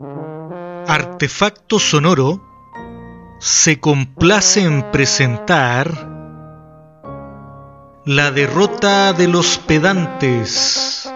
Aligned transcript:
Artefacto 0.00 1.78
Sonoro 1.78 2.42
se 3.38 3.78
complace 3.78 4.64
en 4.64 4.90
presentar 4.90 5.88
La 8.04 8.32
derrota 8.32 9.12
de 9.12 9.28
los 9.28 9.58
pedantes, 9.58 11.08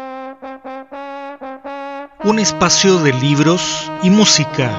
un 2.23 2.39
espacio 2.39 2.99
de 3.01 3.15
libros 3.15 3.91
y 4.05 4.11
música, 4.11 4.71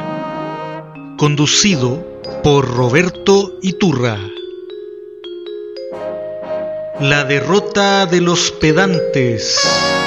conducido 1.18 2.22
por 2.42 2.74
Roberto 2.74 3.52
Iturra. 3.62 4.18
La 7.02 7.26
derrota 7.26 8.06
de 8.06 8.22
los 8.22 8.52
pedantes. 8.54 9.99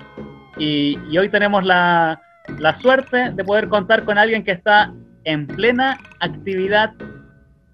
Y, 0.57 0.97
y 1.09 1.17
hoy 1.17 1.29
tenemos 1.29 1.63
la, 1.65 2.19
la 2.59 2.79
suerte 2.79 3.31
de 3.31 3.43
poder 3.43 3.67
contar 3.67 4.03
con 4.03 4.17
alguien 4.17 4.43
que 4.43 4.51
está 4.51 4.91
en 5.23 5.47
plena 5.47 5.97
actividad 6.19 6.91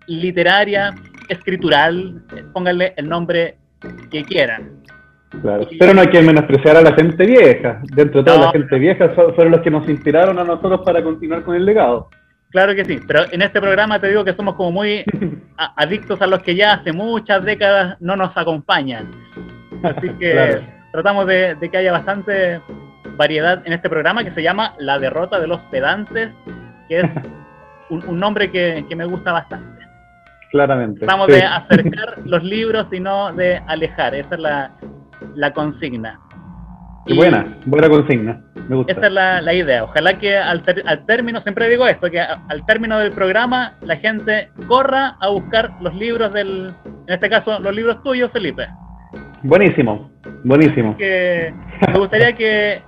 literaria, 0.08 0.94
escritural, 1.30 2.22
pónganle 2.54 2.94
el 2.98 3.08
nombre 3.08 3.58
que 4.10 4.24
quieran. 4.24 4.82
Claro. 5.42 5.68
Pero 5.80 5.94
no 5.94 6.02
hay 6.02 6.08
que 6.08 6.22
menospreciar 6.22 6.76
a 6.78 6.82
la 6.82 6.94
gente 6.94 7.26
vieja. 7.26 7.80
Dentro 7.96 8.22
de 8.22 8.26
toda 8.26 8.38
No. 8.38 8.46
la 8.48 8.52
gente 8.52 8.78
vieja 8.80 9.10
fueron 9.10 9.52
los 9.52 9.62
que 9.62 9.72
nos 9.72 9.88
inspiraron 9.88 10.38
a 10.40 10.44
nosotros 10.44 10.82
para 10.84 11.02
continuar 11.02 11.44
con 11.44 11.56
el 11.56 11.66
legado. 11.66 12.10
Claro 12.50 12.76
que 12.76 12.84
sí, 12.84 13.00
pero 13.08 13.24
en 13.32 13.42
este 13.42 13.62
programa 13.62 13.98
te 14.02 14.10
digo 14.10 14.26
que 14.26 14.34
somos 14.34 14.56
como 14.56 14.72
muy 14.74 15.06
adictos 15.78 16.22
a 16.22 16.28
los 16.28 16.44
que 16.44 16.54
ya 16.56 16.74
hace 16.74 16.92
muchas 16.92 17.46
décadas 17.46 17.96
no 18.02 18.18
nos 18.18 18.36
acompañan. 18.36 19.10
Así 19.84 20.10
que 20.20 20.32
Claro. 20.34 20.62
Tratamos 20.92 21.26
de, 21.28 21.56
de 21.56 21.70
que 21.70 21.78
haya 21.78 21.92
bastante 21.92 22.62
variedad 23.18 23.62
en 23.66 23.74
este 23.74 23.90
programa 23.90 24.24
que 24.24 24.32
se 24.32 24.44
llama 24.44 24.74
La 24.80 25.00
derrota 25.00 25.40
de 25.40 25.48
los 25.48 25.60
pedantes, 25.72 26.30
que 26.88 27.00
es 27.00 27.06
un, 27.90 28.04
un 28.08 28.20
nombre 28.20 28.52
que, 28.52 28.86
que 28.88 28.96
me 28.96 29.06
gusta 29.06 29.32
bastante. 29.32 29.82
Claramente. 30.52 31.00
Tratamos 31.00 31.28
Sí. 31.28 31.34
de 31.34 31.44
acercar 31.46 32.18
los 32.26 32.44
libros 32.44 32.88
y 32.92 33.00
no 33.00 33.32
de 33.34 33.62
alejar, 33.68 34.16
esa 34.16 34.36
es 34.36 34.42
la, 34.42 34.72
la 35.36 35.54
consigna. 35.54 36.20
Y 37.08 37.16
buena, 37.16 37.58
buena 37.66 37.90
consigna. 37.90 38.40
Me 38.68 38.76
gusta. 38.76 38.92
esa 38.94 39.08
es 39.08 39.12
la, 39.14 39.42
la 39.42 39.54
idea. 39.54 39.86
Ojalá 39.86 40.20
que 40.20 40.38
al, 40.38 40.62
ter- 40.62 40.84
al 40.86 41.04
término, 41.08 41.42
siempre 41.42 41.68
digo 41.68 41.88
esto, 41.88 42.12
que 42.12 42.20
al 42.20 42.66
término 42.68 43.00
del 43.00 43.12
programa 43.12 43.74
la 43.82 43.96
gente 43.98 44.52
corra 44.68 45.16
a 45.20 45.30
buscar 45.30 45.72
los 45.82 45.96
libros 45.96 46.32
del, 46.34 46.74
en 47.08 47.14
este 47.14 47.28
caso, 47.30 47.60
los 47.60 47.74
libros 47.76 48.04
tuyos, 48.04 48.30
Felipe. 48.32 48.68
Buenísimo, 49.44 50.12
buenísimo. 50.44 50.96
Que 50.98 51.54
me 51.92 52.00
gustaría 52.00 52.34
que, 52.34 52.82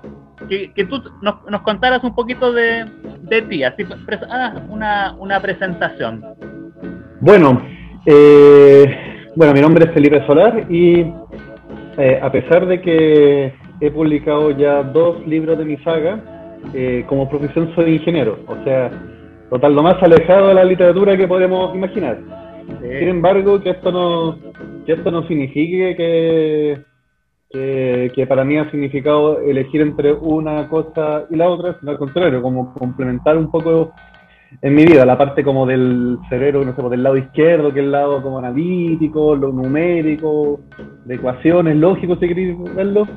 que, 0.47 0.71
que 0.73 0.85
tú 0.85 1.01
nos, 1.21 1.43
nos 1.49 1.61
contaras 1.61 2.03
un 2.03 2.13
poquito 2.13 2.51
de, 2.51 2.85
de 3.21 3.41
ti, 3.43 3.63
así 3.63 3.83
hagas 4.29 4.61
una, 4.69 5.15
una 5.17 5.41
presentación. 5.41 6.23
Bueno, 7.21 7.61
eh, 8.05 8.85
bueno, 9.35 9.53
mi 9.53 9.61
nombre 9.61 9.85
es 9.85 9.93
Felipe 9.93 10.25
Solar 10.27 10.65
y 10.69 11.11
eh, 11.97 12.19
a 12.21 12.31
pesar 12.31 12.67
de 12.67 12.81
que 12.81 13.53
he 13.79 13.91
publicado 13.91 14.51
ya 14.51 14.83
dos 14.83 15.25
libros 15.25 15.57
de 15.57 15.65
mi 15.65 15.77
saga, 15.77 16.19
eh, 16.73 17.03
como 17.07 17.29
profesión 17.29 17.73
soy 17.75 17.95
ingeniero, 17.95 18.39
o 18.47 18.63
sea, 18.63 18.91
total 19.49 19.73
lo 19.73 19.83
más 19.83 20.01
alejado 20.01 20.49
de 20.49 20.53
la 20.53 20.63
literatura 20.65 21.17
que 21.17 21.27
podemos 21.27 21.75
imaginar. 21.75 22.19
Sin 22.81 23.09
embargo, 23.09 23.61
que 23.61 23.71
esto 23.71 23.91
no, 23.91 24.37
que 24.85 24.93
esto 24.93 25.11
no 25.11 25.27
signifique 25.27 25.95
que, 25.95 26.83
que, 28.13 28.27
para 28.27 28.43
mí 28.43 28.57
ha 28.57 28.69
significado 28.71 29.39
elegir 29.41 29.81
entre 29.81 30.13
una 30.13 30.67
cosa 30.67 31.25
y 31.29 31.35
la 31.35 31.49
otra, 31.49 31.77
sino 31.79 31.91
al 31.91 31.97
contrario, 31.97 32.41
como 32.41 32.73
complementar 32.73 33.37
un 33.37 33.51
poco 33.51 33.93
en 34.61 34.75
mi 34.75 34.85
vida 34.85 35.05
la 35.05 35.17
parte 35.17 35.43
como 35.43 35.65
del 35.65 36.17
cerebro, 36.29 36.63
no 36.63 36.75
sé, 36.75 36.81
pues, 36.81 36.91
del 36.91 37.03
lado 37.03 37.17
izquierdo, 37.17 37.73
que 37.73 37.79
es 37.79 37.85
el 37.85 37.91
lado 37.91 38.21
como 38.21 38.39
analítico, 38.39 39.35
lo 39.35 39.51
numérico, 39.51 40.61
de 41.05 41.15
ecuaciones, 41.15 41.75
lógico, 41.75 42.15
si 42.15 42.27
queréis 42.27 42.55
verlo. 42.75 43.07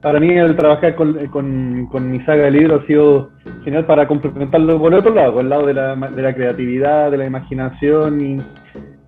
Para 0.00 0.18
mí 0.18 0.30
el 0.30 0.56
trabajar 0.56 0.96
con, 0.96 1.14
con, 1.28 1.86
con 1.86 2.10
mi 2.10 2.18
saga 2.24 2.44
de 2.44 2.50
libros 2.50 2.82
ha 2.82 2.86
sido 2.86 3.30
genial 3.64 3.86
para 3.86 4.08
complementarlo 4.08 4.78
por 4.78 4.92
el 4.92 4.98
otro 4.98 5.14
lado, 5.14 5.34
por 5.34 5.42
el 5.42 5.48
lado 5.48 5.66
de 5.66 5.74
la, 5.74 5.94
de 5.94 6.22
la 6.22 6.34
creatividad, 6.34 7.10
de 7.10 7.18
la 7.18 7.26
imaginación 7.26 8.20
y, 8.20 8.32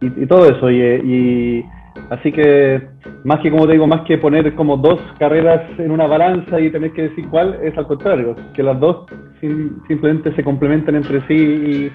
y, 0.00 0.22
y 0.22 0.26
todo 0.26 0.48
eso. 0.48 0.70
Y, 0.70 0.80
y 0.80 1.64
así 2.10 2.32
que, 2.32 2.88
más 3.24 3.40
que 3.40 3.50
como 3.50 3.66
te 3.66 3.72
digo, 3.72 3.86
más 3.86 4.02
que 4.02 4.18
poner 4.18 4.54
como 4.54 4.76
dos 4.76 5.00
carreras 5.18 5.62
en 5.78 5.90
una 5.90 6.06
balanza 6.06 6.60
y 6.60 6.70
tener 6.70 6.92
que 6.92 7.02
decir 7.08 7.28
cuál, 7.28 7.58
es 7.62 7.76
al 7.76 7.86
contrario, 7.86 8.36
que 8.54 8.62
las 8.62 8.78
dos 8.80 9.06
sim- 9.40 9.80
simplemente 9.86 10.34
se 10.34 10.44
complementan 10.44 10.96
entre 10.96 11.26
sí 11.26 11.34
y, 11.34 11.92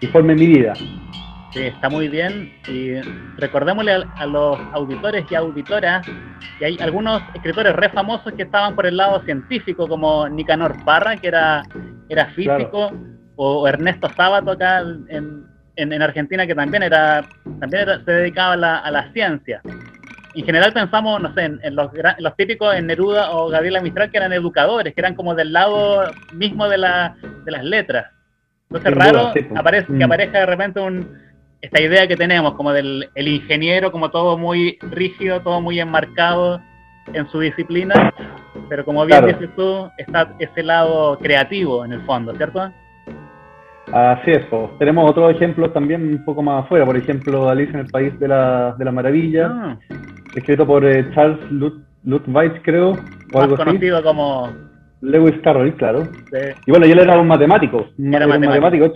y 0.00 0.06
formen 0.08 0.38
mi 0.38 0.46
vida. 0.46 0.74
Sí, 1.52 1.62
está 1.62 1.88
muy 1.88 2.08
bien. 2.08 2.52
Y 2.68 2.94
recordémosle 3.38 3.92
a, 3.92 4.04
a 4.18 4.26
los 4.26 4.58
auditores 4.72 5.24
y 5.30 5.34
auditoras 5.34 6.06
que 6.58 6.66
hay 6.66 6.76
algunos 6.80 7.22
escritores 7.34 7.74
re 7.74 7.88
famosos 7.90 8.32
que 8.34 8.42
estaban 8.42 8.74
por 8.74 8.86
el 8.86 8.96
lado 8.96 9.22
científico, 9.22 9.86
como 9.88 10.28
Nicanor 10.28 10.74
Parra, 10.84 11.16
que 11.16 11.28
era, 11.28 11.62
era 12.08 12.26
físico, 12.26 12.90
o, 13.36 13.62
o 13.62 13.68
Ernesto 13.68 14.08
Sábato 14.16 14.50
acá 14.50 14.80
en, 15.08 15.44
en, 15.76 15.92
en 15.92 16.02
Argentina, 16.02 16.46
que 16.46 16.54
también 16.54 16.82
era 16.82 17.24
también 17.60 17.82
era- 17.82 18.04
se 18.04 18.10
dedicaba 18.10 18.52
a 18.54 18.56
la, 18.56 18.78
a 18.78 18.90
la 18.90 19.12
ciencia. 19.12 19.62
En 20.34 20.44
general 20.44 20.72
pensamos, 20.72 21.20
no 21.22 21.32
sé, 21.34 21.44
en, 21.44 21.60
en 21.62 21.74
los, 21.74 21.90
en 21.94 22.22
los 22.22 22.36
típicos, 22.36 22.74
en 22.74 22.86
Neruda 22.86 23.30
o 23.30 23.48
Gabriela 23.48 23.80
Mistral, 23.80 24.10
que 24.10 24.18
eran 24.18 24.32
educadores, 24.34 24.92
que 24.94 25.00
eran 25.00 25.14
como 25.14 25.34
del 25.34 25.52
lado 25.52 26.12
mismo 26.34 26.68
de, 26.68 26.76
la, 26.76 27.16
de 27.44 27.50
las 27.50 27.64
letras. 27.64 28.10
Entonces, 28.68 28.92
Sin 28.92 29.00
raro 29.00 29.18
duda, 29.20 29.32
sí, 29.32 29.40
pues. 29.42 29.58
aparece, 29.60 29.86
que 29.86 29.92
Mm. 29.94 30.02
aparezca 30.02 30.38
de 30.40 30.46
repente 30.46 30.80
un, 30.80 31.18
esta 31.62 31.80
idea 31.80 32.06
que 32.06 32.16
tenemos, 32.16 32.52
como 32.54 32.72
del 32.72 33.08
el 33.14 33.28
ingeniero, 33.28 33.90
como 33.90 34.10
todo 34.10 34.36
muy 34.36 34.78
rígido, 34.90 35.40
todo 35.40 35.62
muy 35.62 35.80
enmarcado 35.80 36.60
en 37.14 37.26
su 37.30 37.40
disciplina, 37.40 38.12
pero 38.68 38.84
como 38.84 39.06
bien 39.06 39.20
Claro. 39.20 39.38
dices 39.38 39.54
tú, 39.56 39.90
está 39.96 40.34
ese 40.38 40.62
lado 40.62 41.18
creativo 41.18 41.82
en 41.84 41.92
el 41.92 42.02
fondo, 42.02 42.34
¿cierto? 42.34 42.70
Así 43.92 44.30
es, 44.32 44.44
pues. 44.50 44.70
tenemos 44.78 45.08
otros 45.10 45.30
ejemplos 45.30 45.72
también 45.72 46.02
un 46.02 46.24
poco 46.24 46.42
más 46.42 46.64
afuera, 46.64 46.84
por 46.84 46.96
ejemplo, 46.96 47.48
Alicia 47.48 47.74
en 47.74 47.86
el 47.86 47.90
País 47.90 48.18
de 48.18 48.28
la, 48.28 48.74
de 48.76 48.84
la 48.84 48.92
Maravilla, 48.92 49.46
Ah, 49.48 49.78
escrito 50.34 50.66
por 50.66 50.84
eh, 50.84 51.08
Charles 51.14 51.38
Lut- 51.52 51.84
Lutwidge, 52.04 52.62
creo, 52.62 52.90
o 52.90 52.94
más 52.94 53.42
algo 53.44 53.54
así. 53.54 53.64
conocido 53.64 54.02
como 54.02 54.52
Lewis 55.02 55.34
Carroll, 55.42 55.74
claro. 55.74 56.08
Y 56.66 56.70
bueno, 56.70 56.86
él 56.86 56.98
era 56.98 57.20
un 57.20 57.28
matemático. 57.28 57.86
Era, 57.98 58.26
matemático. 58.26 58.92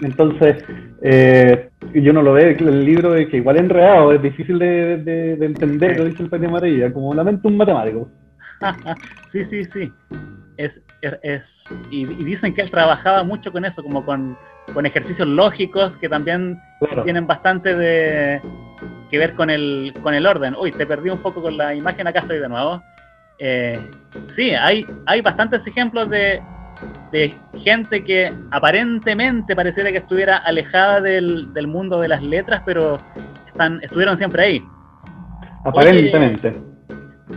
entonces, 0.00 0.56
eh, 1.02 1.68
yo 1.94 2.12
no 2.12 2.22
lo 2.22 2.32
veo, 2.32 2.48
el 2.48 2.84
libro 2.84 3.14
es 3.14 3.28
que 3.28 3.36
igual 3.36 3.58
enredado, 3.58 4.12
es 4.12 4.22
difícil 4.22 4.58
de, 4.58 5.36
entender, 5.40 5.98
lo 5.98 6.04
dice 6.06 6.22
el 6.22 6.28
Peña 6.30 6.48
Amarilla, 6.48 6.92
como 6.92 7.14
lamento 7.14 7.48
un 7.48 7.56
matemático. 7.56 8.08
sí, 9.32 9.44
sí, 9.50 9.64
sí. 9.72 9.92
Es, 10.56 10.72
es, 11.00 11.42
y, 11.90 12.04
dicen 12.04 12.54
que 12.54 12.62
él 12.62 12.70
trabajaba 12.70 13.24
mucho 13.24 13.52
con 13.52 13.64
eso, 13.64 13.82
como 13.82 14.04
con, 14.04 14.36
con 14.72 14.86
ejercicios 14.86 15.28
lógicos 15.28 15.92
que 16.00 16.08
también 16.08 16.60
tienen 17.04 17.26
bastante 17.26 17.74
de 17.74 18.40
que 19.10 19.18
ver 19.18 19.34
con 19.34 19.50
el, 19.50 19.94
con 20.02 20.14
el 20.14 20.26
orden. 20.26 20.56
Uy, 20.58 20.72
te 20.72 20.86
perdí 20.86 21.10
un 21.10 21.18
poco 21.18 21.42
con 21.42 21.56
la 21.56 21.74
imagen, 21.74 22.06
acá 22.06 22.20
estoy 22.20 22.38
de 22.38 22.48
nuevo. 22.48 22.82
Eh, 23.38 23.78
sí, 24.36 24.50
hay, 24.50 24.86
hay 25.06 25.20
bastantes 25.20 25.60
ejemplos 25.66 26.08
de, 26.08 26.40
de 27.10 27.34
gente 27.62 28.02
que 28.04 28.32
aparentemente 28.50 29.54
pareciera 29.54 29.92
que 29.92 29.98
estuviera 29.98 30.38
alejada 30.38 31.00
del, 31.00 31.52
del 31.52 31.66
mundo 31.66 32.00
de 32.00 32.08
las 32.08 32.22
letras, 32.22 32.62
pero 32.64 32.98
están, 33.46 33.80
estuvieron 33.82 34.16
siempre 34.16 34.44
ahí. 34.44 34.62
Aparentemente. 35.64 36.56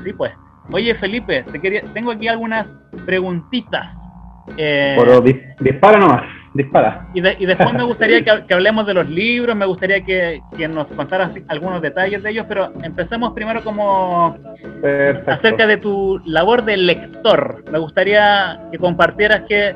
sí, 0.03 0.13
pues. 0.13 0.31
Oye, 0.71 0.95
Felipe, 0.95 1.43
te 1.51 1.61
quería, 1.61 1.83
tengo 1.93 2.11
aquí 2.11 2.27
algunas 2.27 2.67
preguntitas. 3.05 3.87
Eh, 4.57 4.97
dispara 5.59 5.99
nomás, 5.99 6.23
dispara. 6.53 7.07
Y, 7.13 7.21
después 7.21 7.73
me 7.73 7.83
gustaría 7.85 8.23
que, 8.23 8.53
hablemos 8.53 8.85
de 8.85 8.93
los 8.93 9.09
libros, 9.09 9.55
me 9.55 9.65
gustaría 9.65 10.03
que, 10.03 10.41
nos 10.69 10.87
contaras 10.87 11.31
algunos 11.47 11.81
detalles 11.81 12.21
de 12.23 12.31
ellos, 12.31 12.45
pero 12.47 12.71
empecemos 12.83 13.33
primero 13.33 13.63
como 13.63 14.37
acerca 15.27 15.67
de 15.67 15.77
tu 15.77 16.19
labor 16.25 16.63
de 16.63 16.77
lector. 16.77 17.63
Me 17.71 17.79
gustaría 17.79 18.59
que 18.71 18.77
compartieras 18.77 19.43
qué, 19.47 19.75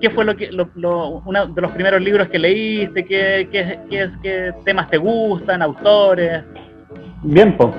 qué 0.00 0.10
fue 0.10 0.24
lo 0.24 0.36
que 0.36 0.50
uno 0.52 1.46
de 1.46 1.60
los 1.60 1.72
primeros 1.72 2.00
libros 2.00 2.28
que 2.28 2.38
leíste, 2.38 3.04
qué, 3.04 3.48
qué, 3.50 4.10
qué 4.22 4.52
temas 4.64 4.88
te 4.90 4.96
gustan, 4.96 5.62
autores. 5.62 6.44
Bien, 7.22 7.56
pues. 7.56 7.70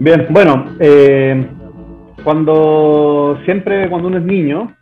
Bien, 0.00 0.26
bueno, 0.30 0.74
eh, 0.80 1.46
cuando 2.24 3.38
siempre 3.44 3.88
cuando 3.88 4.08
uno 4.08 4.18
es 4.18 4.24
niño, 4.24 4.74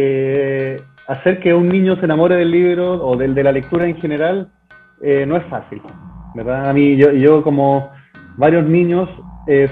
eh, 0.00 0.80
hacer 1.06 1.40
que 1.40 1.54
un 1.54 1.68
niño 1.68 1.96
se 1.96 2.04
enamore 2.04 2.36
del 2.36 2.50
libro 2.50 3.04
o 3.04 3.16
del, 3.16 3.34
de 3.34 3.42
la 3.42 3.52
lectura 3.52 3.86
en 3.86 3.96
general 3.96 4.48
eh, 5.02 5.24
no 5.26 5.36
es 5.36 5.44
fácil, 5.44 5.80
¿verdad? 6.34 6.68
A 6.68 6.72
mí, 6.72 6.96
yo, 6.96 7.12
yo 7.12 7.42
como 7.42 7.90
varios 8.36 8.66
niños, 8.66 9.08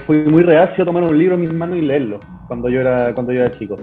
fui 0.07 0.23
muy 0.23 0.41
reacio 0.41 0.81
a 0.81 0.85
tomar 0.85 1.03
un 1.03 1.15
libro 1.15 1.35
en 1.35 1.41
mis 1.41 1.53
manos 1.53 1.77
y 1.77 1.81
leerlo 1.81 2.19
cuando 2.47 2.67
yo 2.67 2.81
era, 2.81 3.13
cuando 3.13 3.31
yo 3.31 3.41
era 3.41 3.57
chico. 3.59 3.77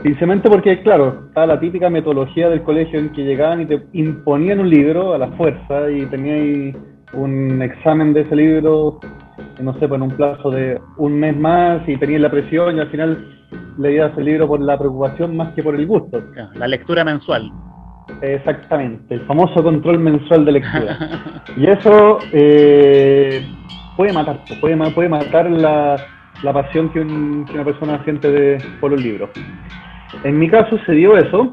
Principalmente 0.00 0.48
porque, 0.48 0.82
claro, 0.82 1.26
estaba 1.28 1.46
la 1.46 1.60
típica 1.60 1.90
metodología 1.90 2.48
del 2.48 2.62
colegio 2.62 2.98
en 2.98 3.10
que 3.12 3.24
llegaban 3.24 3.60
y 3.60 3.66
te 3.66 3.82
imponían 3.92 4.60
un 4.60 4.68
libro 4.68 5.14
a 5.14 5.18
la 5.18 5.28
fuerza 5.32 5.90
y 5.90 6.06
tenías 6.06 6.76
un 7.12 7.60
examen 7.62 8.12
de 8.12 8.22
ese 8.22 8.34
libro, 8.34 9.00
no 9.60 9.72
sé, 9.74 9.88
pues 9.88 9.92
en 9.92 10.02
un 10.02 10.16
plazo 10.16 10.50
de 10.50 10.80
un 10.96 11.18
mes 11.18 11.36
más 11.36 11.86
y 11.88 11.96
tenías 11.96 12.20
la 12.20 12.30
presión 12.30 12.76
y 12.76 12.80
al 12.80 12.90
final 12.90 13.42
leías 13.78 14.16
el 14.16 14.24
libro 14.24 14.48
por 14.48 14.60
la 14.60 14.78
preocupación 14.78 15.36
más 15.36 15.54
que 15.54 15.62
por 15.62 15.74
el 15.74 15.86
gusto. 15.86 16.22
La 16.54 16.68
lectura 16.68 17.04
mensual. 17.04 17.50
Exactamente, 18.20 19.14
el 19.14 19.20
famoso 19.26 19.62
control 19.62 19.98
mensual 19.98 20.44
de 20.44 20.52
lectura. 20.52 20.98
y 21.56 21.66
eso 21.66 22.18
eh, 22.32 23.44
puede 23.96 24.12
matar, 24.12 24.40
puede, 24.60 24.76
puede 24.90 25.08
matar 25.08 25.50
la, 25.50 25.96
la 26.42 26.52
pasión 26.52 26.90
que, 26.90 27.00
una 27.00 27.64
persona 27.64 28.02
siente 28.04 28.30
de, 28.30 28.64
por 28.80 28.90
los 28.90 29.02
libros. 29.02 29.30
En 30.24 30.38
mi 30.38 30.48
caso 30.48 30.78
se 30.84 30.92
dio 30.92 31.16
eso, 31.16 31.50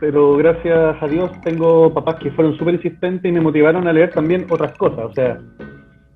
pero 0.00 0.36
gracias 0.36 1.00
a 1.00 1.06
Dios 1.06 1.30
tengo 1.42 1.92
papás 1.94 2.16
que 2.16 2.30
fueron 2.32 2.56
súper 2.56 2.74
insistentes 2.74 3.30
y 3.30 3.32
me 3.32 3.40
motivaron 3.40 3.86
a 3.86 3.92
leer 3.92 4.10
también 4.10 4.46
otras 4.50 4.76
cosas. 4.76 5.04
O 5.04 5.12
sea, 5.14 5.38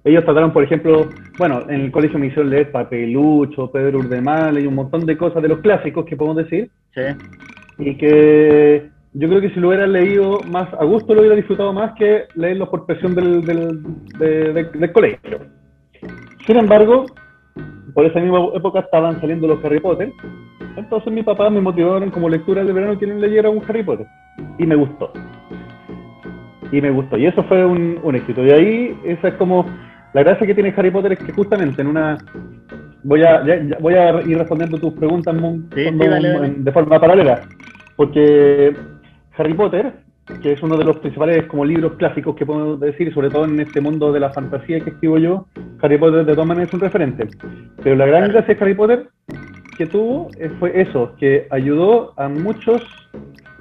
ellos 0.07 0.25
trataron, 0.25 0.53
por 0.53 0.63
ejemplo, 0.63 1.09
bueno, 1.39 1.63
en 1.69 1.83
el 1.83 1.91
colegio 1.91 2.19
me 2.19 2.27
hicieron 2.27 2.51
leer 2.51 2.71
Papelucho, 2.73 3.71
Pedro 3.71 3.99
Urdemal 3.99 4.59
y 4.59 4.67
un 4.67 4.75
montón 4.75 5.05
de 5.05 5.17
cosas 5.17 5.43
de 5.43 5.49
los 5.49 5.59
clásicos 5.59 6.07
que 6.07 6.17
podemos 6.17 6.37
decir. 6.37 6.71
Sí. 6.95 7.03
Y 7.79 7.97
que 7.97 8.89
yo 9.13 9.29
creo 9.29 9.41
que 9.41 9.51
si 9.51 9.61
lo 9.61 9.69
hubiera 9.69 9.87
leído 9.87 10.41
más 10.49 10.73
a 10.75 10.85
gusto, 10.85 11.15
lo 11.15 11.21
hubiera 11.21 11.37
disfrutado 11.37 11.73
más 11.73 11.93
que 11.99 12.25
leerlo 12.35 12.71
por 12.71 12.87
presión 12.87 13.15
del, 13.15 13.45
del, 13.45 14.71
del 14.73 14.93
colegio. 14.93 15.41
Sin 16.47 16.57
embargo, 16.57 17.07
por 17.93 18.07
esa 18.07 18.21
misma 18.21 18.39
época 18.55 18.81
estaban 18.81 19.21
saliendo 19.21 19.49
los 19.49 19.65
Harry 19.65 19.81
Potter 19.81 20.13
entonces 20.77 21.11
mi 21.11 21.23
papá 21.23 21.49
me 21.49 21.61
motivaron 21.61 22.11
como 22.11 22.29
lectura 22.29 22.63
de 22.63 22.73
verano 22.73 22.99
que 22.99 23.07
leyera 23.07 23.49
un 23.49 23.63
Harry 23.67 23.83
Potter. 23.83 24.07
Y 24.59 24.67
me 24.67 24.77
gustó. 24.77 25.11
Y 26.71 26.81
me 26.81 26.91
gustó. 26.91 27.17
Y 27.17 27.27
eso 27.27 27.43
fue 27.45 27.65
un, 27.65 28.15
éxito. 28.15 28.45
Y 28.45 28.51
ahí, 28.51 29.01
esa 29.05 29.29
es 29.29 29.35
como. 29.35 29.67
La 30.13 30.23
gracia 30.23 30.47
que 30.47 30.55
tiene 30.55 30.75
Harry 30.77 30.91
Potter 30.91 31.13
es 31.13 31.19
que 31.19 31.33
justamente 31.33 31.83
en 31.83 31.89
una. 31.89 32.19
Voy 33.03 33.23
a, 33.23 33.43
voy 33.81 33.95
a 33.95 34.21
ir 34.23 34.39
respondiendo 34.39 34.79
tus 34.79 34.95
preguntas 34.95 35.35
de 35.71 36.73
forma 36.73 36.99
paralela. 36.99 37.43
Porque 37.95 38.75
Harry 39.37 39.55
Potter, 39.55 39.93
que 40.43 40.53
es 40.53 40.63
uno 40.63 40.77
de 40.77 40.85
los 40.85 40.99
principales 40.99 41.45
como 41.47 41.65
libros 41.65 41.93
clásicos 41.95 42.35
que 42.35 42.45
podemos 42.45 42.81
decir, 42.81 43.13
sobre 43.15 43.31
todo 43.31 43.45
en 43.45 43.61
este 43.61 43.81
mundo 43.81 44.13
de 44.13 44.21
la 44.21 44.31
fantasía 44.31 44.81
que 44.81 44.91
escribo 44.91 45.19
yo, 45.19 45.47
Harry 45.83 45.99
Potter 45.99 46.25
de 46.25 46.33
todas 46.33 46.49
maneras 46.49 46.69
es 46.69 46.75
un 46.75 46.81
referente. 46.81 47.29
Pero 47.83 47.97
la 47.97 48.07
gran 48.07 48.29
gracia 48.31 48.55
de 48.55 48.61
Harry 48.61 48.75
Potter 48.75 49.09
que 49.77 49.87
tuvo 49.87 50.29
eh, 50.39 50.51
fue 50.59 50.81
eso, 50.81 51.15
que 51.19 51.47
ayudó 51.51 52.15
a 52.17 52.29
muchos 52.29 52.83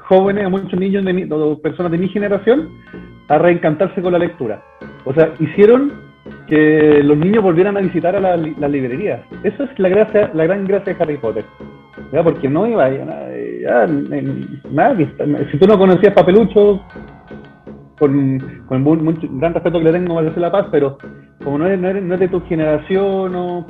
jóvenes, 0.08 0.46
a 0.46 0.50
muchos 0.50 0.80
niños, 0.80 1.04
de 1.04 1.28
o 1.32 1.62
personas 1.62 1.92
de 1.92 1.98
mi 1.98 2.08
generación, 2.08 2.70
a 3.28 3.38
reencantarse 3.38 4.02
con 4.02 4.14
la 4.14 4.20
lectura. 4.20 4.64
O 5.04 5.14
sea, 5.14 5.34
hicieron 5.40 6.05
que 6.48 7.02
los 7.04 7.18
niños 7.18 7.44
volvieran 7.44 7.78
a 7.78 7.82
visitar 7.82 8.16
a 8.16 8.20
las 8.20 8.40
la 8.58 8.68
librerías. 8.68 9.22
Eso 9.44 9.64
es 9.64 9.80
la 9.80 9.90
gracia, 9.90 10.32
la 10.34 10.46
gran 10.46 10.66
gracia 10.66 10.94
de 10.94 11.04
Harry 11.04 11.18
Potter. 11.18 11.46
Porque 12.24 12.50
no 12.50 12.68
iba 12.68 12.90
ya, 12.90 13.06
nada, 13.06 14.96
si 15.52 15.58
tú 15.58 15.68
no 15.68 15.78
conocías 15.78 16.14
Papelucho, 16.14 16.82
con, 17.98 18.40
con 18.68 19.40
gran 19.40 19.54
respeto 19.54 19.80
que 19.80 19.86
le 19.86 19.92
tengo 19.92 20.20
a 20.20 20.24
La 20.24 20.52
Paz, 20.52 20.68
pero 20.72 20.98
como 21.44 21.58
no 21.58 21.78
no, 21.78 21.94
no 21.94 22.14
es 22.14 22.20
de 22.20 22.28
tu 22.28 22.42
generación 22.42 23.36
o 23.36 23.66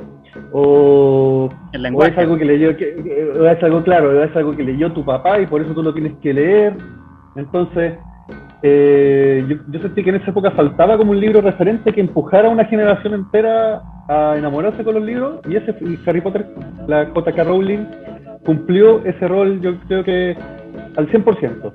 o, 0.52 1.48
es 1.72 2.18
algo 2.18 2.36
que 2.36 2.44
leyó, 2.44 2.76
que, 2.76 2.96
es 3.50 3.62
algo 3.62 3.82
claro, 3.82 4.22
es 4.22 4.34
algo 4.36 4.54
que 4.56 4.62
leyó 4.62 4.92
tu 4.92 5.04
papá 5.04 5.40
y 5.40 5.46
por 5.46 5.62
eso 5.62 5.74
tú 5.74 5.82
lo 5.82 5.92
tienes 5.92 6.14
que 6.22 6.32
leer. 6.32 6.76
Entonces, 7.36 7.94
eh, 8.68 9.44
yo, 9.68 9.80
sentí 9.80 10.02
que 10.02 10.10
en 10.10 10.16
esa 10.16 10.30
época 10.30 10.50
faltaba 10.50 10.96
como 10.96 11.12
un 11.12 11.20
libro 11.20 11.40
referente 11.40 11.92
que 11.92 12.00
empujara 12.00 12.48
a 12.48 12.50
una 12.50 12.64
generación 12.64 13.14
entera 13.14 13.80
a 14.08 14.34
enamorarse 14.36 14.82
con 14.82 14.94
los 14.94 15.04
libros 15.04 15.40
y 15.48 15.54
ese 15.54 15.72
Harry 16.04 16.20
Potter, 16.20 16.46
la 16.88 17.06
J.K. 17.06 17.44
Rowling, 17.44 17.86
cumplió 18.44 19.04
ese 19.04 19.28
rol 19.28 19.60
yo 19.60 19.78
creo 19.86 20.02
que 20.02 20.36
al 20.96 21.08
100%. 21.08 21.72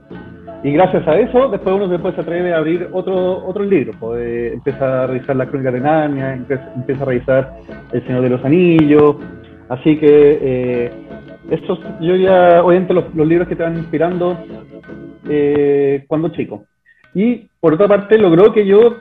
Y 0.64 0.74
gracias 0.74 1.08
a 1.08 1.18
eso, 1.18 1.48
después 1.48 1.76
uno 1.76 1.88
después 1.88 2.14
se 2.14 2.22
atreve 2.22 2.54
a 2.54 2.58
abrir 2.58 2.90
otro, 2.92 3.46
otro 3.48 3.64
libro. 3.64 3.94
Pues, 4.00 4.54
empieza 4.54 5.04
a 5.04 5.08
revisar 5.08 5.36
la 5.38 5.48
crónica 5.48 5.72
de 5.72 5.80
Narnia, 5.80 6.34
empieza, 6.34 7.04
a 7.04 7.06
revisar 7.06 7.54
El 7.92 8.06
Señor 8.06 8.22
de 8.22 8.30
los 8.30 8.44
Anillos. 8.44 9.16
Así 9.70 9.98
que 9.98 10.40
eh, 10.42 10.92
estos, 11.50 11.80
yo 12.02 12.16
ya, 12.16 12.62
obviamente, 12.64 12.94
los, 12.94 13.16
los 13.16 13.28
libros 13.28 13.48
que 13.48 13.56
te 13.56 13.64
van 13.64 13.78
inspirando 13.78 14.38
eh, 15.30 16.04
cuando 16.08 16.30
chico. 16.30 16.66
Y 17.14 17.50
por 17.60 17.74
otra 17.74 17.88
parte, 17.88 18.18
logró 18.18 18.54
que 18.54 18.66
yo, 18.66 18.98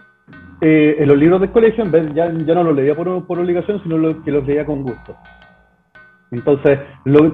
eh, 0.61 0.97
en 0.99 1.09
los 1.09 1.17
libros 1.17 1.41
del 1.41 1.51
colegio, 1.51 1.85
en 1.85 1.91
vez, 1.91 2.15
ya, 2.15 2.33
ya 2.33 2.55
no 2.55 2.65
los 2.65 2.77
leía 2.77 2.95
por, 2.95 3.27
por 3.27 3.39
obligación, 3.39 3.83
sino 3.83 4.23
que 4.23 4.31
los 4.31 4.47
leía 4.47 4.67
con 4.67 4.83
gusto. 4.83 5.17
Entonces, 6.33 6.79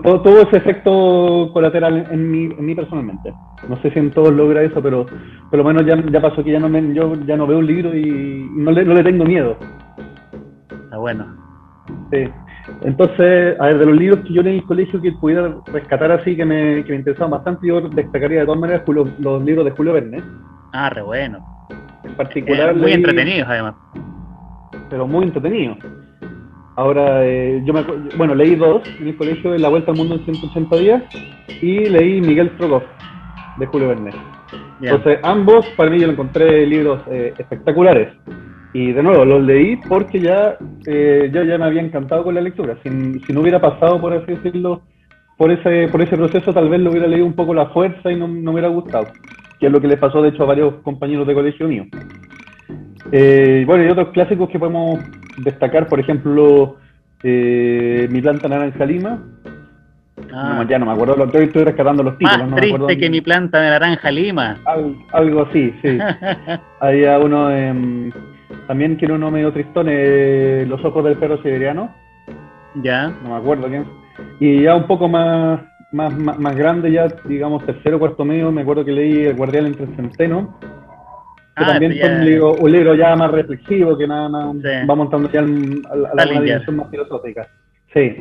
todo, 0.03 0.23
todo, 0.23 0.41
ese 0.43 0.57
efecto 0.57 1.51
colateral 1.53 2.07
en 2.11 2.31
mí, 2.31 2.45
en 2.45 2.65
mí 2.65 2.75
personalmente. 2.75 3.33
No 3.69 3.77
sé 3.83 3.91
si 3.91 3.99
en 3.99 4.11
todos 4.11 4.33
logra 4.33 4.63
eso, 4.63 4.81
pero 4.83 5.05
por 5.51 5.59
lo 5.59 5.65
menos 5.65 5.85
ya, 5.85 6.03
ya 6.11 6.21
pasó 6.21 6.43
que 6.43 6.53
ya 6.53 6.59
no, 6.59 6.69
me, 6.69 6.95
yo 6.95 7.15
ya 7.27 7.37
no 7.37 7.47
veo 7.47 7.59
un 7.59 7.67
libro 7.67 7.95
y 7.95 8.49
no 8.53 8.71
le, 8.71 8.85
no 8.85 8.95
le 8.95 9.05
tengo 9.05 9.25
miedo. 9.25 9.59
Está 10.71 10.97
bueno. 10.97 11.27
Sí. 12.11 12.25
Entonces, 12.83 13.61
a 13.61 13.67
ver, 13.67 13.79
de 13.79 13.87
los 13.87 13.97
libros 13.97 14.21
que 14.21 14.33
yo 14.33 14.43
leí 14.43 14.55
en 14.55 14.61
el 14.61 14.67
colegio 14.67 15.01
que 15.01 15.13
pudiera 15.13 15.57
rescatar 15.67 16.11
así, 16.13 16.35
que 16.35 16.45
me, 16.47 16.83
que 16.85 16.93
me 16.93 16.99
interesaban 16.99 17.33
bastante, 17.33 17.67
yo 17.67 17.83
destacaría 17.83 18.41
de 18.41 18.47
todas 18.47 18.61
maneras 18.61 18.83
los 18.87 19.45
libros 19.45 19.65
de 19.67 19.71
Julio 19.73 19.93
Verne. 19.93 20.23
Ah, 20.73 20.91
re 20.91 21.03
bueno. 21.03 21.45
En 22.05 22.15
particular. 22.15 22.75
muy 22.75 22.93
entretenidos, 22.93 23.49
además. 23.49 23.75
Pero 24.89 25.07
muy 25.07 25.25
entretenidos. 25.25 25.79
Ahora, 26.77 27.25
eh, 27.25 27.63
yo 27.65 27.73
me 27.73 27.83
bueno, 28.17 28.35
leí 28.35 28.55
dos 28.55 28.83
en 29.01 29.09
el 29.09 29.17
colegio 29.17 29.53
de 29.53 29.59
La 29.59 29.71
Vuelta 29.71 29.93
al 29.93 29.97
Mundo 29.97 30.17
en 30.17 30.25
180 30.25 30.77
días 30.77 31.03
y 31.63 31.87
leí 31.87 32.21
Miguel 32.21 32.51
Strogoff 32.55 32.85
de 33.59 33.67
Julio 33.67 33.89
Verne. 33.89 34.11
Entonces, 34.83 35.19
ambos 35.23 35.67
para 35.77 35.91
mí 35.91 35.99
yo 36.01 36.11
encontré 36.11 36.67
libros 36.67 37.03
eh, 37.11 37.33
espectaculares. 37.39 38.13
Y 38.75 38.93
de 38.93 39.03
nuevo, 39.03 39.25
los 39.25 39.43
leí 39.43 39.77
porque 39.89 40.21
ya 40.21 40.59
eh, 40.87 41.31
yo 41.33 41.43
ya 41.45 41.57
me 41.57 41.65
había 41.65 41.81
encantado 41.81 42.25
con 42.25 42.35
la 42.35 42.43
lectura. 42.43 42.77
Si, 42.83 43.21
si, 43.21 43.33
no 43.33 43.41
hubiera 43.41 43.59
pasado, 43.59 43.99
por 43.99 44.13
así 44.13 44.33
decirlo, 44.33 44.83
por 45.39 45.51
ese, 45.51 45.89
por 45.89 46.03
ese 46.03 46.15
proceso, 46.15 46.53
tal 46.53 46.69
vez 46.69 46.81
lo 46.81 46.91
hubiera 46.91 47.07
leído 47.07 47.25
un 47.25 47.33
poco 47.33 47.55
la 47.55 47.67
fuerza 47.71 48.13
y 48.13 48.17
no, 48.17 48.29
no 48.29 48.35
me 48.35 48.51
hubiera 48.51 48.69
gustado. 48.69 49.07
Que 49.59 49.67
es 49.67 49.73
lo 49.73 49.81
que 49.81 49.89
les 49.89 49.99
pasó, 49.99 50.23
de 50.23 50.31
hecho, 50.31 50.43
a 50.43 50.47
varios 50.47 50.75
compañeros 50.83 51.27
de 51.27 51.35
colegio 51.35 51.69
mío. 51.69 51.87
Eh, 53.13 53.65
bueno, 53.67 53.85
y 53.85 53.89
otros 53.89 54.09
clásicos 54.09 54.49
que 54.51 54.59
podemos 54.59 55.01
destacar, 55.39 55.87
por 55.87 56.01
ejemplo, 56.01 56.77
eh, 57.23 58.09
Mi 58.11 58.21
planta 58.21 58.49
naranja 58.49 58.85
lima. 58.85 59.23
Ah. 60.33 60.65
ya 60.69 60.79
no 60.79 60.87
me 60.87 60.93
acuerdo, 60.93 61.17
lo, 61.17 61.25
estoy, 61.25 61.65
rescatando 61.65 62.03
los 62.03 62.19
títulos. 62.19 62.49
Más 62.51 62.61
triste 62.61 62.99
que 62.99 63.11
Mi 63.11 63.21
planta 63.21 63.61
de 63.61 63.71
naranja 63.71 64.11
lima. 64.11 64.59
algo 65.13 65.43
así, 65.43 65.75
sí. 65.83 65.99
Había 66.81 67.19
uno, 67.19 67.51
también 68.67 68.97
quiero 68.97 69.15
uno 69.15 69.31
medio 69.31 69.53
tristón, 69.53 69.87
eh, 69.89 70.65
Los 70.69 70.85
ojos 70.85 71.05
del 71.05 71.17
perro 71.17 71.41
siberiano. 71.43 71.95
Ya. 72.83 73.09
No 73.23 73.31
me 73.31 73.37
acuerdo 73.37 73.69
quién. 73.69 73.85
Y 74.41 74.63
ya 74.63 74.75
un 74.75 74.87
poco 74.87 75.09
más, 75.09 75.61
más, 75.93 76.13
más, 76.17 76.57
grande, 76.57 76.91
ya 76.93 77.09
digamos 77.25 77.65
tercero, 77.65 77.99
cuarto 77.99 78.25
medio, 78.25 78.51
me 78.53 78.63
acuerdo 78.63 78.85
que 78.85 78.93
leí 78.93 79.25
El 79.27 79.37
guardián 79.37 79.67
entre 79.67 79.85
el 79.85 79.97
centeno 79.97 80.59
que 81.57 81.65
ah, 81.65 81.69
también 81.69 81.93
es 81.93 82.59
un 82.61 82.71
libro, 82.71 82.95
ya 82.95 83.17
más 83.17 83.31
reflexivo, 83.31 83.97
que 83.97 84.07
nada 84.07 84.29
más 84.29 84.57
va 84.57 84.95
montando 84.95 85.31
ya 85.33 85.41
a 85.41 86.15
la, 86.15 86.25
dimensión 86.27 86.77
más 86.77 86.91
filosófica. 86.91 87.49
Sí. 87.95 88.19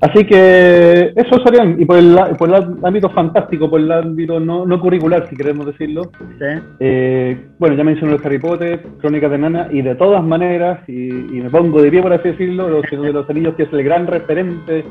Así 0.00 0.24
que 0.24 1.12
eso 1.16 1.42
serían, 1.44 1.80
y 1.80 1.84
por 1.86 1.98
el, 1.98 2.16
por 2.38 2.48
el 2.48 2.54
ámbito 2.84 3.08
fantástico, 3.10 3.70
por 3.70 3.80
el 3.80 3.90
ámbito 3.90 4.38
no, 4.38 4.66
no 4.66 4.80
curricular, 4.80 5.26
si 5.28 5.36
queremos 5.36 5.66
decirlo. 5.66 6.10
Sí. 6.38 6.60
Eh, 6.80 7.46
bueno, 7.58 7.76
ya 7.76 7.84
mencioné 7.84 8.14
el 8.14 8.20
Harry 8.22 8.38
Potter, 8.38 8.82
Crónicas 9.00 9.30
de 9.30 9.38
Nana, 9.38 9.68
y 9.70 9.82
de 9.82 9.94
todas 9.94 10.22
maneras, 10.22 10.80
y, 10.88 10.92
me 10.92 11.50
pongo 11.50 11.80
de 11.80 11.90
pie 11.90 12.02
por 12.02 12.12
así 12.12 12.28
decirlo, 12.28 12.68
Los 12.68 12.82
de 12.90 13.12
los 13.12 13.28
Anillos, 13.30 13.54
que 13.54 13.64
es 13.64 13.72
el 13.72 13.82
gran 13.82 14.06
referente, 14.06 14.84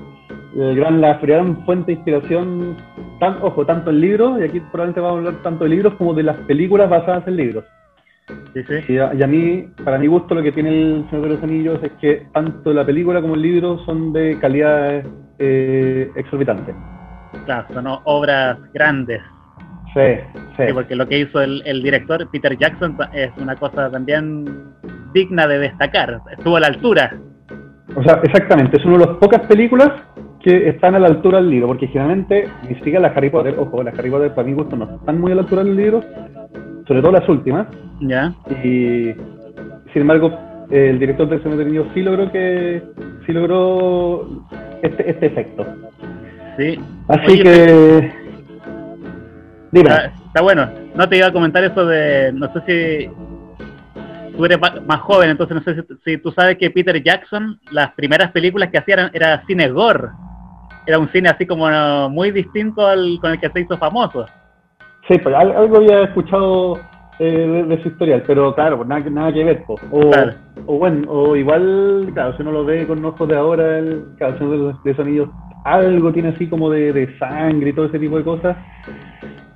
el 0.56 0.76
gran, 0.76 1.02
la 1.02 1.18
gran 1.20 1.64
fuente 1.66 1.88
de 1.88 1.94
inspiración, 1.94 2.76
tan, 3.20 3.38
ojo, 3.42 3.66
tanto 3.66 3.92
en 3.92 4.02
libros, 4.02 4.40
y 4.40 4.44
aquí 4.44 4.60
probablemente 4.60 5.02
vamos 5.02 5.16
a 5.16 5.18
hablar 5.20 5.44
tanto 5.44 5.66
de 5.66 5.70
libros 5.70 5.94
como 5.96 6.14
de 6.14 6.24
las 6.24 6.38
películas 6.48 6.90
basadas 6.90 7.28
en 7.28 7.36
libros. 7.36 7.64
Y, 8.88 8.98
a, 8.98 9.28
mí, 9.28 9.68
para 9.84 10.00
mi 10.00 10.08
gusto, 10.08 10.34
lo 10.34 10.42
que 10.42 10.52
tiene 10.52 10.70
el 10.70 11.06
Señor 11.10 11.28
de 11.28 11.36
los 11.36 11.44
Anillos 11.44 11.80
es 11.84 11.92
que 12.02 12.26
tanto 12.34 12.74
la 12.74 12.86
película 12.86 13.22
como 13.22 13.36
el 13.36 13.42
libro 13.42 13.78
son 13.86 14.14
de 14.14 14.40
calidad 14.40 15.04
eh, 15.38 16.10
exorbitante. 16.16 16.74
Claro, 17.46 17.68
son 17.74 17.86
obras 18.06 18.58
grandes. 18.74 19.22
Sí, 19.94 20.42
sí. 20.58 20.74
porque 20.74 20.96
lo 20.96 21.08
que 21.08 21.20
hizo 21.20 21.40
el, 21.42 21.84
director 21.84 22.28
Peter 22.32 22.58
Jackson 22.58 22.98
es 23.14 23.32
una 23.38 23.56
cosa 23.56 23.90
también 23.92 24.74
digna 25.14 25.48
de 25.48 25.60
destacar. 25.60 26.20
Estuvo 26.32 26.58
a 26.58 26.62
la 26.62 26.68
altura. 26.68 27.14
O 27.96 28.04
sea, 28.04 28.20
exactamente. 28.24 28.78
Es 28.78 28.86
una 28.86 28.98
de 28.98 29.06
las 29.06 29.18
pocas 29.18 29.42
películas 29.42 29.92
que 30.42 30.70
están 30.70 30.96
a 30.96 31.00
la 31.00 31.08
altura 31.08 31.38
del 31.38 31.50
libro, 31.50 31.68
porque 31.68 31.88
generalmente 31.88 32.48
ni 32.68 32.76
siquiera 32.76 33.00
las 33.00 33.16
Harry 33.16 33.30
Potter, 33.30 33.56
ojo, 33.58 33.84
las 33.84 33.98
Harry 33.98 34.10
Potter 34.10 34.34
para 34.34 34.48
mi 34.48 34.54
gusto 34.54 34.76
no 34.76 34.96
están 34.96 35.20
muy 35.20 35.32
a 35.32 35.36
la 35.36 35.42
altura 35.42 35.64
del 35.64 35.76
libro, 35.76 36.02
sobre 36.88 37.02
todo 37.02 37.12
las 37.12 37.28
últimas. 37.28 37.68
Ya. 38.02 38.34
Y 38.64 39.14
sin 39.94 40.02
embargo, 40.02 40.38
el 40.70 41.00
director 41.00 41.28
del 41.28 41.68
Niños 41.68 41.88
sí 41.94 42.02
logró 42.02 42.32
que 42.32 42.82
sí 43.26 43.32
logró 43.32 44.46
este, 44.82 45.10
este 45.10 45.26
efecto. 45.28 45.66
Sí. 46.58 46.80
Así 47.08 47.42
que 47.42 48.26
Dime. 49.76 49.90
Está, 50.28 50.42
bueno. 50.42 50.70
No 50.96 51.10
te 51.10 51.18
iba 51.18 51.28
a 51.28 51.34
comentar 51.34 51.62
eso 51.64 51.86
de 51.86 52.32
no 52.32 52.52
sé 52.54 52.62
si 52.66 53.10
tú 54.38 54.46
eres 54.46 54.58
más 54.60 55.00
joven, 55.02 55.32
entonces 55.32 55.56
no 55.56 55.64
sé 55.64 55.86
si, 56.06 56.18
tú 56.18 56.32
sabes 56.32 56.58
que 56.58 56.72
Peter 56.72 57.02
Jackson, 57.04 57.60
las 57.72 57.94
primeras 57.94 58.32
películas 58.32 58.70
que 58.70 58.78
hacía 58.78 59.12
era 59.14 59.46
cine 59.46 59.70
gore. 59.70 60.10
Era 60.88 61.00
un 61.00 61.10
cine 61.10 61.30
así 61.30 61.46
como 61.46 62.10
muy 62.10 62.32
distinto 62.32 62.88
al 62.88 63.18
con 63.20 63.32
el 63.32 63.40
que 63.40 63.50
se 63.50 63.62
hizo 63.62 63.78
famoso. 63.78 64.26
Sí, 65.08 65.18
pues 65.20 65.36
algo 65.36 65.78
había 65.78 66.04
escuchado 66.04 66.80
eh, 67.20 67.66
de, 67.68 67.82
su 67.82 67.90
historial, 67.90 68.24
pero 68.28 68.54
claro, 68.56 68.78
pues 68.78 68.90
nada, 68.90 69.10
nada 69.10 69.32
que 69.32 69.44
ver. 69.44 69.64
O, 69.68 70.12
o 70.66 70.78
bueno, 70.78 71.10
o 71.10 71.36
igual, 71.36 72.10
claro, 72.14 72.36
si 72.36 72.42
uno 72.42 72.52
lo 72.52 72.66
ve 72.66 72.86
con 72.88 73.04
ojos 73.06 73.28
de 73.28 73.38
ahora, 73.38 73.80
el 73.80 74.04
canción 74.18 74.76
de, 74.84 74.96
sonidos, 74.96 75.30
algo 75.64 76.12
tiene 76.12 76.30
así 76.30 76.48
como 76.48 76.70
de, 76.70 77.16
sangre 77.20 77.70
y 77.70 77.74
todo 77.74 77.86
ese 77.86 78.00
tipo 78.00 78.18
de 78.18 78.24
cosas. 78.24 78.58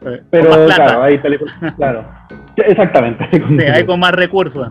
Eh, 0.05 0.21
pero 0.29 0.51
claro, 0.67 1.03
hay 1.03 1.17
películas, 1.17 1.55
claro, 1.77 2.05
exactamente. 2.55 3.27
Sí, 3.31 3.65
hay 3.65 3.85
con 3.85 3.99
más 3.99 4.13
recursos. 4.13 4.69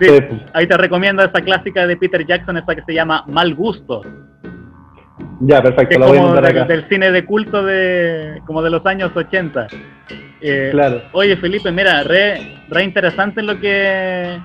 Sí, 0.00 0.08
pues. 0.08 0.42
Ahí 0.54 0.66
te 0.66 0.76
recomiendo 0.76 1.22
esta 1.22 1.40
clásica 1.40 1.86
de 1.86 1.96
Peter 1.96 2.26
Jackson, 2.26 2.56
esta 2.56 2.74
que 2.74 2.82
se 2.82 2.94
llama 2.94 3.24
Mal 3.28 3.54
Gusto. 3.54 4.02
Ya, 5.40 5.62
perfecto, 5.62 5.98
la 5.98 6.06
voy 6.06 6.18
a 6.18 6.32
del, 6.34 6.44
acá. 6.44 6.64
del 6.66 6.86
cine 6.88 7.10
de 7.10 7.24
culto 7.24 7.62
de 7.64 8.42
como 8.44 8.62
de 8.62 8.70
los 8.70 8.84
años 8.84 9.10
80. 9.14 9.68
Eh, 10.42 10.68
claro. 10.70 11.02
Oye, 11.12 11.36
Felipe, 11.36 11.72
mira, 11.72 12.02
re, 12.02 12.58
re 12.68 12.84
interesante 12.84 13.42
lo 13.42 13.58
que 13.58 14.38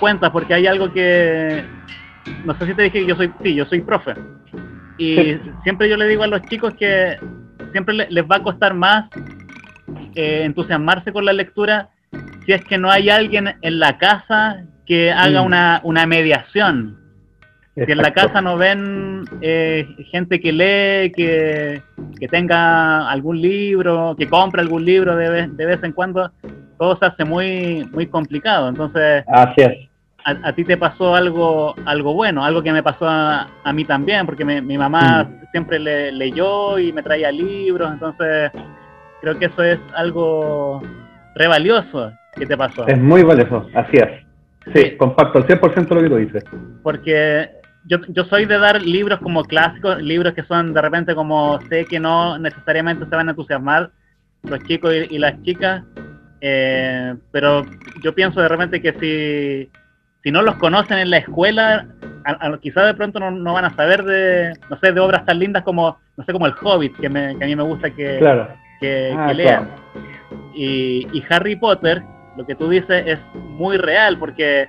cuentas, 0.00 0.30
porque 0.30 0.54
hay 0.54 0.66
algo 0.66 0.92
que 0.92 1.64
no 2.44 2.58
sé 2.58 2.66
si 2.66 2.74
te 2.74 2.82
dije 2.82 3.00
que 3.00 3.06
yo 3.06 3.16
soy, 3.16 3.32
sí, 3.42 3.54
yo 3.54 3.64
soy 3.66 3.80
profe. 3.82 4.14
Y 4.98 5.36
siempre 5.62 5.88
yo 5.88 5.96
le 5.96 6.06
digo 6.06 6.24
a 6.24 6.28
los 6.28 6.42
chicos 6.42 6.74
que 6.74 7.16
siempre 7.70 7.94
les 7.94 8.24
va 8.24 8.36
a 8.36 8.42
costar 8.42 8.74
más 8.74 9.08
eh, 10.14 10.42
entusiasmarse 10.44 11.12
con 11.12 11.24
la 11.24 11.32
lectura 11.32 11.88
si 12.44 12.52
es 12.52 12.64
que 12.64 12.78
no 12.78 12.90
hay 12.90 13.08
alguien 13.08 13.54
en 13.62 13.78
la 13.78 13.98
casa 13.98 14.64
que 14.86 15.12
haga 15.12 15.42
mm. 15.42 15.46
una, 15.46 15.80
una 15.84 16.06
mediación 16.06 17.01
si 17.74 17.90
en 17.90 17.98
la 17.98 18.12
casa 18.12 18.40
no 18.42 18.58
ven 18.58 19.24
eh, 19.40 19.86
gente 20.10 20.40
que 20.40 20.52
lee, 20.52 21.12
que, 21.12 21.82
tenga 22.30 23.10
algún 23.10 23.40
libro, 23.40 24.14
que 24.16 24.28
compre 24.28 24.60
algún 24.60 24.84
libro 24.84 25.16
de 25.16 25.28
vez, 25.28 25.56
de 25.56 25.66
vez 25.66 25.82
en 25.82 25.92
cuando, 25.92 26.30
todo 26.78 26.96
se 26.98 27.06
hace 27.06 27.24
muy, 27.24 27.88
muy 27.92 28.06
complicado. 28.06 28.68
Entonces, 28.68 29.24
Así 29.26 29.62
es. 29.62 29.88
A, 30.24 30.52
ti 30.52 30.62
te 30.62 30.76
pasó 30.76 31.16
algo, 31.16 31.74
algo 31.84 32.14
bueno, 32.14 32.44
algo 32.44 32.62
que 32.62 32.72
me 32.72 32.82
pasó 32.82 33.08
a, 33.08 33.48
mí 33.74 33.84
también, 33.84 34.24
porque 34.24 34.44
mi, 34.44 34.78
mamá 34.78 35.24
mm. 35.24 35.50
siempre 35.50 35.80
le, 35.80 36.12
leyó 36.12 36.78
y 36.78 36.92
me 36.92 37.02
traía 37.02 37.32
libros, 37.32 37.90
entonces 37.92 38.52
creo 39.20 39.36
que 39.36 39.46
eso 39.46 39.64
es 39.64 39.80
algo 39.96 40.80
re 41.34 41.48
valioso 41.48 42.12
que 42.36 42.46
te 42.46 42.56
pasó. 42.56 42.86
Es 42.86 42.98
muy 42.98 43.24
valioso, 43.24 43.66
así 43.74 43.96
es. 43.96 44.74
Sí, 44.74 44.96
comparto 44.96 45.38
al 45.38 45.46
100% 45.48 45.88
lo 45.88 46.02
que 46.02 46.08
tú 46.08 46.16
dices. 46.16 46.44
Porque 46.84 47.50
yo, 47.84 47.98
yo 48.08 48.24
soy 48.24 48.46
de 48.46 48.58
dar 48.58 48.80
libros 48.82 49.18
como 49.20 49.44
clásicos, 49.44 50.00
libros 50.02 50.34
que 50.34 50.44
son 50.44 50.72
de 50.72 50.80
repente 50.80 51.14
como 51.14 51.60
sé 51.68 51.84
que 51.84 51.98
no 51.98 52.38
necesariamente 52.38 53.06
se 53.06 53.16
van 53.16 53.28
a 53.28 53.32
entusiasmar 53.32 53.90
los 54.42 54.62
chicos 54.64 54.92
y, 55.08 55.18
las 55.18 55.40
chicas, 55.42 55.84
eh, 56.40 57.14
pero 57.30 57.64
yo 58.02 58.14
pienso 58.14 58.40
de 58.40 58.48
repente 58.48 58.82
que 58.82 58.92
si, 58.94 59.70
si 60.22 60.30
no 60.32 60.42
los 60.42 60.56
conocen 60.56 60.98
en 60.98 61.10
la 61.10 61.18
escuela, 61.18 61.86
quizás 62.60 62.86
de 62.86 62.94
pronto 62.94 63.20
no, 63.20 63.52
van 63.52 63.64
a 63.64 63.76
saber 63.76 64.02
de, 64.02 64.52
no 64.68 64.78
sé, 64.80 64.92
de 64.92 65.00
obras 65.00 65.24
tan 65.24 65.38
lindas 65.38 65.62
como, 65.62 65.96
no 66.16 66.24
sé, 66.24 66.32
como 66.32 66.46
El 66.46 66.54
Hobbit, 66.60 66.96
que, 66.96 67.08
me, 67.08 67.38
que 67.38 67.44
a 67.44 67.46
mí 67.46 67.54
me 67.54 67.62
gusta 67.62 67.90
que, 67.90 68.18
que, 68.80 69.14
ah, 69.16 69.32
lean. 69.32 69.68
Y, 70.54 71.06
y 71.12 71.24
Harry 71.30 71.54
Potter, 71.54 72.02
lo 72.36 72.44
que 72.44 72.56
tú 72.56 72.68
dices 72.68 73.04
es 73.06 73.18
muy 73.34 73.76
real, 73.76 74.18
porque 74.18 74.68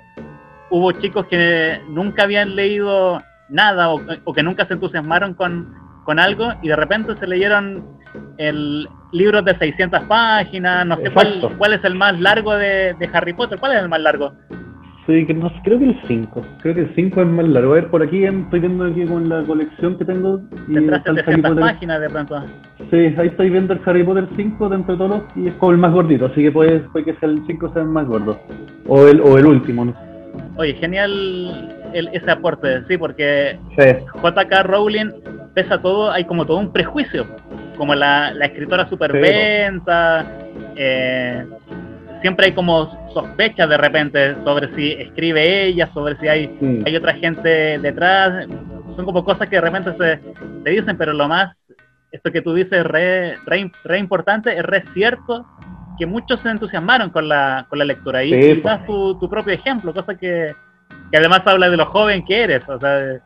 hubo 0.74 0.92
chicos 0.94 1.28
que 1.28 1.80
nunca 1.88 2.24
habían 2.24 2.56
leído 2.56 3.22
nada 3.48 3.92
o, 3.92 4.34
que 4.34 4.42
nunca 4.42 4.66
se 4.66 4.74
entusiasmaron 4.74 5.36
con, 5.36 5.72
con, 6.04 6.18
algo 6.18 6.52
y 6.64 6.70
de 6.70 6.76
repente 6.76 7.16
se 7.20 7.28
leyeron 7.28 7.86
el 8.38 8.90
libro 9.12 9.44
de 9.44 9.56
600 9.56 10.02
páginas, 10.06 10.84
no 10.88 10.96
sé 10.98 11.12
cuál, 11.12 11.54
cuál, 11.60 11.74
es 11.74 11.84
el 11.84 11.94
más 11.94 12.20
largo 12.20 12.56
de, 12.56 12.96
Harry 13.14 13.34
Potter, 13.34 13.60
¿cuál 13.60 13.74
es 13.74 13.84
el 13.84 13.90
más 13.90 14.02
largo? 14.02 14.34
Sí, 15.06 15.26
que 15.28 15.34
no, 15.36 15.52
creo 15.64 15.78
que 15.78 15.86
el 15.86 16.02
5, 16.08 16.46
creo 16.62 16.74
que 16.74 16.82
el 16.82 16.96
5 16.96 17.22
es 17.22 17.28
más 17.28 17.48
largo. 17.50 17.74
A 17.74 17.76
ver, 17.76 17.92
por 17.92 18.02
aquí 18.02 18.24
estoy 18.24 18.60
viendo 18.62 18.86
aquí 18.86 19.06
con 19.06 19.28
la 19.30 19.44
colección 19.44 19.98
que 19.98 20.06
tengo. 20.06 20.40
Y 20.70 20.76
600 20.76 21.60
páginas 21.60 22.00
de 22.00 22.10
pronto. 22.10 22.42
Sí, 22.90 23.14
ahí 23.18 23.28
estoy 23.28 23.50
viendo 23.50 23.74
el 23.74 23.82
Harry 23.86 24.04
Potter 24.04 24.28
5 24.36 24.70
dentro 24.70 24.96
de 24.96 24.98
todos 24.98 25.24
y 25.36 25.50
es 25.50 25.54
como 25.56 25.74
el 25.74 25.78
más 25.78 25.92
gordito, 25.92 26.28
así 26.28 26.42
que 26.42 26.52
puede, 26.52 26.80
puede 26.80 27.06
que 27.06 27.16
sea 27.16 27.30
el 27.30 27.44
5 27.46 27.74
sea 27.74 27.82
el 27.84 27.90
más 27.90 28.08
gordo. 28.08 28.40
O 28.88 29.06
el, 29.06 29.20
o 29.22 29.38
el 29.38 29.46
último, 29.46 29.86
no 29.86 30.13
Oye, 30.56 30.74
genial 30.76 31.80
ese 31.94 32.30
aporte, 32.30 32.84
sí, 32.88 32.98
porque 32.98 33.60
JK 33.78 34.64
Rowling, 34.64 35.12
pesa 35.54 35.82
todo, 35.82 36.12
hay 36.12 36.26
como 36.26 36.46
todo 36.46 36.58
un 36.58 36.72
prejuicio, 36.72 37.26
como 37.78 37.96
la, 37.96 38.30
escritora 38.42 38.88
superventa, 38.90 40.26
eh, 40.76 41.46
siempre 42.22 42.48
hay 42.48 42.52
como 42.54 43.12
sospechas 43.14 43.70
de 43.70 43.78
repente 43.78 44.36
sobre 44.44 44.74
si 44.76 44.92
escribe 44.94 45.66
ella, 45.66 45.90
sobre 45.94 46.18
si 46.18 46.28
hay, 46.28 46.84
hay 46.86 46.96
otra 46.96 47.14
gente 47.14 47.80
detrás, 47.80 48.48
son 48.96 49.06
como 49.06 49.24
cosas 49.24 49.50
que 49.50 49.56
de 49.56 49.62
repente 49.62 49.92
se, 49.98 50.20
se 50.64 50.70
dicen, 50.70 50.98
pero 50.98 51.14
lo 51.14 51.28
más, 51.28 51.56
esto 52.12 52.32
que 52.32 52.42
tú 52.42 52.54
dices, 52.54 52.84
re, 52.84 53.38
re, 53.46 53.72
re 53.84 53.98
importante, 53.98 54.56
es 54.56 54.64
re 54.64 54.84
cierto, 54.94 55.46
que 55.98 56.06
muchos 56.06 56.40
se 56.42 56.50
entusiasmaron 56.50 57.10
con 57.10 57.28
la, 57.28 57.66
con 57.70 57.80
la 57.80 57.86
lectura. 57.86 58.24
Y, 58.24 58.32
sí, 58.32 58.62
das 58.62 58.86
tu, 58.86 59.18
tu, 59.20 59.30
propio 59.30 59.54
ejemplo, 59.54 59.94
cosa 59.94 60.16
que, 60.16 60.56
que, 61.12 61.18
además 61.18 61.42
habla 61.46 61.70
de 61.70 61.78
lo 61.78 61.86
joven 61.88 62.26
que 62.26 62.44
eres, 62.44 62.68
o 62.68 62.80
sea, 62.80 63.20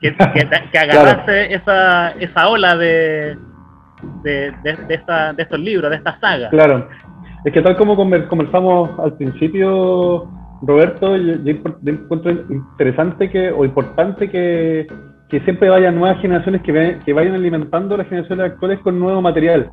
que, 0.00 0.14
que, 0.14 0.78
agarraste 0.78 1.54
esa, 1.54 2.10
esa 2.12 2.48
ola 2.48 2.76
de, 2.76 3.36
de, 4.22 4.52
de, 4.62 4.76
de, 4.88 4.94
esta, 4.94 5.32
de 5.32 5.42
estos 5.42 5.58
libros, 5.58 5.90
de 5.90 5.96
esta 5.96 6.18
saga. 6.20 6.50
Claro, 6.50 6.88
es 7.44 7.52
que 7.52 7.62
tal 7.62 7.76
como 7.76 7.96
conversamos 7.96 8.98
al 8.98 9.16
principio, 9.16 10.28
Roberto, 10.62 11.16
yo, 11.16 11.34
yo 11.42 11.54
encuentro 11.86 12.30
interesante 12.50 13.30
que, 13.30 13.50
o 13.50 13.64
importante 13.64 14.30
que, 14.30 14.86
que 15.30 15.40
siempre 15.40 15.70
vayan 15.70 15.94
nuevas 15.94 16.20
generaciones 16.20 16.60
que, 16.62 16.98
que 17.04 17.12
vayan 17.12 17.34
alimentando 17.34 17.96
las 17.96 18.08
generaciones 18.08 18.52
actuales 18.52 18.80
con 18.80 18.98
nuevo 18.98 19.22
material. 19.22 19.70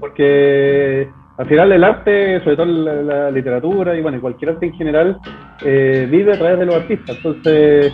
Porque 0.00 1.08
al 1.36 1.46
final 1.46 1.72
el 1.72 1.82
arte, 1.82 2.40
sobre 2.40 2.56
todo 2.56 2.66
la, 2.66 3.30
literatura 3.30 3.96
y 3.96 4.02
bueno, 4.02 4.20
cualquier 4.20 4.52
arte 4.52 4.66
en 4.66 4.74
general, 4.74 5.18
eh, 5.64 6.06
vive 6.10 6.32
a 6.32 6.38
través 6.38 6.58
de 6.58 6.66
los 6.66 6.76
artistas. 6.76 7.16
Entonces, 7.16 7.92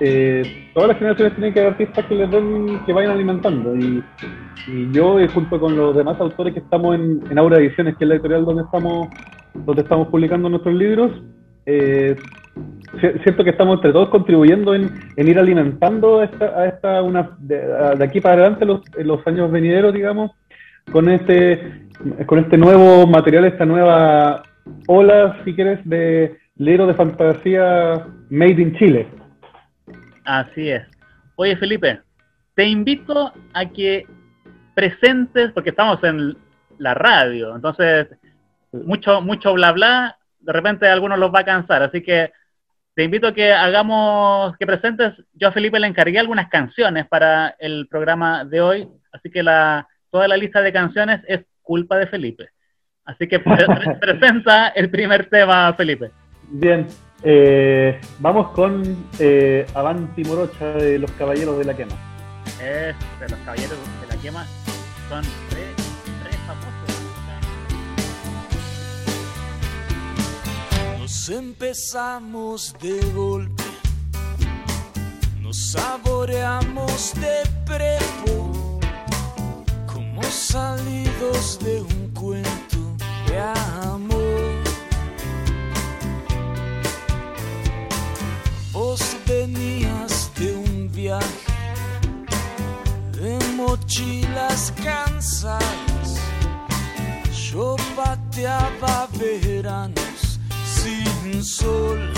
eh, 0.00 0.70
todas 0.72 0.88
las 0.88 0.98
generaciones 0.98 1.34
tienen 1.34 1.52
que 1.52 1.60
haber 1.60 1.72
artistas 1.72 2.06
que 2.06 2.14
les 2.14 2.30
den, 2.30 2.84
que 2.86 2.92
vayan 2.92 3.12
alimentando. 3.12 3.76
Y, 3.76 4.02
yo, 4.92 5.18
eh, 5.18 5.28
junto 5.28 5.58
con 5.60 5.76
los 5.76 5.94
demás 5.94 6.20
autores 6.20 6.54
que 6.54 6.60
estamos 6.60 6.94
en, 6.94 7.22
en 7.30 7.38
Aura 7.38 7.58
Ediciones, 7.58 7.96
que 7.96 8.04
es 8.04 8.08
la 8.08 8.14
editorial 8.14 8.44
donde 8.44 8.62
estamos, 8.62 9.08
donde 9.54 9.82
estamos 9.82 10.08
publicando 10.08 10.48
nuestros 10.48 10.74
libros, 10.74 11.12
eh, 11.66 12.16
siento 13.22 13.44
que 13.44 13.50
estamos 13.50 13.76
entre 13.76 13.92
todos 13.92 14.08
contribuyendo 14.08 14.74
en, 14.74 14.90
en 15.16 15.28
ir 15.28 15.38
alimentando 15.38 16.20
a 16.20 16.24
esta, 16.24 16.44
a 16.46 16.66
esta 16.66 17.02
una, 17.02 17.36
de, 17.38 17.58
de, 17.96 18.04
aquí 18.04 18.20
para 18.20 18.34
adelante 18.34 18.64
los, 18.64 18.80
los 18.98 19.26
años 19.26 19.50
venideros, 19.50 19.92
digamos, 19.92 20.32
con 20.90 21.08
este, 21.08 21.88
con 22.26 22.38
este 22.38 22.56
nuevo 22.56 23.06
material, 23.06 23.44
esta 23.44 23.66
nueva 23.66 24.42
ola, 24.86 25.40
si 25.44 25.54
quieres, 25.54 25.80
de 25.84 26.38
libros 26.56 26.88
de 26.88 26.94
fantasía 26.94 28.06
made 28.30 28.62
in 28.62 28.74
Chile. 28.76 29.06
Así 30.24 30.70
es. 30.70 30.86
Oye, 31.36 31.56
Felipe, 31.56 32.00
te 32.54 32.64
invito 32.64 33.32
a 33.54 33.66
que 33.66 34.06
presentes, 34.74 35.52
porque 35.52 35.70
estamos 35.70 36.02
en 36.04 36.36
la 36.78 36.94
radio, 36.94 37.54
entonces 37.54 38.08
mucho, 38.72 39.20
mucho 39.20 39.52
bla 39.54 39.72
bla, 39.72 40.16
de 40.38 40.52
repente 40.52 40.88
algunos 40.88 41.18
los 41.18 41.34
va 41.34 41.40
a 41.40 41.44
cansar, 41.44 41.82
así 41.82 42.02
que 42.02 42.32
te 42.94 43.04
invito 43.04 43.28
a 43.28 43.34
que 43.34 43.52
hagamos, 43.52 44.56
que 44.56 44.66
presentes, 44.66 45.14
yo 45.34 45.48
a 45.48 45.52
Felipe 45.52 45.78
le 45.78 45.86
encargué 45.86 46.18
algunas 46.18 46.48
canciones 46.48 47.06
para 47.08 47.54
el 47.58 47.88
programa 47.88 48.44
de 48.44 48.60
hoy, 48.60 48.88
así 49.12 49.30
que 49.30 49.42
la, 49.42 49.86
toda 50.10 50.28
la 50.28 50.36
lista 50.36 50.62
de 50.62 50.72
canciones 50.72 51.20
es 51.26 51.40
culpa 51.70 51.98
de 51.98 52.08
Felipe. 52.08 52.48
Así 53.04 53.28
que 53.28 53.38
pre 53.38 53.64
presenta 54.00 54.70
el 54.70 54.90
primer 54.90 55.30
tema, 55.30 55.72
Felipe. 55.74 56.10
Bien, 56.48 56.84
eh, 57.22 58.00
vamos 58.18 58.48
con 58.48 58.82
eh, 59.20 59.64
Avanti 59.74 60.24
Morocha 60.24 60.66
de 60.72 60.98
los 60.98 61.12
Caballeros 61.12 61.56
de 61.58 61.64
la 61.64 61.76
Quema. 61.76 61.94
Es 62.60 62.96
de 63.20 63.28
los 63.28 63.38
Caballeros 63.44 63.78
de 64.00 64.06
la 64.08 64.20
Quema, 64.20 64.44
son 65.08 65.22
tres, 65.48 65.76
tres 66.24 66.36
famosos. 66.48 66.70
Nos 70.98 71.28
empezamos 71.28 72.74
de 72.82 73.00
golpe, 73.14 73.62
nos 75.40 75.70
saboreamos 75.70 77.14
de 77.14 77.36
prepo, 77.64 78.49
salidos 80.26 81.58
de 81.60 81.80
un 81.80 82.10
cuento 82.14 82.78
de 83.26 83.38
amor. 83.38 84.54
Vos 88.72 89.16
venías 89.26 90.30
de 90.36 90.54
un 90.54 90.90
viaje 90.92 91.50
de 93.12 93.38
mochilas 93.56 94.72
cansadas. 94.82 96.16
Yo 97.50 97.76
pateaba 97.96 99.08
veranos 99.18 100.40
sin 100.64 101.44
sol. 101.44 102.12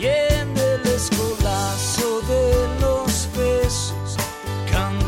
Y 0.00 0.06
en 0.06 0.56
el 0.56 0.86
escolazo 0.86 2.20
de 2.22 2.42
los 2.42 2.72
besos 2.72 2.81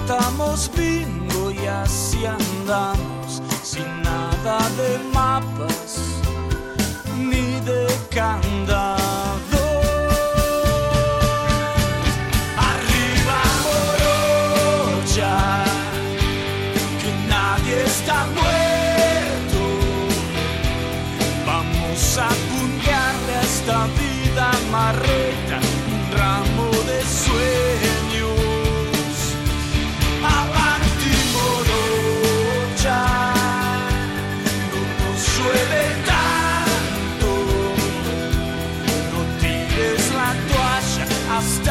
cantamos 0.07 0.71
bingo 0.77 1.51
y 1.51 1.67
así 1.67 2.27
andamos 2.27 3.43
sin 3.63 4.03
nada 4.03 4.59
de 4.77 4.99
mapas 5.13 5.99
ni 7.17 7.59
de 7.61 7.87
candado. 8.11 9.04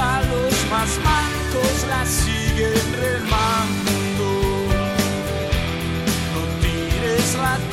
Hasta 0.03 0.21
los 0.27 0.53
más 0.69 0.99
mancos 1.03 1.85
la 1.87 2.05
siguen 2.05 2.93
remando. 2.99 4.27
No 6.33 6.41
tires 6.61 7.35
la 7.35 7.72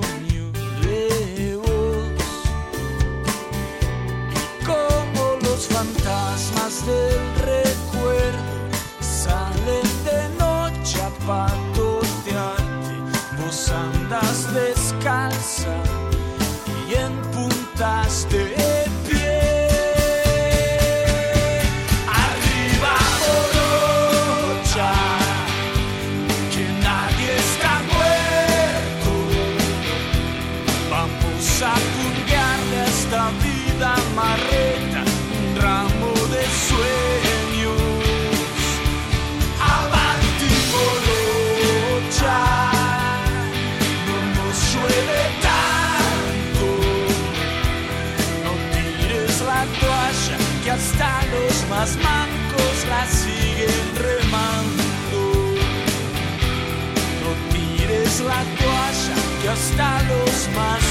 fantasmas 6.31 6.85
del 6.85 7.35
recuerdo. 7.35 8.39
Salen 9.01 9.87
de 10.05 10.29
noche 10.39 11.01
a 11.01 11.09
patotearte, 11.25 11.60
hasta 59.51 60.01
los 60.03 60.49
más 60.55 60.90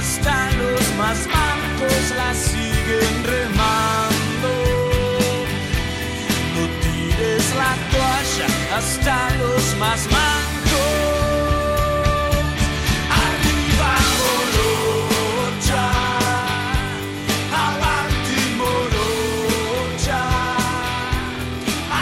Hasta 0.00 0.50
los 0.52 0.96
más 0.96 1.26
mancos 1.26 2.04
la 2.16 2.32
siguen 2.34 3.14
remando. 3.24 4.50
No 6.54 6.62
tires 6.82 7.46
la 7.60 7.72
toalla, 7.92 8.76
hasta 8.76 9.16
los 9.36 9.76
más 9.78 10.00
mancos. 10.06 10.30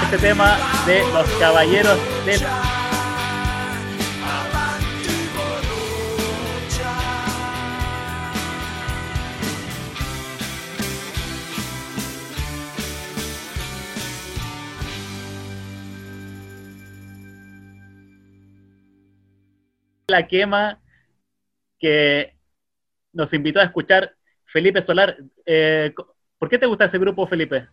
Este 0.05 0.19
tema 0.29 0.57
de 0.87 1.03
los 1.13 1.29
caballeros 1.39 1.99
del 2.25 2.41
la 20.09 20.27
quema 20.27 20.79
que 21.79 22.35
nos 23.13 23.33
invitó 23.33 23.61
a 23.61 23.65
escuchar 23.65 24.13
Felipe 24.47 24.85
Solar. 24.85 25.17
Eh, 25.45 25.93
¿Por 26.39 26.49
qué 26.49 26.59
te 26.59 26.67
gusta 26.67 26.87
ese 26.87 26.99
grupo, 26.99 27.27
Felipe? 27.27 27.67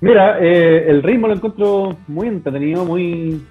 Mira, 0.00 0.38
eh, 0.40 0.90
el 0.90 1.02
ritmo 1.02 1.28
lo 1.28 1.34
encuentro 1.34 1.96
muy 2.08 2.28
entretenido, 2.28 2.84
muy 2.84 3.46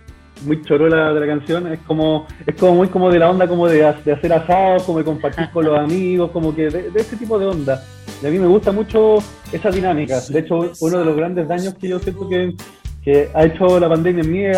muy 0.45 0.61
chorola 0.63 1.13
de 1.13 1.19
la 1.21 1.27
canción. 1.27 1.71
Es 1.71 1.79
como 1.81 2.27
es 2.45 2.55
como 2.55 2.75
muy 2.75 2.89
como 2.89 3.09
de 3.09 3.19
la 3.19 3.29
onda 3.29 3.47
como 3.47 3.67
de, 3.67 3.77
de 3.77 4.11
hacer 4.11 4.33
asados, 4.33 4.83
como 4.83 4.97
de 4.97 5.05
compartir 5.05 5.49
con 5.51 5.65
los 5.65 5.79
amigos, 5.79 6.31
como 6.31 6.53
que 6.53 6.69
de, 6.69 6.91
de 6.91 6.99
ese 6.99 7.15
tipo 7.15 7.39
de 7.39 7.45
onda. 7.45 7.81
Y 8.21 8.27
a 8.27 8.29
mí 8.29 8.39
me 8.39 8.47
gusta 8.47 8.71
mucho 8.71 9.17
esa 9.51 9.69
dinámica. 9.69 10.19
De 10.29 10.39
hecho, 10.39 10.71
uno 10.81 10.99
de 10.99 11.05
los 11.05 11.15
grandes 11.15 11.47
daños 11.47 11.75
que 11.75 11.87
yo 11.87 11.99
siento 11.99 12.27
que, 12.27 12.53
que 13.03 13.29
ha 13.33 13.43
hecho 13.45 13.79
la 13.79 13.89
pandemia 13.89 14.23
en 14.23 14.31
mí 14.31 14.45
es 14.45 14.57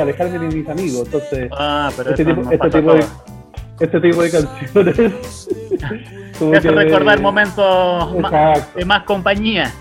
alejarme 0.00 0.38
de 0.38 0.46
mis 0.56 0.68
amigos. 0.68 1.02
Entonces, 1.06 1.50
Ah, 1.52 1.90
pero 1.96 2.10
este 2.10 2.24
tipo, 2.24 2.50
este 2.50 2.70
tipo 2.70 2.94
de, 2.94 3.04
este 3.80 4.00
tipo 4.00 4.22
de 4.22 4.30
canciones. 4.30 5.48
Te 6.38 6.56
hace 6.56 6.68
que- 6.68 6.74
recordar 6.74 7.20
momentos 7.20 8.14
de 8.74 8.84
más 8.84 9.02
compañía. 9.04 9.72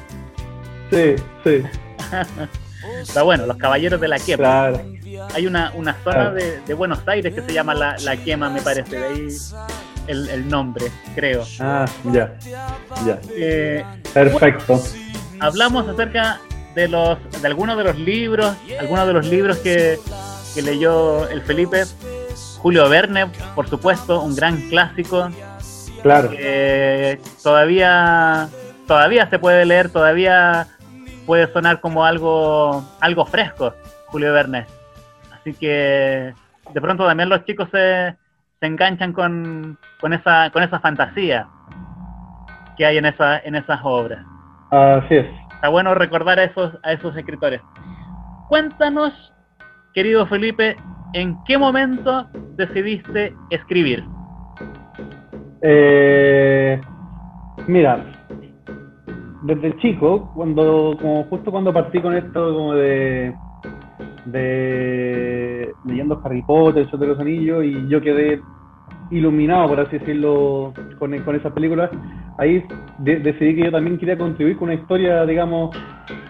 Sí, 0.91 1.15
sí, 1.43 1.63
Está 3.01 3.23
bueno, 3.23 3.45
los 3.45 3.57
caballeros 3.57 4.01
de 4.01 4.07
la 4.07 4.19
quema. 4.19 4.37
claro. 4.43 4.81
Hay 5.35 5.45
una, 5.47 5.71
una 5.75 5.93
zona 6.03 6.15
Claro. 6.15 6.33
de, 6.33 6.59
de 6.61 6.73
Buenos 6.73 6.99
Aires 7.07 7.33
que 7.33 7.41
se 7.41 7.53
llama 7.53 7.73
La, 7.75 7.95
la 8.03 8.17
Quema, 8.17 8.49
me 8.49 8.61
parece, 8.61 8.97
de 8.97 9.05
ahí 9.05 9.27
el, 10.07 10.29
el 10.29 10.49
nombre, 10.49 10.85
creo. 11.15 11.43
Ah, 11.59 11.85
ya, 12.11 12.33
ya. 13.05 13.19
Eh, 13.35 13.83
Perfecto. 14.13 14.81
hablamos 15.39 15.87
acerca 15.87 16.39
de 16.75 16.87
los 16.87 17.17
de 17.41 17.47
algunos 17.47 17.77
de 17.77 17.83
los 17.83 17.97
libros, 17.97 18.55
algunos 18.79 19.07
de 19.07 19.13
los 19.13 19.27
libros 19.27 19.57
que, 19.57 19.97
que 20.55 20.61
leyó 20.61 21.27
el 21.29 21.41
Felipe. 21.41 21.83
Julio 22.59 22.87
Verne, 22.89 23.25
por 23.55 23.67
supuesto, 23.67 24.21
un 24.21 24.35
gran 24.35 24.57
clásico 24.69 25.29
Claro. 26.03 26.29
que 26.29 27.19
todavía 27.43 28.47
todavía 28.87 29.29
se 29.29 29.39
puede 29.39 29.65
leer, 29.65 29.89
todavía 29.91 30.67
puede 31.25 31.51
sonar 31.53 31.79
como 31.81 32.05
algo 32.05 32.83
algo 32.99 33.25
fresco, 33.25 33.73
Julio 34.07 34.33
Verne. 34.33 34.65
Así 35.31 35.53
que 35.53 36.33
de 36.73 36.81
pronto 36.81 37.05
también 37.05 37.29
los 37.29 37.43
chicos 37.45 37.67
se, 37.71 38.15
se 38.59 38.65
enganchan 38.65 39.11
con, 39.13 39.77
con 39.99 40.13
esa 40.13 40.49
con 40.51 40.63
esa 40.63 40.79
fantasía 40.79 41.47
que 42.77 42.85
hay 42.85 42.97
en 42.97 43.05
esa 43.05 43.39
en 43.39 43.55
esas 43.55 43.79
obras. 43.83 44.25
Así 44.71 45.15
es. 45.15 45.27
Está 45.61 45.69
bueno 45.69 45.93
recordar 45.93 46.39
a 46.39 46.45
esos, 46.45 46.75
a 46.81 46.93
esos 46.93 47.15
escritores. 47.15 47.61
Cuéntanos, 48.47 49.13
querido 49.93 50.25
Felipe, 50.25 50.75
¿en 51.13 51.37
qué 51.43 51.55
momento 51.55 52.27
decidiste 52.55 53.35
escribir? 53.51 54.03
Eh, 55.61 56.81
mira, 57.67 58.03
desde 59.43 59.77
chico, 59.77 60.31
cuando, 60.33 60.97
justo 61.29 61.51
cuando 61.51 61.71
partí 61.71 62.01
con 62.01 62.15
esto 62.15 62.55
como 62.55 62.73
de, 62.73 63.31
de 64.25 65.71
leyendo 65.85 66.19
Harry 66.25 66.41
Potter, 66.41 66.87
el 66.91 66.99
de 66.99 67.05
los 67.05 67.19
Anillos, 67.19 67.63
y 67.63 67.87
yo 67.87 68.01
quedé 68.01 68.41
iluminado, 69.11 69.69
por 69.69 69.79
así 69.81 69.97
decirlo, 69.99 70.73
con, 70.97 71.17
con 71.19 71.35
esas 71.35 71.53
películas, 71.53 71.89
ahí 72.37 72.63
de- 72.97 73.19
decidí 73.19 73.55
que 73.55 73.65
yo 73.65 73.71
también 73.71 73.97
quería 73.97 74.17
contribuir 74.17 74.57
con 74.57 74.69
una 74.69 74.79
historia, 74.81 75.25
digamos, 75.25 75.75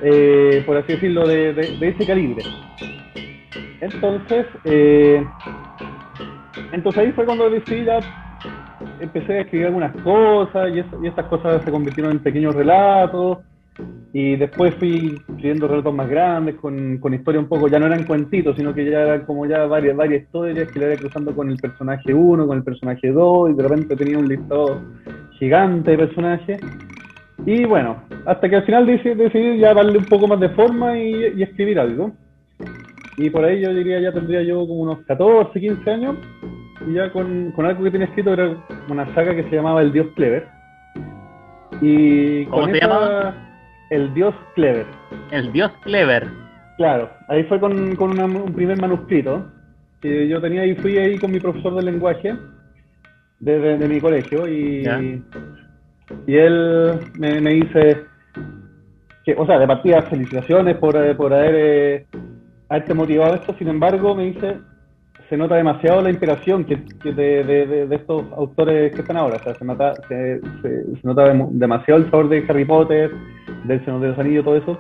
eh, 0.04 0.64
por 0.66 0.78
así 0.78 0.94
decirlo, 0.94 1.28
de, 1.28 1.54
de- 1.54 1.78
ese 1.90 2.06
calibre. 2.06 2.44
Entonces, 3.82 4.46
eh, 4.64 5.26
entonces 6.72 7.04
ahí 7.04 7.12
fue 7.14 7.26
cuando 7.26 7.50
decidí 7.50 7.86
ya 7.86 8.00
empecé 9.00 9.34
a 9.34 9.42
escribir 9.42 9.68
algunas 9.68 9.94
cosas 10.04 10.70
y, 10.74 10.80
eso- 10.80 10.98
y 11.02 11.08
estas 11.08 11.26
cosas 11.28 11.64
se 11.64 11.72
convirtieron 11.72 12.12
en 12.14 12.20
pequeños 12.24 12.56
relatos 12.56 13.40
y 14.14 14.36
después 14.36 14.76
fui 14.76 15.16
escribiendo 15.30 15.68
relatos 15.68 15.94
más 15.94 16.10
grandes 16.10 16.56
con, 16.56 16.98
con 16.98 17.14
historias 17.14 17.44
un 17.44 17.50
poco, 17.50 17.68
ya 17.70 17.80
no 17.80 17.86
eran 17.86 18.04
cuentitos, 18.06 18.56
sino 18.58 18.74
que 18.74 18.84
ya 18.90 19.02
eran 19.04 19.26
como 19.26 19.46
ya 19.46 19.66
varias, 19.66 19.96
varias 19.96 20.24
historias 20.24 20.70
que 20.70 20.80
le 20.80 20.88
iba 20.88 20.96
cruzando 21.02 21.34
con 21.34 21.50
el 21.50 21.58
personaje 21.58 22.14
1, 22.14 22.46
con 22.48 22.58
el 22.58 22.64
personaje 22.64 23.10
2 23.12 23.52
y 23.52 23.54
de 23.54 23.64
repente 23.64 23.96
tenía 23.96 24.18
un 24.18 24.28
listado 24.28 24.82
gigante 25.40 25.92
de 25.92 25.98
personajes. 25.98 26.60
Y 27.46 27.64
bueno, 27.66 28.04
hasta 28.26 28.50
que 28.50 28.58
al 28.58 28.64
final 28.66 28.86
decidí, 28.86 29.16
decidí 29.16 29.58
ya 29.60 29.74
darle 29.74 29.98
un 29.98 30.06
poco 30.06 30.28
más 30.28 30.40
de 30.40 30.50
forma 30.50 31.00
y, 31.00 31.34
y 31.38 31.44
escribir 31.44 31.80
algo. 31.80 32.12
Y 33.18 33.30
por 33.30 33.46
ahí 33.46 33.62
yo 33.62 33.74
diría, 33.74 34.00
ya 34.02 34.12
tendría 34.12 34.42
yo 34.44 34.60
como 34.60 34.82
unos 34.82 35.00
14, 35.06 35.60
15 35.60 35.90
años 35.90 36.16
y 36.88 36.94
ya 36.94 37.12
con, 37.12 37.52
con 37.52 37.66
algo 37.66 37.84
que 37.84 37.92
tenía 37.92 38.08
escrito 38.08 38.34
era 38.34 38.58
una 38.90 39.06
saga 39.16 39.34
que 39.36 39.44
se 39.44 39.56
llamaba 39.56 39.82
El 39.82 39.92
Dios 39.94 40.08
Clever. 40.16 40.48
Y 41.82 42.46
¿Cómo 42.46 42.62
con 42.64 42.72
se 42.72 42.78
esa- 42.78 42.88
llamaba? 42.88 43.36
El 43.92 44.14
Dios 44.16 44.34
Clever. 44.56 44.86
El 45.32 45.52
dios 45.52 45.72
Clever. 45.84 46.28
Claro, 46.78 47.12
ahí 47.28 47.44
fue 47.44 47.60
con, 47.60 47.96
con 47.96 48.12
una- 48.12 48.26
un 48.26 48.54
primer 48.54 48.80
manuscrito. 48.82 49.46
que 50.02 50.28
yo 50.28 50.42
tenía 50.42 50.66
y 50.66 50.74
fui 50.78 50.98
ahí 50.98 51.20
con 51.20 51.30
mi 51.32 51.40
profesor 51.40 51.76
de 51.76 51.84
lenguaje 51.84 52.34
de, 53.40 53.60
de- 53.60 53.78
de 53.78 53.88
mi 53.88 54.02
colegio 54.02 54.48
y, 54.48 54.82
Ya. 54.84 55.00
y 55.00 56.36
él 56.36 57.00
me, 57.20 57.40
me 57.40 57.52
dice 57.52 58.06
que, 59.24 59.36
o 59.38 59.46
sea, 59.46 59.60
de 59.60 59.68
partida 59.68 60.02
felicitaciones 60.10 60.78
por, 60.78 60.96
eh, 60.96 61.14
por 61.14 61.32
haber 61.36 61.54
eh, 61.56 62.06
haberte 62.68 62.96
motivado 62.96 63.36
esto, 63.36 63.54
sin 63.60 63.68
embargo 63.68 64.16
me 64.16 64.24
dice 64.32 64.58
se 65.32 65.38
nota 65.38 65.56
demasiado 65.56 66.02
la 66.02 66.10
inspiración 66.10 66.66
que, 66.66 66.84
que 67.02 67.14
de, 67.14 67.46
de- 67.46 67.96
estos 67.96 68.26
autores 68.34 68.92
que 68.94 69.00
están 69.00 69.16
ahora, 69.16 69.38
o 69.38 69.44
sea, 69.46 69.54
se 69.56 69.64
nota, 69.64 69.94
se, 70.10 70.42
se- 70.62 70.84
se 71.02 71.08
nota 71.08 71.34
dem- 71.34 71.48
demasiado 71.52 72.02
el 72.02 72.12
sabor 72.12 72.28
de 72.28 72.44
Harry 72.50 72.66
Potter, 72.66 73.10
del 73.64 73.80
Señor 73.86 74.02
de 74.02 74.08
los 74.10 74.20
Anillos, 74.20 74.44
todo 74.44 74.58
eso, 74.58 74.78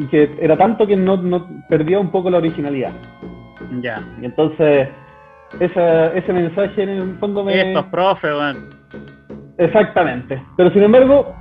y 0.00 0.06
que 0.06 0.36
era 0.40 0.56
tanto 0.56 0.84
que 0.84 0.96
no, 0.96 1.16
no 1.16 1.46
perdía 1.68 2.00
un 2.00 2.10
poco 2.10 2.28
la 2.28 2.38
originalidad. 2.38 2.90
Ya. 3.80 4.02
Y 4.20 4.24
entonces, 4.24 4.88
esa, 5.60 6.06
ese 6.12 6.32
mensaje 6.32 6.82
en 6.82 6.88
el 6.88 7.14
fondo 7.20 7.44
me... 7.44 7.68
Estos 7.68 7.84
profes, 7.86 8.32
weón. 8.32 8.70
Exactamente. 9.58 10.42
Pero 10.56 10.70
sin 10.72 10.82
embargo, 10.82 11.32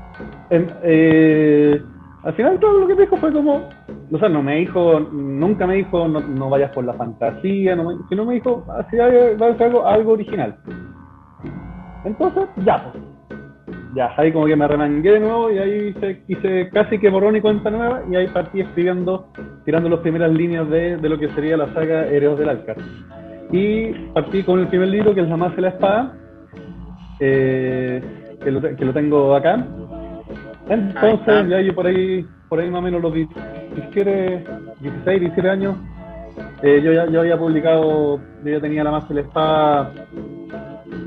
en- 0.51 0.71
eh, 0.83 1.81
al 2.27 2.33
final 2.33 2.59
todo 2.59 2.81
lo 2.81 2.87
que 2.87 2.95
me 2.95 3.01
dijo 3.03 3.15
fue 3.15 3.31
como... 3.31 3.69
O 4.11 4.19
sea, 4.19 4.27
no 4.27 4.43
me 4.43 4.57
dijo, 4.57 4.99
nunca 4.99 5.65
me 5.65 5.75
dijo, 5.75 6.09
no, 6.09 6.49
vayas 6.49 6.71
por 6.71 6.83
la 6.83 6.93
fantasía, 6.93 7.73
no 7.73 7.85
me, 7.85 7.95
sino 8.09 8.25
me 8.25 8.33
dijo, 8.33 8.65
así 8.77 8.97
va 8.97 9.05
a 9.47 9.57
ser 9.57 9.67
algo, 9.67 9.85
algo 9.85 10.11
original. 10.11 10.57
Entonces, 12.03 12.43
ya, 12.57 12.91
pues. 12.91 13.03
Ya, 13.95 14.13
ahí 14.17 14.33
como 14.33 14.45
que 14.45 14.57
me 14.57 14.67
remangué 14.67 15.13
de 15.13 15.19
nuevo 15.21 15.49
y 15.51 15.57
ahí 15.57 15.87
hice, 15.95 16.21
hice 16.27 16.69
casi 16.71 16.99
que 16.99 17.09
borrón 17.09 17.37
y 17.37 17.41
cuenta 17.41 17.69
nueva 17.69 18.03
y 18.11 18.15
ahí 18.17 18.27
partí 18.27 18.59
escribiendo, 18.59 19.29
tirando 19.63 19.87
las 19.87 20.01
primeras 20.01 20.31
líneas 20.31 20.69
de, 20.69 20.97
de 20.97 21.09
lo 21.09 21.17
que 21.17 21.29
sería 21.29 21.55
la 21.55 21.73
saga 21.73 22.07
Hereos 22.07 22.37
del 22.37 22.49
Alcar. 22.49 22.75
Y 23.51 23.93
partí 24.13 24.43
con 24.43 24.59
el 24.59 24.67
primer 24.67 24.89
libro 24.89 25.15
que 25.15 25.21
es 25.21 25.29
La 25.29 25.37
Más 25.37 25.55
de 25.55 25.61
la 25.61 25.69
Espada, 25.69 26.13
eh, 27.21 28.01
que 28.43 28.85
lo 28.85 28.93
tengo 28.93 29.33
acá. 29.33 29.65
Entonces, 30.69 31.47
ya 31.49 31.61
yo 31.61 31.73
por 31.73 31.87
ahí, 31.87 32.25
por 32.49 32.59
ahí 32.59 32.69
más 32.69 32.79
o 32.79 32.81
menos 32.83 33.01
los 33.01 33.13
17, 33.13 34.43
16, 34.81 35.19
17 35.21 35.49
años, 35.49 35.75
eh, 36.61 36.81
yo, 36.83 36.91
ya, 36.93 37.03
había 37.03 37.37
publicado, 37.37 38.19
yo 38.43 38.51
ya 38.51 38.59
tenía 38.59 38.83
La 38.83 38.91
Más 38.91 39.07
de 39.09 39.15
la 39.15 39.21
Espada, 39.21 39.91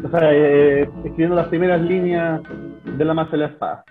o 0.05 0.09
sea, 0.11 0.33
eh, 0.33 0.83
escribiendo 1.05 1.37
las 1.37 1.49
primeras 1.49 1.81
líneas 1.83 2.41
de 2.85 3.05
La 3.05 3.15
Más 3.15 3.31
de 3.31 3.37
la 3.39 3.47
Espada. 3.47 3.85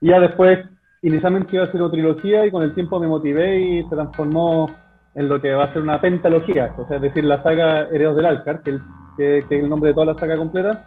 Y 0.00 0.08
ya 0.08 0.20
después, 0.20 0.58
inicialmente 1.02 1.56
iba 1.56 1.64
a 1.64 1.72
ser 1.72 1.82
una 1.82 1.90
trilogía 1.90 2.46
y 2.46 2.50
con 2.50 2.62
el 2.62 2.74
tiempo 2.74 2.98
me 3.00 3.08
motivé 3.08 3.58
y 3.60 3.82
se 3.84 3.94
transformó 3.94 4.70
en 5.14 5.28
lo 5.28 5.40
que 5.40 5.52
va 5.54 5.64
a 5.64 5.72
ser 5.72 5.82
una 5.82 6.00
pentalogía, 6.00 6.72
o 6.76 6.86
sea, 6.86 6.96
es 6.96 7.02
decir, 7.02 7.24
la 7.24 7.42
saga 7.42 7.88
Heredos 7.90 8.16
del 8.16 8.26
Alcar, 8.26 8.60
que, 8.62 8.70
el- 8.70 8.80
que- 9.16 9.44
que 9.48 9.56
es 9.58 9.62
el 9.64 9.68
nombre 9.70 9.88
de 9.88 9.94
toda 9.94 10.06
la 10.06 10.14
saga 10.14 10.36
completa, 10.36 10.84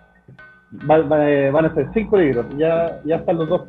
eh, 0.72 1.52
van 1.52 1.66
a 1.66 1.74
ser 1.74 1.90
cinco 1.94 2.18
libros, 2.18 2.46
ya, 2.58 3.02
ya 3.06 3.18
están 3.18 3.38
los 3.38 3.50
dos 3.50 3.68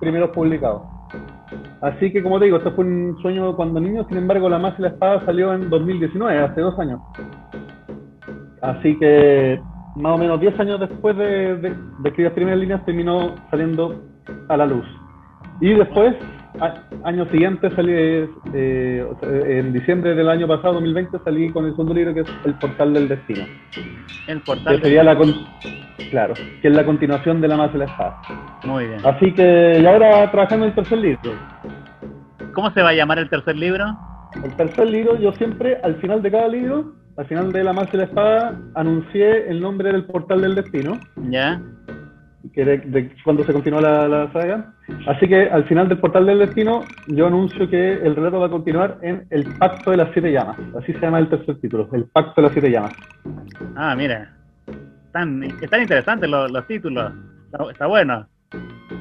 primeros 0.00 0.30
publicados. 0.30 0.82
Así 1.80 2.12
que, 2.12 2.22
como 2.22 2.38
te 2.38 2.46
digo, 2.46 2.56
esto 2.58 2.72
fue 2.72 2.84
un 2.84 3.16
sueño 3.20 3.54
cuando 3.56 3.80
niño, 3.80 4.06
sin 4.08 4.18
embargo, 4.18 4.48
La 4.48 4.58
Más 4.58 4.78
y 4.78 4.82
la 4.82 4.88
Espada 4.88 5.24
salió 5.24 5.52
en 5.52 5.68
2019, 5.68 6.38
hace 6.38 6.60
dos 6.60 6.78
años. 6.78 7.00
Así 8.62 8.98
que, 8.98 9.60
más 9.96 10.14
o 10.14 10.18
menos 10.18 10.40
10 10.40 10.58
años 10.60 10.80
después 10.80 11.16
de, 11.16 11.74
escribir 12.04 12.24
las 12.24 12.32
primeras 12.32 12.58
líneas, 12.58 12.84
terminó 12.84 13.34
saliendo 13.50 14.02
a 14.48 14.56
la 14.56 14.66
luz. 14.66 14.86
Y 15.60 15.74
después, 15.74 16.16
año 17.04 17.26
siguiente, 17.30 17.70
salí, 17.74 17.92
eh, 18.54 19.06
en 19.22 19.72
diciembre 19.72 20.14
del 20.14 20.28
año 20.28 20.46
pasado, 20.46 20.74
2020, 20.74 21.18
salí 21.24 21.50
con 21.50 21.64
el 21.66 21.72
segundo 21.72 21.94
libro 21.94 22.14
que 22.14 22.20
es 22.20 22.26
El 22.44 22.54
Portal 22.54 22.94
del 22.94 23.08
Destino. 23.08 23.44
El 24.28 24.38
Que 24.38 24.44
portal. 24.44 24.80
sería 24.82 25.02
la, 25.04 25.16
con- 25.16 25.34
claro, 26.10 26.34
que 26.62 26.68
es 26.68 26.74
la 26.76 26.84
continuación 26.84 27.40
de 27.40 27.48
La 27.48 27.56
Más 27.56 27.70
y 27.74 27.78
la 27.78 27.84
Espada. 27.86 28.20
Muy 28.64 28.86
bien. 28.86 29.00
Así 29.04 29.32
que, 29.32 29.78
y 29.82 29.86
ahora 29.86 30.30
trabajando 30.30 30.64
en 30.66 30.70
el 30.70 30.74
tercer 30.74 30.98
libro. 30.98 31.32
¿Cómo 32.54 32.70
se 32.70 32.82
va 32.82 32.90
a 32.90 32.94
llamar 32.94 33.18
el 33.18 33.28
tercer 33.28 33.56
libro? 33.56 33.84
El 34.42 34.54
tercer 34.56 34.88
libro, 34.88 35.18
yo 35.18 35.32
siempre, 35.32 35.78
al 35.82 35.96
final 35.96 36.22
de 36.22 36.30
cada 36.30 36.48
libro, 36.48 36.92
al 37.16 37.26
final 37.26 37.52
de 37.52 37.64
La 37.64 37.72
Más 37.72 37.88
y 37.92 37.96
la 37.96 38.04
Espada, 38.04 38.58
anuncié 38.74 39.48
el 39.48 39.60
nombre 39.60 39.92
del 39.92 40.04
Portal 40.04 40.40
del 40.42 40.54
Destino, 40.54 40.98
Ya. 41.30 41.60
Que 42.52 42.64
de, 42.64 42.78
de 42.78 43.10
cuando 43.24 43.44
se 43.44 43.52
continuó 43.52 43.80
la, 43.80 44.06
la 44.08 44.32
saga. 44.32 44.72
Así 45.06 45.26
que 45.28 45.48
al 45.48 45.64
final 45.64 45.88
del 45.88 45.98
Portal 45.98 46.26
del 46.26 46.40
Destino, 46.40 46.84
yo 47.06 47.26
anuncio 47.26 47.68
que 47.70 47.92
el 47.94 48.14
relato 48.14 48.40
va 48.40 48.46
a 48.46 48.50
continuar 48.50 48.98
en 49.02 49.26
El 49.30 49.44
Pacto 49.58 49.90
de 49.92 49.96
las 49.98 50.10
Siete 50.12 50.30
Llamas. 50.32 50.56
Así 50.78 50.92
se 50.92 51.00
llama 51.00 51.18
el 51.20 51.28
tercer 51.28 51.56
título, 51.60 51.88
El 51.92 52.04
Pacto 52.06 52.34
de 52.36 52.42
las 52.42 52.52
Siete 52.52 52.70
Llamas. 52.70 52.92
Ah, 53.76 53.94
mira. 53.96 54.30
Están, 55.06 55.42
están 55.62 55.82
interesantes 55.82 56.28
los, 56.28 56.50
los 56.50 56.66
títulos. 56.66 57.12
Está, 57.46 57.70
está 57.70 57.86
bueno. 57.86 58.26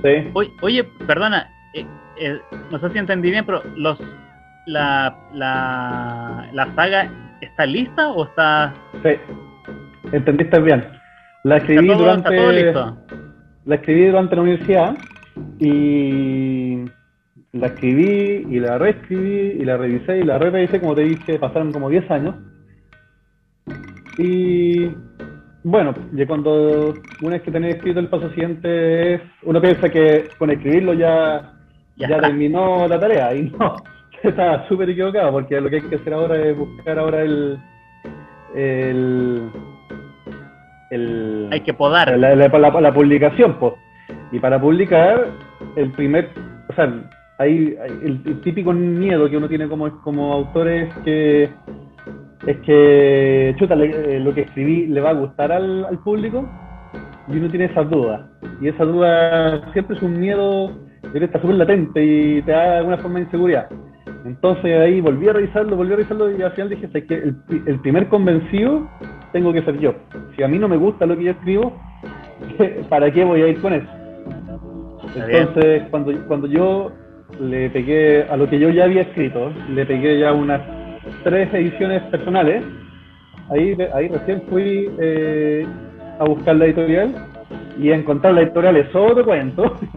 Sí. 0.04 0.30
Oye, 0.34 0.52
oye, 0.62 0.84
perdona. 1.08 1.48
eh, 1.74 1.86
eh, 2.20 2.40
no 2.72 2.80
sé 2.80 2.90
si 2.92 2.98
entendí 3.00 3.32
bien, 3.32 3.46
pero 3.46 3.62
los 3.76 4.00
la, 4.68 5.14
la, 5.34 6.48
la 6.54 6.76
saga 6.76 7.10
está 7.42 7.66
lista 7.66 8.10
o 8.12 8.26
está, 8.26 8.74
Sí. 9.04 9.10
Entendiste 10.12 10.60
bien. 10.62 10.86
La 11.44 11.58
está 11.58 11.72
escribí 11.74 11.88
todo, 11.94 12.12
está 12.14 12.30
todo 12.30 12.52
durante. 12.52 12.64
listo? 12.64 12.98
La 13.65 13.76
escribí 13.76 14.08
durante 14.08 14.36
la 14.36 14.41
universidad 14.41 14.97
y 15.60 16.86
la 17.54 17.67
escribí 17.67 18.47
y 18.49 18.60
la 18.60 18.78
reescribí 18.78 19.62
y 19.62 19.65
la 19.65 19.78
revisé 19.78 20.19
y 20.19 20.23
la 20.23 20.38
revisé, 20.38 20.80
como 20.80 20.95
te 20.95 21.04
dije, 21.04 21.39
pasaron 21.39 21.71
como 21.71 21.89
10 21.89 22.12
años. 22.12 22.36
Y 24.17 24.89
bueno, 25.63 25.93
ya 26.13 26.28
cuando 26.28 26.93
una 27.21 27.32
vez 27.32 27.41
que 27.41 27.52
tenés 27.52 27.76
escrito 27.76 27.99
el 27.99 28.10
paso 28.10 28.30
siguiente 28.32 29.15
es, 29.15 29.21
uno 29.43 29.62
piensa 29.62 29.89
que 29.89 30.30
con 30.38 30.52
escribirlo 30.52 30.93
ya, 30.93 31.54
Ya 31.95 32.08
terminó 32.08 32.88
la 32.88 32.99
tarea 32.99 33.34
y 33.36 33.49
no, 33.52 33.76
está 34.23 34.67
súper 34.67 34.89
equivocado 34.89 35.32
porque 35.32 35.62
lo 35.62 35.69
que 35.69 35.78
hay 35.78 35.82
que 35.84 35.95
hacer 35.95 36.13
ahora 36.13 36.38
es 36.38 36.58
buscar 36.58 36.99
ahora 36.99 37.21
el... 37.21 37.58
el 38.56 39.49
el, 40.89 41.50
Hay 41.52 41.62
que 41.62 41.74
podar. 41.74 42.17
la, 42.17 42.36
la- 42.36 42.48
la- 42.48 42.82
la 42.82 42.93
publicación, 42.93 43.58
pues. 43.60 43.74
Y 44.32 44.39
para 44.39 44.60
publicar, 44.60 45.28
el 45.76 45.91
primer, 45.91 46.30
o 46.69 46.74
sea, 46.74 46.91
hay, 47.38 47.76
hay- 47.82 48.00
el, 48.04 48.22
el 48.26 48.41
típico 48.41 48.74
miedo 48.74 49.30
que 49.30 49.38
uno 49.38 49.48
tiene 49.48 49.67
como, 49.67 49.89
como 50.02 50.34
autor 50.34 50.67
es 50.67 50.93
que, 51.06 51.50
es 52.48 52.58
que, 52.65 53.56
chuta, 53.58 53.76
le- 53.76 54.15
eh, 54.17 54.19
lo 54.19 54.34
que 54.34 54.41
escribí 54.41 54.88
le 54.88 55.02
va 55.02 55.12
a 55.12 55.13
gustar 55.13 55.52
al, 55.52 55.86
al 55.86 55.98
público 56.00 56.48
y 57.28 57.38
uno 57.38 57.48
tiene 57.50 57.65
esas 57.65 57.89
dudas. 57.89 58.22
Y 58.62 58.67
esa 58.67 58.84
duda 58.86 59.72
siempre 59.72 59.96
es 59.96 60.02
un 60.04 60.19
miedo 60.19 60.72
que 61.12 61.24
está 61.24 61.39
súper 61.39 61.56
latente 61.58 62.04
y 62.04 62.41
te 62.41 62.52
da 62.52 62.72
de 62.72 62.78
alguna 62.80 62.98
forma 62.98 63.19
de 63.19 63.26
inseguridad. 63.26 63.67
Entonces 64.26 64.80
ahí 64.80 65.02
volví 65.02 65.28
a 65.28 65.34
revisarlo, 65.34 65.76
volví 65.76 65.94
a 65.94 65.96
revisarlo 65.98 66.32
y 66.32 66.42
al 66.42 66.52
final 66.52 66.70
dije, 66.70 66.88
"Sabes 66.88 67.06
qué? 67.08 67.16
el, 67.16 67.36
el 67.66 67.80
primer 67.82 68.08
convencido 68.08 68.88
tengo 69.34 69.52
que 69.52 69.64
ser 69.64 69.78
yo. 69.80 69.94
Si 70.36 70.44
a 70.44 70.48
mí 70.48 70.58
no 70.58 70.70
me 70.70 70.78
gusta 70.78 71.06
lo 71.06 71.18
que 71.18 71.26
yo 71.26 71.32
escribo, 71.32 71.74
¿para 72.90 73.12
qué 73.12 73.26
voy 73.26 73.42
a 73.42 73.48
ir 73.48 73.60
con 73.60 73.74
eso? 73.74 73.88
Entonces, 75.16 75.84
cuando, 75.90 76.14
cuando 76.28 76.48
yo 76.48 76.92
le 77.40 77.70
pegué 77.72 78.24
a 78.24 78.38
lo 78.38 78.50
que 78.50 78.60
yo 78.60 78.70
ya 78.70 78.86
había 78.86 79.02
escrito, 79.02 79.52
le 79.70 79.86
pegué 79.86 80.20
ya 80.20 80.34
unas 80.34 80.62
tres 81.24 81.54
ediciones 81.54 82.02
personales, 82.04 82.64
ahí, 83.50 83.76
ahí 83.94 84.08
recién 84.08 84.44
fui 84.50 84.90
eh, 85.00 85.66
a 86.20 86.24
buscar 86.24 86.56
la 86.56 86.66
editorial 86.66 87.14
y 87.78 87.92
encontrar 87.92 88.34
la 88.36 88.42
editorial 88.42 88.78
es 88.78 88.96
otro 88.96 89.26
cuento. 89.26 89.76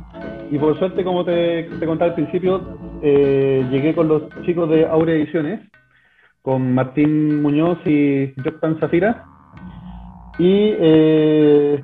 Y 0.48 0.58
por 0.58 0.78
suerte, 0.78 1.02
como 1.02 1.24
te, 1.24 1.64
te 1.80 1.86
contaba 1.86 2.10
al 2.10 2.14
principio, 2.14 2.78
eh, 3.02 3.64
llegué 3.70 3.94
con 3.94 4.08
los 4.08 4.22
chicos 4.44 4.68
de 4.70 4.86
Aurea 4.86 5.16
Ediciones, 5.16 5.60
con 6.42 6.74
Martín 6.74 7.42
Muñoz 7.42 7.78
y 7.86 8.32
Jospan 8.42 8.78
Zafira. 8.78 9.24
Y, 10.38 10.74
eh, 10.78 11.80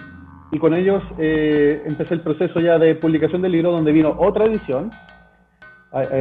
y 0.51 0.59
con 0.59 0.75
ellos 0.75 1.03
eh, 1.19 1.83
empecé 1.87 2.15
el 2.15 2.21
proceso 2.21 2.61
ya 2.61 2.79
de 2.79 2.95
publicación 2.95 3.43
del 3.43 3.53
libro, 3.53 3.73
donde 3.73 3.93
vino 3.93 4.15
otra 4.19 4.45
edición. 4.45 4.91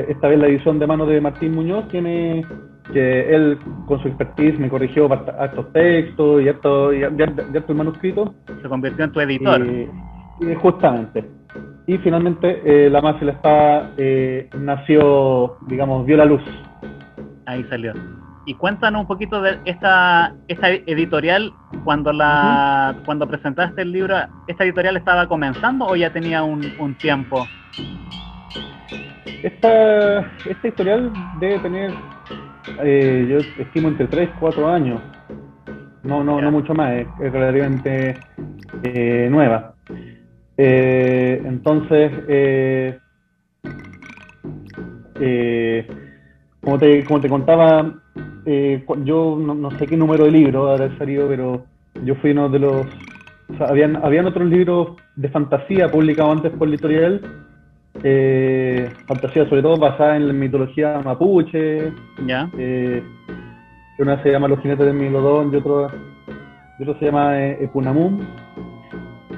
Esta 0.10 0.28
vez 0.28 0.38
la 0.38 0.48
edición 0.48 0.80
de 0.80 0.88
mano 0.88 1.06
de 1.06 1.22
Martín 1.22 1.54
Muñoz, 1.56 1.88
tiene 1.88 2.46
que 2.92 3.34
él 3.34 3.58
con 3.86 4.02
su 4.02 4.10
expertise 4.10 4.60
me 4.60 4.68
corrigió 4.68 5.10
hartos 5.12 5.72
textos 5.72 6.42
y 6.42 6.50
hartos- 6.50 6.94
y 6.94 7.04
hartos 7.58 7.76
manuscritos. 7.76 8.32
Se 8.62 8.68
convirtió 8.68 9.06
en 9.06 9.12
tu 9.14 9.22
editor. 9.22 9.66
Y, 9.66 9.90
y 10.46 10.56
justamente. 10.56 11.24
Y 11.92 11.98
finalmente 11.98 12.62
eh, 12.64 12.90
La 12.90 13.02
Más 13.02 13.22
la 13.22 13.34
Espada 13.34 13.92
eh, 13.98 14.50
nació, 14.58 15.58
digamos, 15.68 16.06
vio 16.06 16.16
la 16.16 16.24
luz. 16.24 16.42
Ahí 17.46 17.66
salió. 17.66 17.92
Y 18.46 18.54
cuéntanos 18.54 19.02
un 19.02 19.08
poquito 19.08 19.42
de 19.42 19.60
esta, 19.66 20.34
esta 20.48 20.70
editorial, 20.70 21.52
cuando 21.84 22.14
la 22.14 22.96
cuando 23.04 23.28
presentaste 23.28 23.82
el 23.82 23.92
libro, 23.92 24.16
¿esta 24.48 24.64
editorial 24.64 24.96
estaba 24.96 25.28
comenzando 25.28 25.86
o 25.86 25.98
ya 25.98 26.14
tenía 26.14 26.44
un, 26.44 26.64
un 26.80 26.96
tiempo? 26.96 27.46
Esta, 29.44 30.20
esta 30.50 30.68
historial 30.70 31.12
debe 31.42 31.60
tener, 31.60 31.92
eh, 32.84 33.28
yo 33.30 33.64
estimo, 33.64 33.90
entre 33.90 34.08
3 34.08 34.30
y 34.34 34.40
4 34.40 34.70
años. 34.70 35.02
no, 36.04 36.24
no, 36.24 36.40
no 36.40 36.52
mucho 36.52 36.74
más, 36.74 36.94
es, 36.94 37.08
es 37.22 37.34
relativamente 37.34 38.18
eh, 38.84 39.28
nueva. 39.30 39.76
Eh, 40.64 41.42
entonces, 41.44 42.12
eh, 42.28 43.00
eh, 45.20 45.88
como, 46.62 46.78
te, 46.78 47.04
como 47.04 47.20
te 47.20 47.30
contaba, 47.30 47.96
eh, 48.46 48.86
yo 49.04 49.40
no, 49.42 49.56
no 49.56 49.72
sé 49.80 49.88
qué 49.88 49.98
número 49.98 50.26
de 50.26 50.32
libro 50.32 50.70
habrá 50.70 50.96
salido, 51.00 51.28
pero 51.28 51.66
yo 52.06 52.14
fui 52.16 52.30
uno 52.30 52.48
de 52.48 52.60
los... 52.60 52.86
O 53.50 53.58
sea, 53.58 53.70
habían, 53.70 53.96
habían 54.06 54.28
otros 54.28 54.48
libros 54.48 54.98
de 55.16 55.30
fantasía 55.30 55.90
publicados 55.90 56.38
antes 56.38 56.52
por 56.52 56.68
la 56.68 56.76
editorial, 56.76 57.22
fantasía 59.08 59.50
sobre 59.50 59.64
todo 59.64 59.78
basada 59.78 60.16
en 60.16 60.28
la 60.28 60.34
mitología 60.34 61.02
mapuche, 61.04 61.92
Ya. 62.28 62.48
una 63.98 64.22
se 64.22 64.30
llama 64.32 64.48
Los 64.48 64.60
jinetes 64.60 64.86
del 64.86 64.96
Milodón 64.96 65.52
y 65.52 65.56
otro, 65.58 65.90
y 66.78 66.84
otro 66.84 67.00
se 67.00 67.06
llama 67.06 67.48
Epunamum. 67.48 68.20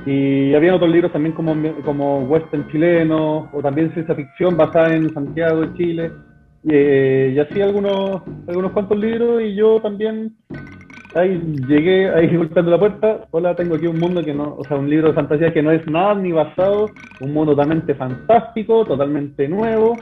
Y 0.06 0.54
había 0.54 0.76
otros 0.76 0.92
libros 0.92 1.12
también 1.12 1.34
como, 1.34 1.56
como 1.86 2.20
western 2.24 2.68
chileno 2.70 3.50
o 3.54 3.62
también 3.62 3.94
ciencia 3.94 4.16
ficción 4.16 4.58
basada 4.58 4.94
en 4.94 5.14
Santiago 5.14 5.62
de 5.62 5.74
Chile. 5.76 6.12
Y, 6.64 6.70
eh, 6.72 7.46
así 7.50 7.62
algunos, 7.62 8.22
algunos 8.48 8.72
cuantos 8.72 8.98
libros 8.98 9.42
y 9.42 9.56
yo 9.56 9.82
también 9.82 10.36
ahí 11.16 11.42
llegué 11.68 12.10
ahí 12.10 12.36
golpeando 12.38 12.72
la 12.72 12.80
puerta. 12.80 13.28
Hola, 13.32 13.56
tengo 13.56 13.76
aquí 13.76 13.88
un 13.88 14.00
mundo 14.00 14.24
que 14.24 14.34
no, 14.34 14.56
o 14.58 14.64
sea, 14.66 14.78
un 14.78 14.90
libro 14.90 15.10
de 15.10 15.14
fantasía 15.14 15.54
que 15.54 15.64
no 15.64 15.72
es 15.72 15.86
nada 15.88 16.16
ni 16.16 16.32
basado, 16.32 16.90
un 17.20 17.34
mundo 17.34 17.54
totalmente 17.54 17.96
fantástico, 17.96 18.86
totalmente 18.86 19.48
nuevo. 19.48 19.98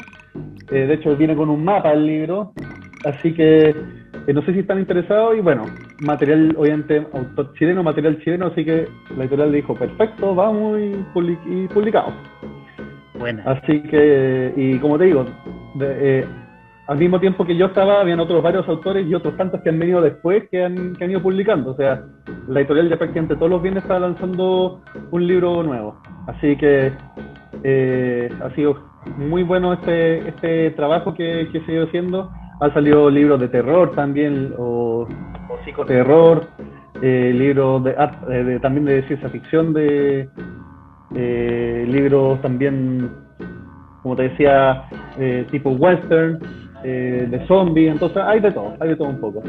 Eh, 0.71 0.87
de 0.87 0.93
hecho, 0.93 1.15
viene 1.15 1.35
con 1.35 1.49
un 1.49 1.63
mapa 1.63 1.91
el 1.91 2.05
libro, 2.05 2.53
así 3.05 3.33
que 3.33 3.69
eh, 4.27 4.33
no 4.33 4.41
sé 4.43 4.53
si 4.53 4.59
están 4.59 4.79
interesados 4.79 5.37
y 5.37 5.41
bueno, 5.41 5.65
material, 6.01 6.55
obviamente, 6.57 7.07
autor 7.13 7.53
chileno, 7.53 7.83
material 7.83 8.19
chileno, 8.23 8.47
así 8.47 8.65
que 8.65 8.87
la 9.15 9.23
editorial 9.23 9.51
dijo, 9.51 9.73
perfecto, 9.75 10.35
vamos 10.35 10.79
y, 10.79 10.93
public- 11.13 11.39
y 11.45 11.67
publicamos. 11.67 12.13
Buena. 13.17 13.43
Así 13.45 13.81
que, 13.83 14.53
y 14.55 14.77
como 14.79 14.97
te 14.97 15.05
digo, 15.05 15.25
de- 15.75 16.19
eh, 16.21 16.25
al 16.87 16.97
mismo 16.97 17.19
tiempo 17.19 17.45
que 17.45 17.55
yo 17.55 17.67
estaba, 17.67 18.01
habían 18.01 18.19
otros 18.19 18.41
varios 18.43 18.67
autores 18.67 19.07
y 19.07 19.13
otros 19.13 19.37
tantos 19.37 19.61
que 19.61 19.69
han 19.69 19.79
venido 19.79 20.01
después 20.01 20.49
que 20.49 20.65
han, 20.65 20.95
que 20.95 21.03
han 21.05 21.11
ido 21.11 21.21
publicando. 21.21 21.71
O 21.71 21.75
sea, 21.75 22.03
la 22.47 22.59
editorial 22.59 22.89
ya 22.89 22.97
prácticamente 22.97 23.35
todos 23.35 23.49
los 23.51 23.61
viernes 23.61 23.83
está 23.83 23.99
lanzando 23.99 24.81
un 25.11 25.27
libro 25.27 25.63
nuevo. 25.63 25.95
Así 26.27 26.55
que 26.57 26.91
eh, 27.63 28.29
ha 28.43 28.49
sido 28.55 28.77
muy 29.17 29.43
bueno 29.43 29.73
este, 29.73 30.27
este 30.27 30.71
trabajo 30.71 31.13
que, 31.13 31.47
que 31.51 31.61
se 31.61 31.71
ha 31.71 31.75
ido 31.75 31.85
haciendo. 31.85 32.29
Han 32.59 32.73
salido 32.73 33.09
libros 33.09 33.39
de 33.39 33.47
terror 33.47 33.91
también, 33.95 34.53
o, 34.57 35.07
o 35.51 35.57
psicoterror, 35.63 36.47
eh, 37.01 37.31
libros 37.35 37.83
de, 37.83 37.91
eh, 37.91 38.43
de- 38.43 38.59
también 38.59 38.85
de 38.85 39.03
ciencia 39.07 39.29
ficción, 39.29 39.73
de 39.73 40.29
eh, 41.13 41.85
libros 41.89 42.41
también, 42.41 43.09
como 44.01 44.15
te 44.15 44.23
decía, 44.29 44.83
eh, 45.19 45.45
tipo 45.51 45.71
western, 45.71 46.39
eh, 46.83 47.27
de 47.29 47.45
zombies, 47.47 47.91
entonces 47.91 48.23
hay 48.25 48.39
de 48.39 48.51
todo, 48.51 48.73
hay 48.79 48.89
de 48.89 48.95
todo 48.95 49.09
un 49.09 49.19
poco. 49.19 49.43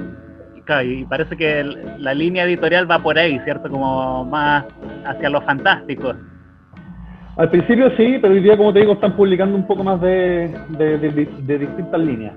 Claro, 0.65 0.83
y 0.88 1.05
parece 1.05 1.37
que 1.37 1.61
el- 1.61 1.79
la 1.99 2.15
línea 2.15 2.45
editorial 2.45 2.91
va 2.91 2.99
por 2.99 3.17
ahí, 3.19 3.38
¿cierto? 3.41 3.69
Como 3.71 4.25
más 4.25 4.65
hacia 5.05 5.31
lo 5.31 5.41
fantástico. 5.43 6.15
Al 7.37 7.49
principio 7.51 7.91
sí, 7.97 8.19
pero 8.21 8.35
hoy 8.35 8.41
día, 8.41 8.57
como 8.57 8.73
te 8.73 8.81
digo, 8.81 8.93
están 8.93 9.17
publicando 9.17 9.57
un 9.57 9.67
poco 9.67 9.83
más 9.85 10.01
de 10.01 10.51
distintas 11.47 12.01
líneas. 12.01 12.35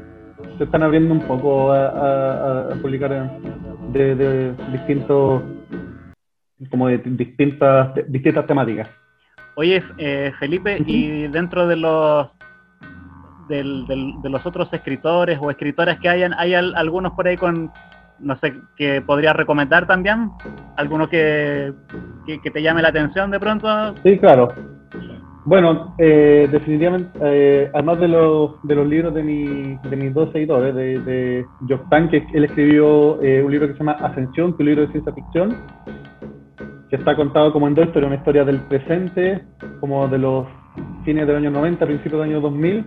Se 0.57 0.63
están 0.63 0.83
abriendo 0.83 1.13
un 1.13 1.21
poco 1.21 1.71
a, 1.71 1.87
a- 1.87 2.61
a 2.73 2.75
publicar 2.81 3.29
de, 3.91 4.15
de 4.15 4.53
distintos, 4.71 5.43
como 6.71 6.87
de 6.87 6.97
distintas, 6.99 7.93
distintas 8.07 8.47
temáticas. 8.47 8.89
Oye, 9.55 9.83
eh, 9.97 10.31
Felipe, 10.39 10.81
y 10.85 11.27
dentro 11.27 11.67
de 11.67 11.75
los 11.77 12.29
del- 13.49 13.85
del- 13.87 14.13
de 14.21 14.29
los 14.29 14.45
otros 14.45 14.71
escritores 14.73 15.37
o 15.41 15.51
escritoras 15.51 15.99
que 15.99 16.09
hayan, 16.09 16.33
¿hay 16.33 16.53
al- 16.55 16.75
algunos 16.75 17.11
por 17.13 17.27
ahí 17.27 17.37
con, 17.37 17.71
no 18.19 18.35
sé, 18.37 18.55
que 18.75 19.01
podrías 19.01 19.35
recomendar 19.35 19.85
también? 19.85 20.31
¿Alguno 20.77 21.07
que, 21.09 21.71
que, 22.25 22.41
que 22.41 22.51
te 22.51 22.61
llame 22.61 22.81
la 22.81 22.89
atención 22.89 23.29
de 23.29 23.39
pronto? 23.39 23.93
Sí, 24.03 24.17
claro. 24.17 24.53
Bueno, 25.45 25.93
eh, 25.99 26.49
definitivamente, 26.51 27.19
eh, 27.21 27.69
además 27.71 27.99
de 27.99 28.07
los, 28.07 28.63
de 28.63 28.73
los 28.73 28.87
libros 28.87 29.13
de, 29.13 29.21
mi, 29.21 29.77
de 29.77 29.95
mis 29.95 30.11
dos 30.11 30.33
editores, 30.33 30.73
de, 30.73 30.99
de 30.99 31.45
Joktan, 31.69 32.09
que 32.09 32.25
él 32.33 32.45
escribió 32.45 33.21
eh, 33.21 33.43
un 33.43 33.51
libro 33.51 33.67
que 33.67 33.73
se 33.73 33.79
llama 33.79 33.91
Ascensión, 33.91 34.53
que 34.53 34.55
es 34.55 34.59
un 34.61 34.65
libro 34.65 34.81
de 34.81 34.91
ciencia 34.91 35.13
ficción, 35.13 35.55
que 36.89 36.95
está 36.95 37.15
contado 37.15 37.53
como 37.53 37.67
en 37.67 37.75
dos 37.75 37.85
historias, 37.85 38.07
una 38.07 38.17
historia 38.17 38.43
del 38.43 38.59
presente, 38.61 39.43
como 39.79 40.07
de 40.07 40.17
los 40.17 40.47
fines 41.03 41.27
del 41.27 41.35
año 41.35 41.51
90, 41.51 41.85
principios 41.85 42.21
del 42.21 42.31
año 42.31 42.41
2000, 42.41 42.85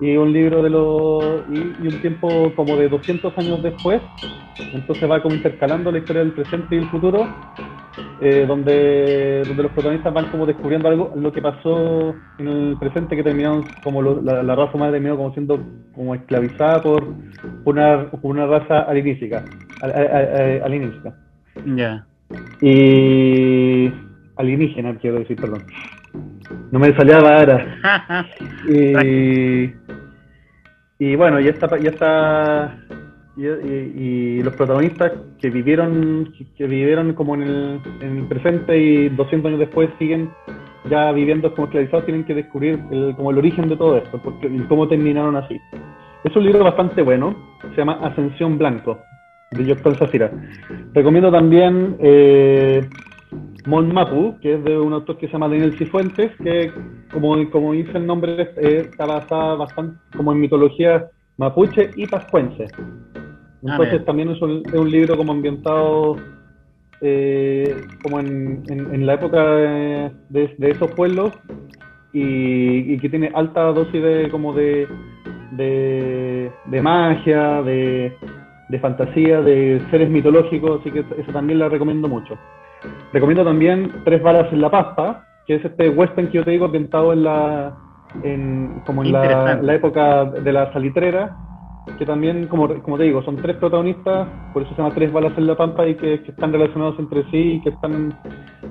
y 0.00 0.16
un 0.16 0.32
libro 0.32 0.62
de 0.62 0.70
los 0.70 1.42
y, 1.48 1.76
y 1.84 1.88
un 1.88 2.00
tiempo 2.00 2.52
como 2.54 2.76
de 2.76 2.88
200 2.88 3.36
años 3.38 3.62
después, 3.62 4.00
entonces 4.72 5.10
va 5.10 5.22
como 5.22 5.34
intercalando 5.34 5.90
la 5.90 5.98
historia 5.98 6.22
del 6.22 6.32
presente 6.32 6.76
y 6.76 6.78
el 6.78 6.88
futuro, 6.90 7.26
eh, 8.20 8.44
donde, 8.46 9.44
donde 9.46 9.62
los 9.62 9.72
protagonistas 9.72 10.12
van 10.12 10.30
como 10.30 10.46
descubriendo 10.46 10.88
algo, 10.88 11.12
lo 11.16 11.32
que 11.32 11.40
pasó 11.42 12.16
en 12.38 12.48
el 12.48 12.76
presente, 12.78 13.16
que 13.16 13.22
terminaron 13.22 13.64
como 13.82 14.02
lo- 14.02 14.20
la, 14.22 14.42
la 14.42 14.54
raza 14.54 14.74
humana 14.74 14.92
terminó 14.92 15.16
como 15.16 15.32
siendo 15.32 15.58
como 15.94 16.14
esclavizada 16.14 16.82
por 16.82 17.02
una, 17.64 18.10
por 18.10 18.30
una 18.30 18.46
raza 18.46 18.80
alienística, 18.80 19.44
al- 19.82 19.92
al- 19.92 20.06
al- 20.12 20.62
alienística. 20.64 21.14
Ya. 21.76 22.06
Y 22.60 23.90
alienígena, 24.36 24.96
quiero 24.98 25.18
decir, 25.20 25.36
perdón. 25.36 25.64
No 26.70 26.78
me 26.78 26.94
salía 26.96 27.18
ahora. 27.18 28.26
Y, 28.68 29.72
y 30.98 31.16
bueno, 31.16 31.40
ya 31.40 31.50
está 31.50 32.76
y, 33.36 33.46
y- 33.46 33.92
y 34.38 34.42
los 34.42 34.54
protagonistas 34.56 35.12
que 35.40 35.48
vivieron, 35.50 36.32
que 36.56 36.66
vivieron 36.66 37.14
como 37.14 37.34
en 37.36 37.42
el, 37.42 37.80
en 38.00 38.18
el 38.18 38.24
presente 38.26 38.76
y 38.76 39.08
200 39.10 39.48
años 39.48 39.60
después 39.60 39.88
siguen 39.98 40.30
ya 40.90 41.12
viviendo 41.12 41.52
como 41.54 41.66
esclavizados, 41.66 42.04
tienen 42.04 42.24
que 42.24 42.34
descubrir 42.34 42.78
el, 42.90 43.14
como 43.16 43.30
el 43.30 43.38
origen 43.38 43.68
de 43.68 43.76
todo 43.76 43.96
esto, 43.98 44.20
porque, 44.22 44.46
y 44.48 44.58
cómo 44.68 44.88
terminaron 44.88 45.36
así. 45.36 45.60
Es 46.24 46.34
un 46.34 46.44
libro 46.44 46.64
bastante 46.64 47.02
bueno, 47.02 47.36
se 47.70 47.76
llama 47.76 47.98
Ascensión 48.02 48.58
Blanco, 48.58 48.98
de 49.52 49.64
Yoctol 49.66 49.96
Safira. 49.96 50.30
Recomiendo 50.94 51.30
también 51.30 51.96
eh, 52.00 52.88
Mon 53.66 53.92
Mapu, 53.92 54.38
que 54.40 54.54
es 54.54 54.64
de 54.64 54.78
un 54.78 54.92
autor 54.92 55.18
que 55.18 55.26
se 55.26 55.32
llama 55.32 55.48
Daniel 55.48 55.76
Cifuentes, 55.78 56.32
que 56.42 56.70
como, 57.12 57.36
como 57.50 57.72
dice 57.72 57.92
el 57.98 58.06
nombre, 58.06 58.50
eh, 58.56 58.86
está 58.90 59.06
basada 59.06 59.54
bastante 59.56 59.98
como 60.16 60.32
en 60.32 60.40
mitología 60.40 61.08
mapuche 61.36 61.90
y 61.96 62.06
pascuense. 62.06 62.66
Entonces 63.62 63.90
bien. 63.92 64.04
también 64.04 64.30
es 64.30 64.40
un, 64.40 64.62
es 64.66 64.74
un 64.74 64.90
libro 64.90 65.16
como 65.16 65.32
ambientado 65.32 66.16
eh, 67.00 67.74
como 68.02 68.20
en, 68.20 68.62
en- 68.68 68.94
en 68.94 69.06
la 69.06 69.14
época 69.14 69.44
de, 69.54 70.10
de- 70.30 70.54
de 70.58 70.70
esos 70.70 70.90
pueblos 70.92 71.32
y, 72.12 72.94
y 72.94 72.98
que 72.98 73.08
tiene 73.08 73.30
alta 73.34 73.62
dosis 73.72 74.02
de 74.02 74.28
como 74.30 74.52
de, 74.52 74.88
de, 75.52 76.52
de 76.64 76.82
magia, 76.82 77.62
de, 77.62 78.16
de 78.68 78.78
fantasía, 78.80 79.40
de 79.42 79.80
seres 79.90 80.10
mitológicos, 80.10 80.80
así 80.80 80.90
que 80.90 81.00
eso 81.00 81.32
también 81.32 81.58
la 81.58 81.68
recomiendo 81.68 82.08
mucho. 82.08 82.36
Recomiendo 83.12 83.44
también 83.44 83.92
Tres 84.04 84.22
balas 84.22 84.52
en 84.52 84.60
la 84.60 84.70
pasta, 84.70 85.24
que 85.46 85.56
es 85.56 85.64
este 85.64 85.88
western 85.90 86.28
que 86.28 86.38
yo 86.38 86.44
te 86.44 86.50
digo 86.52 86.66
ambientado 86.66 87.12
en 87.12 87.24
la 87.24 87.72
en, 88.24 88.82
como 88.86 89.02
en 89.02 89.12
la, 89.12 89.74
época 89.74 90.24
de 90.24 90.50
la 90.52 90.72
salitrera, 90.72 91.36
que 91.98 92.06
también, 92.06 92.46
como, 92.48 92.68
como 92.82 92.96
te 92.96 93.04
digo, 93.04 93.22
son 93.22 93.36
tres 93.36 93.56
protagonistas, 93.56 94.28
por 94.52 94.62
eso 94.62 94.74
se 94.74 94.80
llama 94.82 94.94
Tres 94.94 95.12
balas 95.12 95.32
en 95.36 95.46
la 95.46 95.54
pampa 95.56 95.86
y 95.86 95.94
que, 95.94 96.22
que 96.22 96.30
están 96.30 96.52
relacionados 96.52 96.98
entre 96.98 97.22
sí 97.30 97.36
y 97.54 97.60
que 97.60 97.68
están 97.70 98.14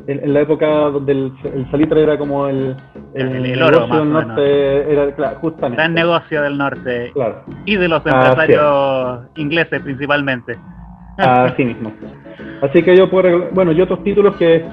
en, 0.08 0.24
en 0.24 0.34
la 0.34 0.42
época 0.42 0.68
donde 0.68 1.12
el, 1.12 1.34
el 1.54 1.70
salitre 1.72 2.02
era 2.04 2.18
como 2.18 2.48
el, 2.48 2.76
El- 3.14 3.46
el 3.46 3.62
oro, 3.62 3.80
negocio 3.82 4.00
del 4.00 4.14
norte, 4.14 4.92
era, 4.94 5.16
claro, 5.16 5.38
justamente. 5.40 5.78
Gran 5.78 5.94
negocio 5.94 6.42
del 6.42 6.58
norte 6.58 7.12
Claro, 7.14 7.44
y 7.66 7.76
de 7.76 7.88
los 7.88 8.06
empresarios 8.06 9.20
ingleses 9.36 9.82
principalmente. 9.82 10.58
así 11.18 11.64
mismo. 11.66 11.92
Así 12.62 12.84
que 12.84 12.96
yo 12.96 13.10
puedo, 13.10 13.50
bueno, 13.52 13.72
y 13.72 13.82
otros 13.82 14.04
títulos 14.04 14.36
que, 14.38 14.64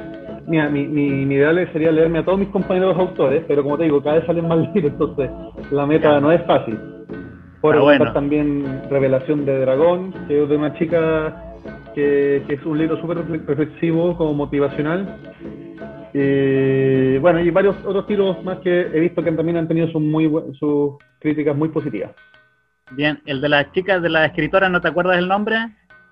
mira, 0.46 0.68
mi, 0.68 0.86
mi, 0.86 1.10
mi 1.26 1.34
ideal 1.34 1.68
sería 1.72 1.92
leerme 1.92 2.18
a 2.20 2.24
todos 2.24 2.38
mis 2.38 2.48
compañeros 2.48 2.96
autores, 2.98 3.44
pero 3.46 3.62
como 3.62 3.76
te 3.78 3.84
digo, 3.84 4.02
cada 4.02 4.16
vez 4.16 4.26
salen 4.26 4.48
más 4.48 4.58
libros, 4.74 4.92
entonces 4.92 5.30
la 5.70 5.86
meta 5.86 6.20
no 6.20 6.32
es 6.32 6.42
fácil. 6.44 6.78
Recomendar 7.62 7.98
bueno. 7.98 8.12
también 8.12 8.82
Revelación 8.90 9.46
de 9.46 9.58
Dragón, 9.60 10.12
que 10.28 10.42
es 10.42 10.48
de 10.48 10.56
una 10.56 10.74
chica 10.74 11.54
que, 11.94 12.42
que 12.46 12.54
es 12.54 12.64
un 12.66 12.76
libro 12.76 13.00
súper 13.00 13.18
refle- 13.18 13.44
reflexivo, 13.46 14.16
como 14.16 14.34
motivacional. 14.34 15.16
Y 16.12 17.18
bueno, 17.18 17.40
y 17.40 17.50
varios 17.50 17.76
otros 17.84 18.06
títulos 18.06 18.44
más 18.44 18.58
que 18.58 18.82
he 18.82 19.00
visto 19.00 19.22
que 19.22 19.32
también 19.32 19.56
han 19.56 19.66
tenido 19.66 19.88
sus, 19.88 20.00
muy, 20.02 20.30
sus 20.58 20.92
críticas 21.20 21.56
muy 21.56 21.70
positivas. 21.70 22.12
Bien, 22.92 23.20
el 23.24 23.40
de 23.40 23.48
las 23.48 23.72
chicas, 23.72 24.02
de 24.02 24.10
la 24.10 24.26
escritora, 24.26 24.68
¿no 24.68 24.80
te 24.80 24.88
acuerdas 24.88 25.18
el 25.18 25.26
nombre? 25.26 25.56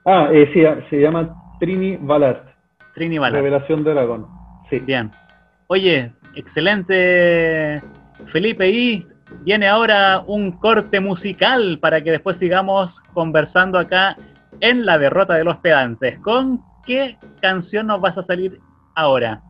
Ah, 0.05 0.29
eh, 0.33 0.51
sí, 0.53 0.63
se 0.91 1.01
llama 1.01 1.35
Trini 1.61 1.97
Ballard. 1.97 2.43
Trini 2.95 3.19
Ballard. 3.19 3.37
Revelación 3.37 3.85
de 3.85 3.93
Dragón. 3.93 4.27
Sí. 4.69 4.81
Bien. 4.81 5.11
Oye, 5.69 6.13
excelente 6.35 7.83
Felipe 8.33 8.69
y 8.69 9.07
viene 9.41 9.69
ahora 9.69 10.23
un 10.27 10.53
corte 10.53 11.01
musical 11.01 11.79
para 11.81 12.03
que 12.03 12.11
después 12.11 12.37
sigamos 12.39 12.91
conversando 13.15 13.79
acá 13.79 14.17
en 14.61 14.85
la 14.85 14.99
derrota 14.99 15.35
de 15.35 15.45
los 15.45 15.57
pedantes. 15.59 16.19
¿Con 16.21 16.61
qué 16.87 17.17
canción 17.41 17.87
nos 17.87 18.01
vas 18.01 18.17
a 18.19 18.25
salir 18.25 18.61
ahora? 18.95 19.41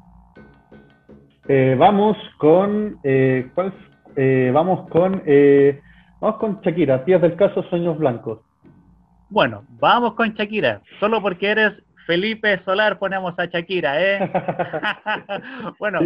Eh, 1.48 1.74
vamos 1.78 2.16
con 2.38 2.98
eh, 3.02 3.50
¿cuál? 3.54 3.72
Eh, 4.16 4.50
vamos 4.54 4.88
con 4.90 5.22
eh, 5.26 5.80
vamos 6.20 6.38
con 6.38 6.60
Shakira, 6.60 6.98
Días 6.98 7.20
del 7.20 7.36
caso 7.36 7.62
Sueños 7.64 7.98
Blancos. 7.98 8.40
Bueno, 9.32 9.64
vamos 9.80 10.12
con 10.12 10.34
Shakira, 10.34 10.82
solo 11.00 11.22
porque 11.22 11.48
eres 11.48 11.72
Felipe 12.06 12.62
Solar 12.66 12.98
ponemos 12.98 13.32
a 13.38 13.46
Shakira, 13.46 13.98
¿eh? 13.98 14.30
bueno, 15.78 16.00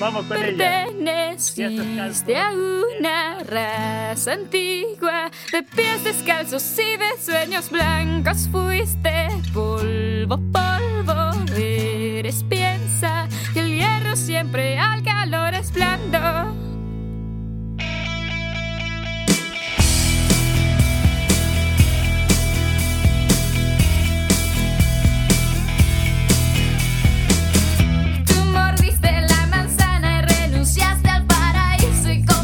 vamos 0.00 0.26
con 0.26 0.36
ella. 0.36 0.86
Perteneciste 0.88 2.36
a 2.36 2.50
una 2.50 3.38
raza 3.44 4.32
antigua 4.32 5.30
de 5.52 5.62
pies 5.62 6.02
descalzos 6.02 6.76
y 6.76 6.96
de 6.96 7.16
sueños 7.20 7.70
blancos. 7.70 8.48
Fuiste 8.50 9.28
polvo, 9.54 10.40
polvo, 10.50 11.30
eres 11.56 12.42
piensa 12.42 13.28
que 13.54 13.60
el 13.60 13.76
hierro 13.76 14.16
siempre 14.16 14.76
al 14.76 15.04
calor 15.04 15.54
es 15.54 15.72
blando. 15.72 16.71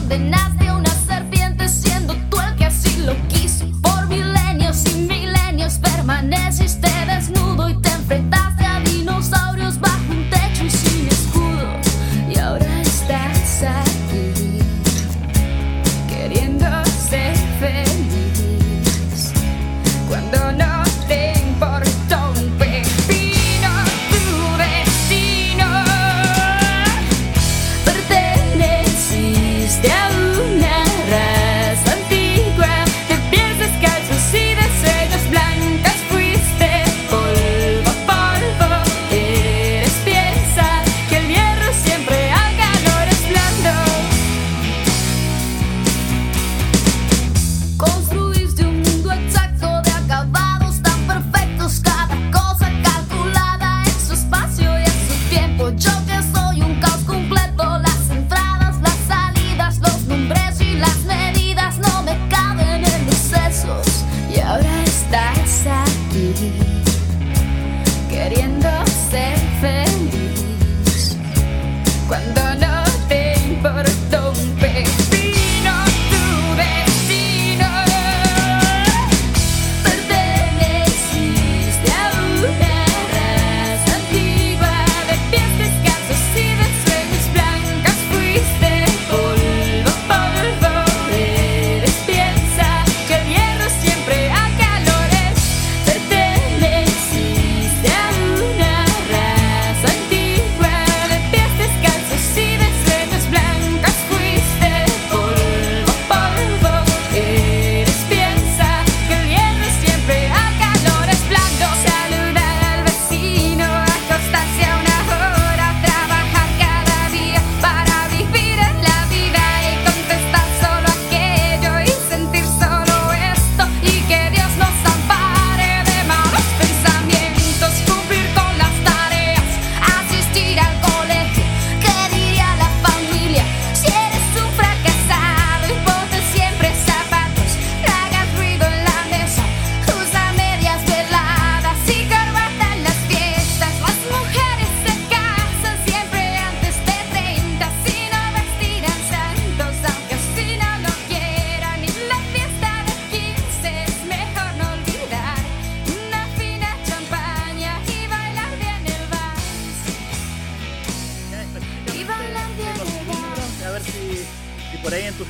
Paraíso 0.09 0.65
y 0.65 0.68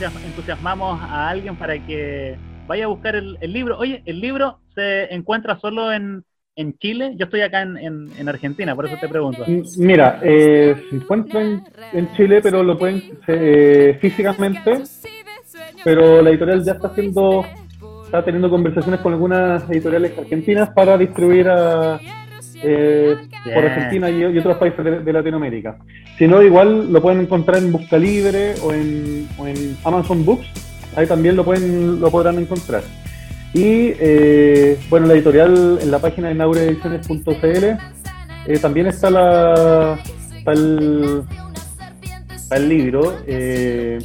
entusiasmamos 0.07 1.01
a 1.03 1.29
alguien 1.29 1.57
para 1.57 1.79
que 1.85 2.37
vaya 2.67 2.85
a 2.85 2.89
buscar 2.89 3.17
el, 3.17 3.39
libro. 3.41 3.79
Oye, 3.79 4.03
el 4.07 4.21
libro 4.21 4.59
se 4.75 5.13
encuentra 5.15 5.59
solo 5.59 5.93
en, 5.93 6.25
en 6.57 6.77
Chile. 6.79 7.15
Yo 7.17 7.25
estoy 7.25 7.41
acá 7.41 7.63
en, 7.63 7.77
en- 7.77 8.11
en 8.19 8.29
Argentina, 8.29 8.75
por 8.75 8.87
eso 8.87 8.97
te 9.01 9.09
pregunto. 9.09 9.45
Mira, 9.79 10.21
eh, 10.23 10.77
se 10.91 10.97
encuentra 10.97 11.43
en, 11.43 11.63
en 11.93 12.13
Chile, 12.15 12.41
pero 12.43 12.63
lo 12.63 12.79
pueden 12.79 13.03
eh, 13.27 13.99
físicamente, 14.01 14.83
pero 15.85 16.23
la 16.23 16.31
editorial 16.31 16.65
ya 16.65 16.73
está 16.73 16.89
haciendo, 16.89 17.45
está 18.05 18.25
teniendo 18.25 18.51
conversaciones 18.51 19.01
con 19.01 19.13
algunas 19.15 19.69
editoriales 19.71 20.17
argentinas 20.19 20.71
para 20.71 20.99
distribuir 20.99 21.49
a, 21.49 21.99
eh, 22.63 23.17
por. 23.45 23.65
Argentina 23.65 24.11
y, 24.11 24.21
y 24.21 24.39
otros 24.39 24.57
países 24.57 24.85
de, 24.85 25.01
de 25.01 25.13
Latinoamérica. 25.13 25.79
Si 26.19 26.27
no, 26.27 26.43
igual 26.43 26.93
lo 26.93 27.01
pueden 27.01 27.21
encontrar 27.21 27.59
en 27.59 27.73
Busca 27.73 27.97
Libre 27.99 28.55
o 28.63 28.73
en, 28.73 29.29
o 29.39 29.47
en 29.47 29.77
Amazon 29.85 30.25
Books, 30.25 30.47
ahí 30.97 31.07
también 31.07 31.37
lo 31.37 31.45
pueden 31.45 32.01
lo 32.01 32.11
podrán 32.11 32.39
encontrar. 32.39 32.83
Y 33.55 33.95
eh, 33.99 34.79
bueno, 34.91 35.07
la 35.07 35.15
editorial 35.15 35.79
en 35.81 35.91
la 35.91 35.99
página 35.99 36.29
de 36.29 36.35
naureediciones.cl 36.35 37.65
eh, 38.47 38.59
también 38.61 38.87
está 38.87 39.11
la 39.11 39.99
está 40.37 40.53
el, 40.53 41.23
está 42.35 42.57
el 42.57 42.69
libro. 42.69 43.17
eh, 43.27 43.99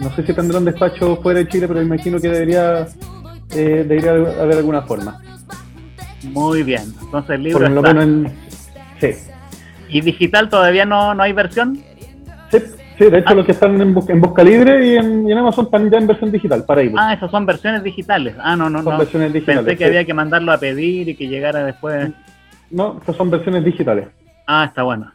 no 0.00 0.14
sé 0.14 0.26
si 0.26 0.32
tendrá 0.32 0.58
un 0.58 0.64
despacho 0.64 1.16
fuera 1.22 1.38
de 1.38 1.48
Chile, 1.48 1.68
pero 1.68 1.80
imagino 1.80 2.20
que 2.20 2.28
debería 2.28 2.86
eh, 3.54 3.84
debería 3.86 4.12
haber 4.12 4.58
alguna 4.58 4.82
forma. 4.82 5.22
Muy 6.34 6.62
bien. 6.62 6.82
Entonces 7.00 7.30
el 7.36 7.42
libro 7.44 7.60
Por 7.60 7.70
lo 7.70 7.80
está. 7.80 7.94
menos 7.94 8.04
en, 8.04 8.36
sí. 9.00 9.30
¿Y 9.88 10.00
digital 10.00 10.48
todavía 10.48 10.84
no, 10.84 11.14
no 11.14 11.22
hay 11.22 11.32
versión? 11.32 11.76
Sí, 12.50 12.58
sí, 12.98 13.04
de 13.10 13.18
hecho 13.18 13.34
los 13.34 13.46
que 13.46 13.52
están 13.52 13.80
en, 13.80 13.96
en 14.08 14.20
Busca 14.20 14.42
Libre 14.42 14.84
y 14.86 14.96
en, 14.96 15.28
y 15.28 15.32
en 15.32 15.38
Amazon 15.38 15.66
están 15.66 15.90
ya 15.90 15.98
en 15.98 16.06
versión 16.06 16.30
digital 16.32 16.64
para 16.64 16.82
ebook. 16.82 16.98
Ah, 17.00 17.14
esas 17.14 17.30
son 17.30 17.46
versiones 17.46 17.82
digitales. 17.82 18.34
Ah, 18.40 18.56
no, 18.56 18.68
no, 18.68 18.82
Son 18.82 18.92
no. 18.94 18.98
versiones 18.98 19.32
digitales, 19.32 19.60
Pensé 19.64 19.76
que 19.78 19.84
sí. 19.84 19.88
había 19.88 20.04
que 20.04 20.14
mandarlo 20.14 20.52
a 20.52 20.58
pedir 20.58 21.08
y 21.08 21.14
que 21.14 21.28
llegara 21.28 21.64
después. 21.64 22.10
no, 22.70 22.96
estas 22.98 23.16
son 23.16 23.30
versiones 23.30 23.64
digitales. 23.64 24.08
Ah, 24.46 24.64
está 24.66 24.82
bueno. 24.82 25.10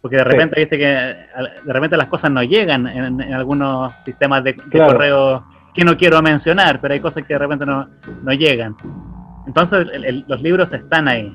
Porque 0.00 0.16
de 0.16 0.24
repente, 0.24 0.60
viste 0.60 0.76
que 0.78 0.84
de 0.84 1.72
repente 1.72 1.96
las 1.96 2.08
cosas 2.08 2.30
no 2.30 2.42
llegan 2.42 2.86
en, 2.86 3.20
en 3.22 3.32
algunos 3.32 3.92
sistemas 4.04 4.44
de, 4.44 4.52
de 4.52 4.62
Claro. 4.70 4.92
correo 4.92 5.44
que 5.74 5.82
no 5.84 5.96
quiero 5.96 6.20
mencionar, 6.22 6.78
pero 6.80 6.92
hay 6.94 7.00
cosas 7.00 7.24
que 7.26 7.32
de 7.34 7.38
repente 7.38 7.64
no, 7.66 7.88
no 8.22 8.32
llegan. 8.34 8.76
Entonces 9.46 9.86
el- 9.92 10.04
el- 10.04 10.24
los 10.28 10.40
libros 10.42 10.68
están 10.72 11.08
ahí. 11.08 11.34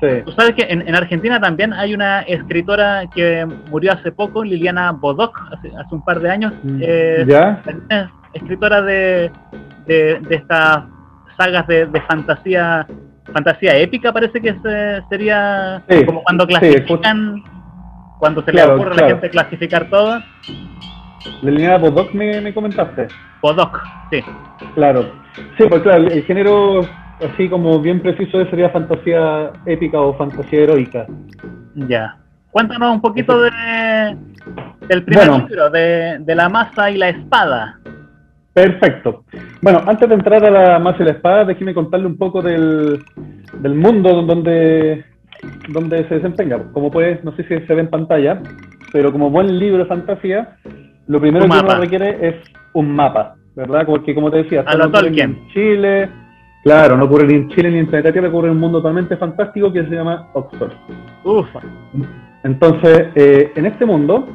Sí. 0.00 0.06
Tú 0.26 0.32
sabes 0.32 0.52
que 0.54 0.66
en, 0.68 0.86
en 0.86 0.94
Argentina 0.94 1.40
también 1.40 1.72
hay 1.72 1.94
una 1.94 2.20
escritora 2.22 3.06
que 3.14 3.46
murió 3.70 3.92
hace 3.92 4.12
poco, 4.12 4.44
Liliana 4.44 4.92
Bodoc, 4.92 5.38
hace, 5.52 5.68
hace 5.74 5.94
un 5.94 6.02
par 6.04 6.20
de 6.20 6.30
años. 6.30 6.52
eh, 6.80 7.24
¿Ya? 7.26 7.62
es 7.88 8.08
escritora 8.34 8.82
de, 8.82 9.30
de, 9.86 10.20
de 10.28 10.34
estas 10.34 10.84
sagas 11.38 11.66
de, 11.66 11.86
de 11.86 12.00
fantasía 12.02 12.86
fantasía 13.32 13.76
épica 13.76 14.12
parece 14.12 14.40
que 14.40 14.54
se- 14.62 15.02
sería 15.08 15.82
Sí, 15.88 16.04
como 16.04 16.22
cuando 16.22 16.44
sí, 16.44 16.48
clasifican 16.50 17.42
cuando 18.18 18.42
se 18.44 18.52
Claro, 18.52 18.76
le 18.76 18.82
ocurre 18.82 18.92
a 18.92 19.00
la 19.02 19.08
gente 19.08 19.30
clasificar 19.30 19.88
todo 19.90 20.20
La 21.42 21.50
línea 21.50 21.78
Bodoc 21.78 22.12
me, 22.14 22.40
me 22.40 22.52
comentaste. 22.54 23.08
Bodoc 23.42 23.82
sí 24.10 24.20
Claro. 24.74 25.10
Sí, 25.58 25.64
pues 25.68 25.82
claro, 25.82 26.04
el 26.08 26.22
género 26.24 26.80
así 27.20 27.48
como 27.48 27.80
bien 27.80 28.00
preciso 28.00 28.44
sería 28.46 28.70
fantasía 28.70 29.52
épica 29.66 30.00
o 30.00 30.14
fantasía 30.14 30.60
heroica. 30.62 31.06
ya 31.74 32.16
cuéntanos 32.50 32.94
un 32.94 33.00
poquito 33.00 33.40
de 33.42 33.50
del 34.88 35.02
primer 35.04 35.28
Bueno. 35.28 35.46
libro 35.48 35.70
de, 35.70 36.18
de 36.20 36.34
la 36.34 36.48
masa 36.48 36.90
y 36.90 36.96
la 36.96 37.08
espada 37.10 37.78
Perfecto. 38.54 39.24
Bueno, 39.60 39.82
antes 39.86 40.08
de 40.08 40.14
entrar 40.14 40.42
a 40.42 40.50
la 40.50 40.78
más 40.78 40.98
y 40.98 41.02
la 41.04 41.10
espada, 41.10 41.44
déjeme 41.44 41.74
contarle 41.74 42.06
un 42.06 42.16
poco 42.16 42.40
del, 42.40 43.04
del 43.60 43.74
mundo 43.74 44.22
donde, 44.22 45.04
donde 45.68 46.08
se 46.08 46.14
desempeña. 46.14 46.56
Como 46.72 46.90
puede, 46.90 47.20
no 47.22 47.32
sé 47.36 47.42
si 47.42 47.66
se 47.66 47.74
ve 47.74 47.82
en 47.82 47.90
pantalla, 47.90 48.40
pero 48.92 49.12
como 49.12 49.28
buen 49.28 49.58
libro 49.58 49.82
de 49.82 49.84
fantasía, 49.90 50.56
lo 51.08 51.20
primero 51.20 51.44
Un 51.44 51.50
que 51.50 51.56
mapa. 51.56 51.72
uno 51.72 51.80
requiere 51.82 52.28
es 52.28 52.34
un 52.72 52.90
mapa, 52.94 53.36
¿verdad? 53.54 53.86
Porque 53.86 54.14
como 54.14 54.30
te 54.30 54.38
decía, 54.38 54.62
no 54.62 54.84
ocurre 54.86 55.20
en 55.22 55.48
Chile, 55.48 56.08
claro, 56.64 56.96
no 56.96 57.04
ocurre 57.04 57.26
ni 57.26 57.34
en 57.34 57.48
Chile 57.50 57.70
ni 57.70 57.78
en 57.78 57.86
Planeta 57.86 58.12
Tierra, 58.12 58.28
ocurre 58.28 58.48
en 58.48 58.54
un 58.54 58.60
mundo 58.60 58.78
totalmente 58.78 59.16
fantástico 59.16 59.72
que 59.72 59.84
se 59.84 59.94
llama 59.94 60.28
Oxford. 60.34 60.72
ufa 61.24 61.60
Entonces, 62.44 63.08
eh, 63.14 63.52
en 63.56 63.66
este 63.66 63.86
mundo, 63.86 64.28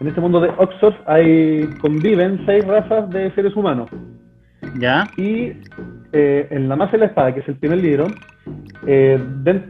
en 0.00 0.06
este 0.06 0.20
mundo 0.20 0.40
de 0.40 0.50
Oxford, 0.56 0.94
hay, 1.06 1.68
conviven 1.80 2.42
seis 2.46 2.66
razas 2.66 3.10
de 3.10 3.30
seres 3.32 3.54
humanos. 3.56 3.88
Ya 4.78 5.08
Y 5.16 5.52
eh, 6.12 6.48
en 6.50 6.68
La 6.68 6.76
Masa 6.76 6.96
y 6.96 7.00
la 7.00 7.06
Espada, 7.06 7.34
que 7.34 7.40
es 7.40 7.48
el 7.48 7.56
primer 7.56 7.78
libro, 7.78 8.06
eh, 8.86 9.20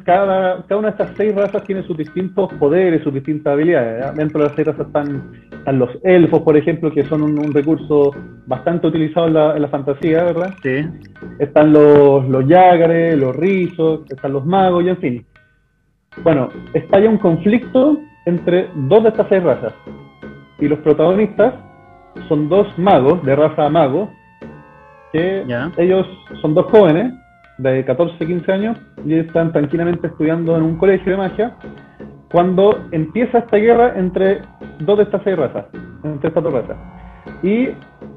cada, 0.05 0.63
cada 0.63 0.77
una 0.79 0.89
de 0.91 1.03
estas 1.03 1.17
seis 1.17 1.35
razas 1.35 1.65
tiene 1.65 1.83
sus 1.83 1.97
distintos 1.97 2.53
poderes, 2.55 3.03
sus 3.03 3.13
distintas 3.13 3.53
habilidades. 3.53 4.05
¿ya? 4.05 4.13
Dentro 4.13 4.41
de 4.41 4.47
las 4.47 4.57
seis 4.57 4.67
razas 4.69 4.87
están, 4.87 5.33
están 5.53 5.79
los 5.79 5.91
elfos, 6.05 6.43
por 6.43 6.57
ejemplo, 6.57 6.93
que 6.93 7.05
son 7.05 7.23
un, 7.23 7.39
un 7.39 7.53
recurso 7.53 8.13
bastante 8.47 8.87
utilizado 8.87 9.27
en 9.27 9.35
la, 9.35 9.57
en 9.57 9.63
la 9.63 9.69
fantasía, 9.69 10.25
¿verdad? 10.25 10.55
sí 10.63 10.87
Están 11.39 11.73
los, 11.73 12.29
los 12.29 12.47
yagares, 12.47 13.19
los 13.19 13.35
rizos, 13.37 14.03
están 14.11 14.33
los 14.33 14.47
magos 14.47 14.85
y 14.85 14.89
en 14.89 14.97
fin. 14.99 15.27
Bueno, 16.23 16.49
estalla 16.75 17.09
un 17.09 17.19
conflicto 17.19 17.99
entre 18.27 18.69
dos 18.75 19.03
de 19.03 19.09
estas 19.11 19.29
seis 19.29 19.43
razas. 19.43 19.75
Y 20.59 20.69
los 20.69 20.79
protagonistas 20.81 21.55
son 22.29 22.49
dos 22.49 22.67
magos, 22.79 23.23
de 23.25 23.35
raza 23.35 23.69
mago, 23.69 24.11
que 25.13 25.45
ellos 25.77 26.07
son 26.41 26.55
dos 26.55 26.67
jóvenes 26.67 27.15
de 27.59 27.85
14, 27.85 28.27
15 28.27 28.53
años 28.53 28.79
y 29.05 29.15
están 29.15 29.53
tranquilamente 29.53 30.07
estudiando 30.07 30.57
en 30.57 30.63
un 30.63 30.77
colegio 30.77 31.13
de 31.13 31.19
magia 31.19 31.57
cuando 32.31 32.85
empieza 32.93 33.39
esta 33.39 33.57
guerra 33.57 33.95
entre 33.97 34.43
dos 34.81 34.99
de 34.99 35.05
estas 35.05 35.23
seis 35.25 35.37
razas, 35.37 35.67
entre 36.05 36.29
estas 36.29 36.43
dos 36.43 36.53
razas. 36.53 36.77
Y, 37.43 37.69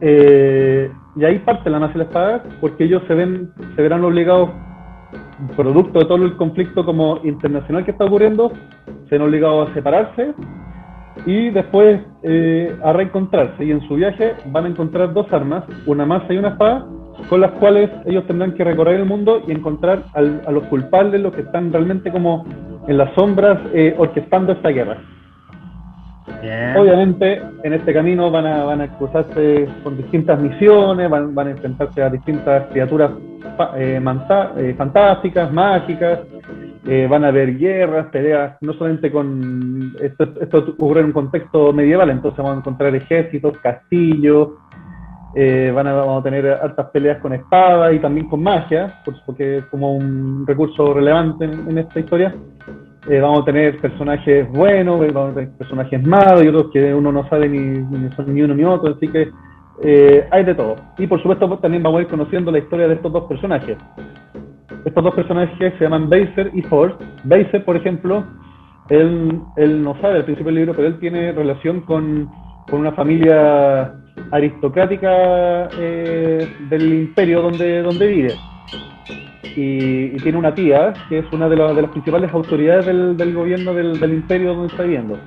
eh, 0.02 0.92
y 1.16 1.26
ahí 1.26 1.40
parte 1.40 1.70
la 1.70 1.80
nace 1.80 1.98
la 1.98 2.06
espada 2.06 2.44
porque 2.62 2.86
ellos 2.86 3.02
se 3.08 3.14
ven 3.16 3.52
se 3.76 3.82
verán 3.82 4.04
obligados 4.04 4.50
producto 5.56 6.00
de 6.00 6.06
todo 6.06 6.24
el 6.24 6.36
conflicto 6.38 6.86
como 6.86 7.20
internacional 7.24 7.84
que 7.84 7.92
está 7.92 8.06
ocurriendo 8.06 8.52
se 9.10 9.16
ven 9.16 9.22
obligados 9.22 9.70
a 9.70 9.74
separarse 9.74 10.34
y 11.26 11.50
después 11.52 12.02
eh, 12.24 12.76
a 12.84 12.94
reencontrarse. 12.94 13.64
Y 13.66 13.72
en 13.72 13.82
su 13.88 13.96
viaje 13.96 14.34
van 14.48 14.66
a 14.66 14.70
encontrar 14.70 15.14
dos 15.14 15.32
armas 15.32 15.64
una 15.86 16.06
masa 16.06 16.34
y 16.34 16.38
una 16.38 16.50
espada 16.50 16.86
con 17.30 17.42
las 17.42 17.52
cuales 17.54 17.90
ellos 18.06 18.26
tendrán 18.26 18.54
que 18.54 18.64
recorrer 18.64 19.00
el 19.00 19.06
mundo 19.06 19.42
y 19.48 19.52
encontrar 19.52 20.04
al- 20.14 20.42
a 20.48 20.52
los 20.52 20.64
culpables 20.64 21.22
los 21.22 21.34
que 21.34 21.42
están 21.42 21.72
realmente 21.72 22.12
como 22.12 22.44
en 22.88 22.98
las 22.98 23.14
sombras 23.14 23.60
eh, 23.74 23.94
orquestando 23.98 24.52
esta 24.54 24.70
guerra. 24.70 24.98
Bien. 26.42 26.76
Obviamente, 26.78 27.42
en 27.64 27.74
este 27.74 27.94
camino 27.94 28.32
van 28.32 28.46
a, 28.46 28.64
van 28.64 28.82
a 28.82 28.88
cruzarse 28.98 29.68
con 29.84 29.98
distintas 29.98 30.40
misiones, 30.40 31.10
van, 31.10 31.36
van 31.36 31.48
a 31.48 31.52
enfrentarse 31.52 32.02
a 32.02 32.10
distintas 32.10 32.68
criaturas 32.72 33.12
eh, 33.78 34.02
eh, 34.58 34.76
fantásticas, 34.78 35.52
mágicas, 35.52 36.20
eh, 36.86 37.08
van 37.10 37.24
a 37.24 37.30
haber 37.30 37.58
guerras, 37.58 38.08
peleas, 38.08 38.58
no 38.62 38.74
solamente 38.74 39.12
con... 39.12 39.94
Esto, 40.02 40.58
ocurre 40.78 41.00
en 41.02 41.08
un 41.08 41.12
contexto 41.14 41.72
medieval, 41.74 42.10
entonces 42.10 42.38
vamos 42.38 42.56
a 42.56 42.60
encontrar 42.60 42.94
ejércitos, 42.96 43.58
castillos, 43.60 44.50
eh, 45.36 45.72
van 45.74 45.88
a, 45.88 46.22
tener 46.22 46.48
altas 46.48 46.90
peleas 46.92 47.20
con 47.20 47.34
espadas 47.34 47.94
y 47.94 48.00
también 48.00 48.28
con 48.28 48.44
magia, 48.44 49.02
por- 49.06 49.16
porque 49.26 49.58
es 49.60 49.66
como 49.66 49.96
un 49.96 50.46
recurso 50.46 50.94
relevante 50.94 51.46
en- 51.46 51.70
en 51.70 51.78
esta 51.78 52.00
historia. 52.00 52.36
Eh, 53.10 53.20
vamos 53.20 53.42
a 53.42 53.46
tener 53.46 53.80
personajes 53.80 54.50
buenos, 54.50 55.00
vamos 55.14 55.32
a 55.32 55.36
tener 55.36 55.50
personajes 55.58 56.04
malos 56.06 56.44
y 56.44 56.48
otros 56.50 56.70
que 56.72 56.94
uno 56.94 57.12
no 57.12 57.28
sabe 57.30 57.50
ni, 57.50 58.42
uno 58.42 58.56
ni 58.56 58.64
otro, 58.64 58.94
así 58.96 59.08
que 59.08 59.30
hay 60.32 60.44
de 60.46 60.56
todo. 60.56 60.76
Y 60.98 61.08
por 61.08 61.20
supuesto 61.22 61.48
pues, 61.48 61.60
también 61.62 61.84
vamos 61.84 62.00
a 62.00 62.02
ir 62.04 62.08
conociendo 62.10 62.52
la 62.52 62.60
historia 62.60 62.88
de 62.88 62.94
estos 62.94 63.12
dos 63.12 63.24
personajes. 63.26 63.78
Estos 64.86 65.04
dos 65.04 65.16
personajes 65.16 65.74
se 65.78 65.84
llaman 65.84 66.10
Baser 66.10 66.52
y 66.54 66.62
Force. 66.64 66.98
Baser, 67.24 67.64
por 67.64 67.78
ejemplo, 67.78 68.24
él, 68.90 69.42
él 69.56 69.84
no 69.84 70.00
sabe 70.02 70.18
al 70.18 70.26
principio 70.26 70.48
del 70.52 70.56
libro, 70.56 70.74
pero 70.76 70.88
él 70.88 71.00
tiene 71.00 71.32
relación 71.32 71.82
con, 71.82 72.30
con 72.70 72.82
una 72.82 72.92
familia 72.92 73.94
aristocrática 74.32 75.70
eh, 75.80 76.48
del 76.70 76.94
imperio 76.94 77.42
donde, 77.42 77.82
donde 77.82 78.08
vive 78.08 78.34
y, 79.56 80.10
tiene 80.20 80.38
una 80.38 80.54
tía 80.56 80.94
que 81.10 81.20
es 81.20 81.26
una 81.32 81.50
de, 81.50 81.56
las- 81.56 81.90
principales 81.92 82.34
autoridades 82.34 82.86
del, 82.86 83.34
gobierno 83.34 83.74
del, 83.74 84.14
imperio 84.14 84.54
donde 84.54 84.68
está 84.68 84.84
viviendo. 84.84 85.18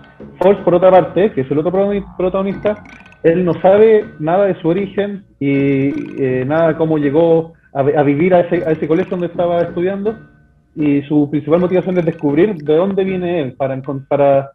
Force, 0.40 0.62
por 0.62 0.74
otra 0.74 0.90
parte, 0.90 1.32
que 1.32 1.42
es 1.42 1.50
el 1.50 1.58
otro 1.58 1.72
protagoni- 1.72 2.16
protagonista, 2.16 2.82
él 3.22 3.44
no 3.44 3.54
sabe 3.60 4.04
nada 4.18 4.46
de 4.46 4.60
su 4.60 4.68
origen 4.68 5.24
y 5.40 6.22
eh, 6.22 6.44
nada 6.46 6.68
de 6.68 6.76
cómo 6.76 6.98
llegó 6.98 7.54
a, 7.76 7.82
vi- 7.82 7.94
a 7.94 8.02
vivir 8.02 8.34
a 8.34 8.40
ese, 8.40 8.64
a 8.66 8.72
ese 8.72 8.88
colegio 8.88 9.10
donde 9.12 9.26
estaba 9.26 9.60
estudiando 9.62 10.16
y 10.74 11.02
su 11.02 11.28
principal 11.30 11.60
motivación 11.60 11.98
es 11.98 12.04
descubrir 12.04 12.54
de 12.54 12.76
dónde 12.76 13.04
viene 13.04 13.40
él 13.42 13.52
para, 13.54 13.80
para, 14.08 14.50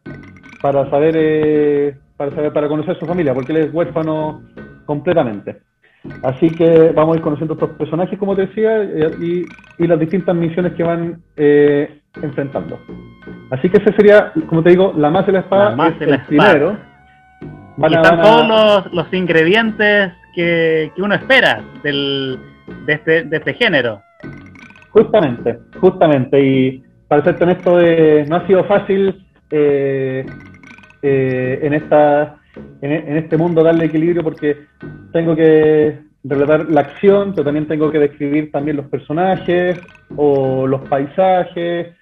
para 0.61 0.89
saber 0.89 1.13
eh, 1.17 1.95
para 2.17 2.31
saber 2.35 2.51
para 2.53 2.67
conocer 2.67 2.97
su 2.99 3.05
familia 3.05 3.33
porque 3.33 3.51
él 3.51 3.57
es 3.59 3.73
huérfano 3.73 4.41
completamente. 4.85 5.61
Así 6.23 6.49
que 6.49 6.91
vamos 6.95 7.13
a 7.15 7.17
ir 7.17 7.23
conociendo 7.23 7.53
estos 7.53 7.69
personajes, 7.71 8.17
como 8.17 8.35
te 8.35 8.47
decía, 8.47 8.83
y, 9.21 9.45
y 9.77 9.87
las 9.87 9.99
distintas 9.99 10.35
misiones 10.35 10.73
que 10.73 10.81
van 10.83 11.21
eh, 11.37 11.99
enfrentando. 12.23 12.79
Así 13.51 13.69
que 13.69 13.77
ese 13.77 13.93
sería, 13.95 14.31
como 14.47 14.63
te 14.63 14.71
digo, 14.71 14.93
la 14.97 15.11
más 15.11 15.27
de 15.27 15.33
la 15.33 15.39
espada 15.41 15.69
La 15.71 15.75
más 15.75 15.93
es 15.93 15.99
de 15.99 16.05
la 16.07 16.15
el 16.15 16.21
espada. 16.21 16.49
primero. 16.53 16.77
Van 17.77 17.91
y 17.91 17.95
a- 17.95 18.01
están 18.01 18.19
a- 18.19 18.23
todos 18.23 18.47
los, 18.47 18.93
los 18.93 19.13
ingredientes 19.13 20.11
que, 20.35 20.91
que 20.95 21.01
uno 21.03 21.13
espera 21.15 21.61
del, 21.83 22.39
de, 22.85 22.93
este, 22.93 23.23
de 23.23 23.37
este 23.37 23.53
género. 23.53 24.01
Justamente, 24.91 25.59
justamente. 25.79 26.39
Y 26.39 26.83
para 27.07 27.23
ser 27.23 27.41
honesto, 27.41 27.79
eh, 27.79 28.25
no 28.27 28.37
ha 28.37 28.47
sido 28.47 28.63
fácil 28.65 29.25
eh, 29.49 30.25
eh, 31.01 31.59
en, 31.61 31.73
esta, 31.73 32.37
en, 32.81 33.17
este 33.17 33.37
mundo 33.37 33.63
darle 33.63 33.85
equilibrio 33.85 34.23
porque 34.23 34.65
tengo 35.11 35.35
que 35.35 35.99
relatar 36.23 36.69
la 36.69 36.81
acción, 36.81 37.31
pero 37.31 37.45
también 37.45 37.67
tengo 37.67 37.91
que 37.91 37.99
describir 37.99 38.51
también 38.51 38.77
los 38.77 38.87
personajes 38.87 39.79
o 40.15 40.67
los 40.67 40.81
paisajes. 40.87 41.95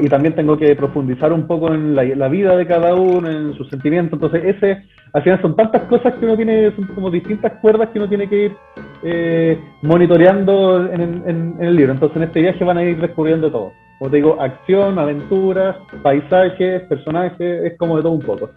y 0.00 0.08
también 0.08 0.34
tengo 0.34 0.56
que 0.56 0.74
profundizar 0.74 1.32
un 1.32 1.46
poco 1.46 1.72
en 1.72 1.94
la, 1.94 2.02
la 2.04 2.28
vida 2.28 2.56
de 2.56 2.66
cada 2.66 2.94
uno, 2.94 3.30
en 3.30 3.54
sus 3.54 3.68
sentimientos. 3.68 4.14
Entonces, 4.14 4.56
ese, 4.56 4.82
al 5.14 5.22
final 5.22 5.40
son 5.42 5.54
tantas 5.56 5.82
cosas 5.82 6.14
que 6.14 6.24
uno 6.24 6.36
tiene, 6.36 6.74
son 6.74 6.86
como 6.94 7.10
distintas 7.10 7.52
cuerdas 7.60 7.90
que 7.90 7.98
uno 7.98 8.08
tiene 8.08 8.28
que 8.28 8.44
ir 8.46 8.56
eh, 9.02 9.60
monitoreando 9.82 10.86
en, 10.90 11.00
en- 11.00 11.22
en 11.26 11.56
el 11.60 11.76
libro. 11.76 11.92
Entonces 11.92 12.16
en 12.16 12.22
este 12.24 12.40
viaje 12.40 12.64
van 12.64 12.78
a 12.78 12.82
ir 12.84 12.98
descubriendo 13.00 13.50
todo. 13.50 13.72
Como 13.98 14.10
te 14.10 14.16
digo, 14.16 14.36
acción, 14.40 14.98
aventuras, 14.98 15.76
paisajes, 16.02 16.82
personajes, 16.82 17.64
es 17.64 17.78
como 17.78 17.96
de 17.96 18.02
todo 18.02 18.12
un 18.12 18.20
poco. 18.22 18.50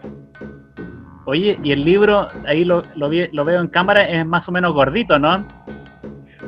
Oye, 1.26 1.58
y 1.62 1.72
el 1.72 1.84
libro, 1.84 2.28
ahí 2.46 2.64
lo, 2.64 2.82
lo, 2.94 3.08
vi- 3.08 3.28
lo 3.32 3.44
veo 3.44 3.60
en 3.60 3.66
cámara, 3.68 4.04
es 4.08 4.24
más 4.24 4.48
o 4.48 4.52
menos 4.52 4.72
gordito, 4.72 5.18
¿no? 5.18 5.44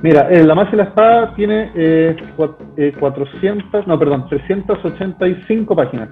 Mira, 0.02 0.28
eh, 0.30 0.44
la 0.44 0.54
Magia 0.54 0.74
y 0.74 0.76
la 0.76 0.84
Espada 0.84 1.34
tiene 1.34 1.72
eh, 1.74 2.16
cua- 2.36 2.54
eh, 2.76 2.92
400, 2.98 3.86
no, 3.88 3.98
perdón, 3.98 4.26
385 4.28 5.74
páginas. 5.74 6.08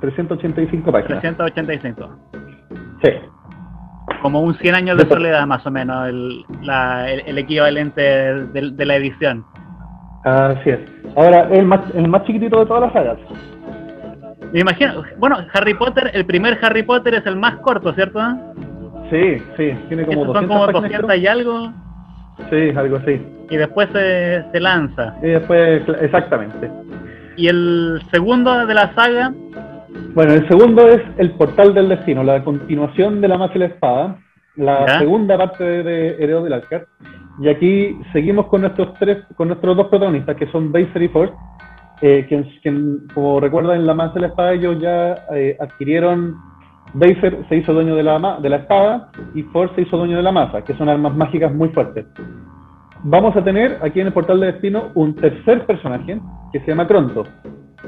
385 0.00 0.92
páginas. 0.92 1.20
385. 1.20 2.10
Sí. 3.04 3.10
Como 4.22 4.40
un 4.40 4.54
100 4.54 4.74
años 4.74 4.96
de 4.98 5.06
soledad, 5.06 5.46
más 5.46 5.66
o 5.66 5.70
menos, 5.70 6.08
el, 6.08 6.44
la- 6.62 7.10
el, 7.10 7.20
el 7.26 7.38
equivalente 7.38 8.00
de, 8.00 8.70
de 8.72 8.86
la 8.86 8.96
edición. 8.96 9.44
Así 10.24 10.70
es. 10.70 10.80
Ahora, 11.16 11.48
el 11.50 11.64
más, 11.66 11.80
el 11.94 12.08
más 12.08 12.24
chiquitito 12.24 12.60
de 12.60 12.66
todas 12.66 12.82
las 12.84 12.92
sagas. 12.94 13.18
Me 14.52 14.60
imagino, 14.60 15.02
bueno, 15.18 15.36
Harry 15.52 15.74
Potter, 15.74 16.10
el 16.14 16.24
primer 16.24 16.58
Harry 16.62 16.82
Potter 16.82 17.14
es 17.14 17.26
el 17.26 17.36
más 17.36 17.56
corto, 17.56 17.92
¿cierto? 17.92 18.20
Sí, 19.10 19.36
sí, 19.56 19.72
tiene 19.88 20.06
como 20.06 20.22
Estos 20.24 20.34
son 20.36 20.48
200 20.48 20.48
como 20.48 20.66
páginas. 20.66 20.82
200 21.02 21.06
creo. 21.10 21.16
y 21.22 21.26
algo, 21.26 21.72
Sí, 22.50 22.76
algo 22.78 22.96
así. 22.96 23.26
y 23.50 23.56
después 23.56 23.88
se, 23.92 24.44
se 24.50 24.60
lanza. 24.60 25.14
Y 25.22 25.26
después, 25.28 25.82
exactamente. 26.00 26.70
Y 27.36 27.48
el 27.48 28.00
segundo 28.10 28.64
de 28.66 28.74
la 28.74 28.94
saga, 28.94 29.32
Bueno, 30.14 30.32
el 30.32 30.46
segundo 30.48 30.88
es 30.88 31.02
El 31.18 31.32
Portal 31.32 31.74
del 31.74 31.88
Destino, 31.88 32.22
la 32.22 32.42
continuación 32.44 33.20
de 33.20 33.28
La 33.28 33.38
Magia 33.38 33.56
y 33.56 33.58
la 33.60 33.66
Espada, 33.66 34.16
la 34.56 34.86
Ya. 34.86 34.98
segunda 35.00 35.36
parte 35.36 35.64
de 35.64 36.16
Heredos 36.22 36.44
del 36.44 36.52
Alcar. 36.52 36.86
Y 37.40 37.48
aquí 37.48 37.98
seguimos 38.12 38.46
con 38.46 38.60
nuestros 38.60 38.94
tres, 38.98 39.18
con 39.36 39.48
nuestros 39.48 39.76
dos 39.76 39.88
protagonistas, 39.88 40.36
que 40.36 40.46
son 40.52 40.70
Baser 40.70 41.02
y 41.02 41.08
Ford, 41.08 41.30
eh, 42.00 42.26
quien, 42.28 42.44
quien, 42.62 43.08
como 43.12 43.40
recuerdan, 43.40 43.76
en 43.80 43.86
La 43.86 43.94
Magia 43.94 44.18
y 44.18 44.20
la 44.22 44.26
Espada 44.28 44.52
ellos 44.52 44.80
ya 44.80 45.24
eh, 45.32 45.56
adquirieron, 45.60 46.36
Baser 46.92 47.44
se 47.48 47.56
hizo 47.56 47.72
dueño 47.72 47.96
de 47.96 48.04
la, 48.04 48.38
de 48.40 48.48
la 48.48 48.56
espada 48.56 49.10
y 49.34 49.42
Ford 49.42 49.70
se 49.74 49.82
hizo 49.82 49.96
dueño 49.96 50.16
de 50.16 50.22
la 50.22 50.30
masa, 50.30 50.62
que 50.62 50.74
son 50.74 50.88
armas 50.88 51.14
mágicas 51.16 51.52
muy 51.52 51.70
fuertes. 51.70 52.06
Vamos 53.02 53.36
a 53.36 53.42
tener 53.42 53.78
aquí 53.82 54.00
en 54.00 54.06
el 54.06 54.12
Portal 54.12 54.38
del 54.38 54.52
Destino 54.52 54.90
un 54.94 55.14
tercer 55.16 55.66
personaje 55.66 56.20
que 56.52 56.60
se 56.60 56.66
llama 56.68 56.86
Cronto. 56.86 57.24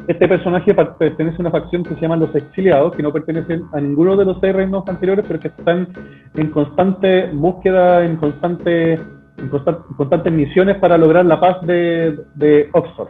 Este 0.08 0.28
personaje 0.28 0.72
pertenece 0.72 1.36
a 1.38 1.40
una 1.40 1.50
facción 1.50 1.82
que 1.82 1.94
se 1.96 2.00
llama 2.00 2.16
Los 2.16 2.34
Exiliados, 2.34 2.94
que 2.94 3.02
no 3.02 3.12
pertenecen 3.12 3.64
a 3.72 3.80
ninguno 3.80 4.16
de 4.16 4.24
los 4.24 4.38
seis 4.40 4.54
reinos 4.54 4.86
anteriores, 4.86 5.24
pero 5.26 5.40
que 5.40 5.48
están 5.48 5.88
en 6.34 6.50
constante 6.50 7.28
búsqueda, 7.32 8.04
en 8.04 8.16
constante, 8.16 8.92
en 8.94 9.50
constan- 9.50 9.82
constantes 9.96 10.32
misiones 10.32 10.76
para 10.78 10.96
lograr 10.96 11.26
la 11.26 11.40
paz 11.40 11.60
de, 11.62 12.16
de 12.36 12.68
Oxford. 12.72 13.08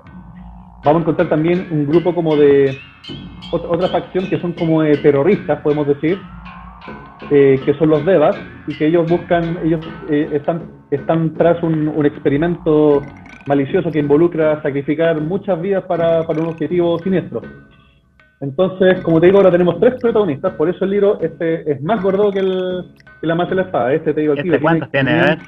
Vamos 0.85 1.01
a 1.01 1.03
encontrar 1.03 1.29
también 1.29 1.67
un 1.71 1.87
grupo 1.87 2.15
como 2.15 2.35
de 2.37 2.79
ot- 3.53 3.67
otra 3.69 3.89
facción 3.89 4.27
que 4.29 4.39
son 4.41 4.53
como 4.53 4.83
de 4.83 4.97
terroristas, 4.97 5.61
podemos 5.61 5.87
decir, 5.87 6.19
eh, 7.31 7.61
que 7.65 7.75
son 7.75 7.91
los 7.91 8.07
Devas, 8.07 8.37
y 8.69 8.75
que 8.75 8.87
ellos 8.87 9.07
buscan, 9.09 9.59
ellos 9.65 9.81
eh, 10.09 10.31
están, 10.33 10.63
están 10.91 11.35
tras 11.35 11.63
un, 11.63 11.89
un 11.89 12.07
experimento 12.07 13.03
malicioso 13.47 13.91
que 13.91 13.99
involucra 13.99 14.61
sacrificar 14.63 15.21
muchas 15.21 15.61
vidas 15.61 15.85
para, 15.85 16.23
para 16.25 16.41
un 16.41 16.49
objetivo 16.49 16.99
siniestro. 16.99 17.43
Entonces, 18.41 19.01
como 19.01 19.19
te 19.19 19.27
digo, 19.27 19.39
ahora 19.39 19.51
tenemos 19.51 19.81
tres 19.81 19.95
protagonistas, 20.01 20.53
por 20.55 20.69
eso 20.69 20.85
el 20.85 20.91
libro 20.91 21.19
este 21.23 21.71
es 21.71 21.81
más 21.83 22.03
gordo 22.03 22.31
que, 22.31 22.41
el, 22.41 22.85
que 23.21 23.27
la 23.27 23.35
más 23.35 23.49
de 23.49 23.57
la 23.57 23.63
espada. 23.63 23.95
Este 23.95 24.13
te 24.13 24.21
digo 24.21 24.35
aquí, 24.35 24.49
¿este 24.49 24.61
cuántos 24.61 24.91
tiene? 24.91 25.13
A 25.13 25.25
ver. 25.25 25.39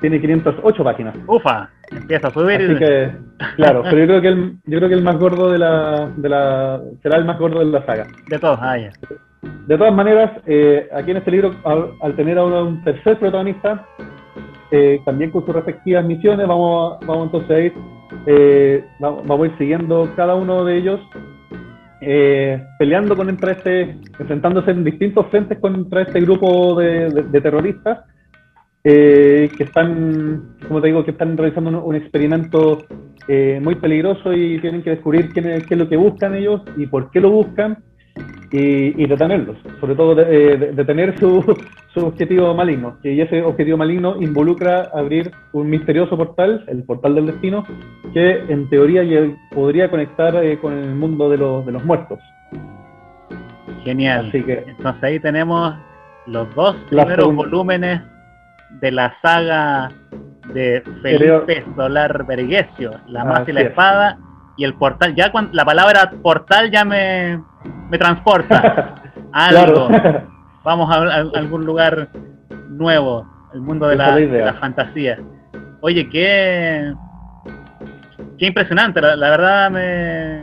tiene 0.00 0.20
508 0.20 0.84
páginas. 0.84 1.14
Ufa, 1.26 1.68
empieza 1.90 2.28
a 2.28 2.30
subir. 2.30 2.62
Así 2.62 2.76
que, 2.76 3.10
claro, 3.56 3.82
pero 3.82 3.98
yo 3.98 4.06
creo 4.06 4.20
que 4.22 4.28
el, 4.28 4.56
yo 4.64 4.78
creo 4.78 4.88
que 4.88 4.94
el 4.94 5.02
más 5.02 5.18
gordo 5.18 5.52
de 5.52 5.58
la, 5.58 6.10
de 6.16 6.28
la, 6.30 6.80
será 7.02 7.18
el 7.18 7.26
más 7.26 7.38
gordo 7.38 7.58
de 7.58 7.66
la 7.66 7.84
saga. 7.84 8.06
De 8.28 8.38
todos, 8.38 8.58
ah, 8.62 8.78
ya. 8.78 8.90
De 9.66 9.76
todas 9.76 9.94
maneras, 9.94 10.30
eh, 10.46 10.88
aquí 10.94 11.10
en 11.10 11.18
este 11.18 11.30
libro, 11.30 11.54
al, 11.64 11.90
al 12.00 12.16
tener 12.16 12.38
ahora 12.38 12.62
un 12.62 12.82
tercer 12.84 13.18
protagonista, 13.18 13.86
eh, 14.76 15.00
también 15.04 15.30
con 15.30 15.44
sus 15.46 15.54
respectivas 15.54 16.04
misiones, 16.04 16.46
vamos, 16.48 16.98
vamos 17.06 17.26
entonces 17.26 17.50
a 17.50 17.60
ir, 17.60 17.72
eh, 18.26 18.84
va- 19.02 19.20
vamos 19.30 19.42
a 19.42 19.46
ir 19.50 19.58
siguiendo 19.58 20.10
cada 20.16 20.34
uno 20.34 20.64
de 20.64 20.76
ellos, 20.78 21.00
eh, 22.00 22.60
peleando 22.78 23.14
contra 23.16 23.52
este, 23.52 23.96
enfrentándose 24.18 24.70
en 24.72 24.82
distintos 24.84 25.26
frentes 25.28 25.58
contra 25.60 26.02
este 26.02 26.20
grupo 26.20 26.74
de 26.80 27.40
terroristas, 27.40 28.00
eh, 28.86 29.48
que 29.56 29.64
están, 29.64 30.56
como 30.68 30.80
te 30.80 30.88
digo, 30.88 31.04
que 31.04 31.12
están 31.12 31.36
realizando 31.36 31.70
un, 31.70 31.76
un 31.76 31.94
experimento 31.94 32.84
eh, 33.28 33.58
muy 33.62 33.76
peligroso 33.76 34.32
y 34.34 34.58
tienen 34.60 34.82
que 34.82 34.90
descubrir 34.90 35.30
quién 35.32 35.46
es- 35.48 35.64
qué 35.66 35.74
es 35.74 35.80
lo 35.80 35.88
que 35.88 35.96
buscan 35.96 36.34
ellos 36.34 36.60
y 36.76 36.86
por 36.86 37.10
qué 37.10 37.20
lo 37.20 37.30
buscan 37.30 37.78
y, 38.52 39.02
y 39.02 39.06
detenerlos, 39.06 39.56
sobre 39.80 39.94
todo 39.96 40.14
de- 40.14 40.22
eh, 40.52 40.56
de- 40.56 40.72
detener 40.72 41.18
su, 41.18 41.42
su 41.94 42.06
objetivo 42.06 42.54
maligno, 42.54 42.96
y 43.02 43.20
ese 43.20 43.42
objetivo 43.42 43.76
maligno 43.76 44.16
involucra 44.22 44.90
abrir 44.94 45.32
un 45.52 45.68
misterioso 45.68 46.16
portal, 46.16 46.64
el 46.68 46.84
portal 46.84 47.16
del 47.16 47.26
destino, 47.26 47.64
que 48.12 48.44
en 48.48 48.68
teoría 48.68 49.02
podría 49.52 49.90
conectar 49.90 50.36
eh, 50.44 50.58
con 50.58 50.72
el 50.72 50.94
mundo 50.94 51.28
de 51.30 51.38
los, 51.38 51.66
de 51.66 51.72
los 51.72 51.84
muertos. 51.84 52.18
Genial. 53.84 54.28
Así 54.28 54.42
que 54.42 54.64
Entonces 54.66 55.02
ahí 55.02 55.20
tenemos 55.20 55.74
los 56.26 56.52
dos 56.54 56.74
primeros 56.88 57.16
segunda. 57.16 57.42
volúmenes 57.44 58.02
de 58.80 58.90
la 58.92 59.14
saga 59.20 59.90
de 60.52 60.82
Felipe 61.02 61.64
Solar 61.76 62.24
Vergesio, 62.26 62.92
La 63.08 63.24
Magia 63.24 63.44
y 63.48 63.52
la. 63.52 63.60
Espada, 63.62 64.18
y 64.56 64.64
el 64.64 64.74
portal. 64.74 65.14
Ya 65.14 65.30
cuando 65.32 65.52
la 65.52 65.64
palabra 65.64 66.10
portal 66.22 66.70
ya 66.70 66.84
me, 66.84 67.42
me 67.90 67.98
transporta. 67.98 68.94
Algo. 69.32 69.88
claro, 69.88 70.22
Vamos 70.64 70.90
a, 70.90 71.02
algún 71.38 71.66
lugar 71.66 72.08
nuevo, 72.68 73.26
el 73.52 73.60
mundo 73.60 73.86
de 73.88 73.96
la, 73.96 74.16
de 74.16 74.52
fantasía. 74.54 75.18
Oye, 75.82 76.08
qué, 76.08 76.94
qué 78.38 78.46
impresionante, 78.46 78.98
la, 79.02 79.14
la 79.14 79.28
verdad 79.30 79.70
me... 79.70 80.42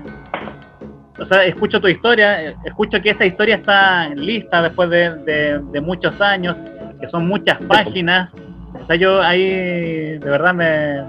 O 1.20 1.26
sea, 1.26 1.44
escucho 1.46 1.82
tu 1.82 1.88
historia, 1.88 2.52
escucho 2.66 3.02
que 3.02 3.10
esta 3.12 3.26
historia 3.26 3.56
está 3.56 4.10
lista 4.10 4.62
después 4.62 4.90
de, 4.92 5.16
de- 5.24 5.60
de 5.72 5.82
muchos 5.82 6.20
años, 6.22 6.56
que 7.00 7.10
son 7.10 7.28
muchas 7.28 7.58
páginas. 7.68 8.30
O 8.82 8.86
sea, 8.86 8.96
yo 8.96 9.22
ahí 9.24 10.18
de 10.20 10.20
verdad 10.20 10.54
me, 10.54 11.02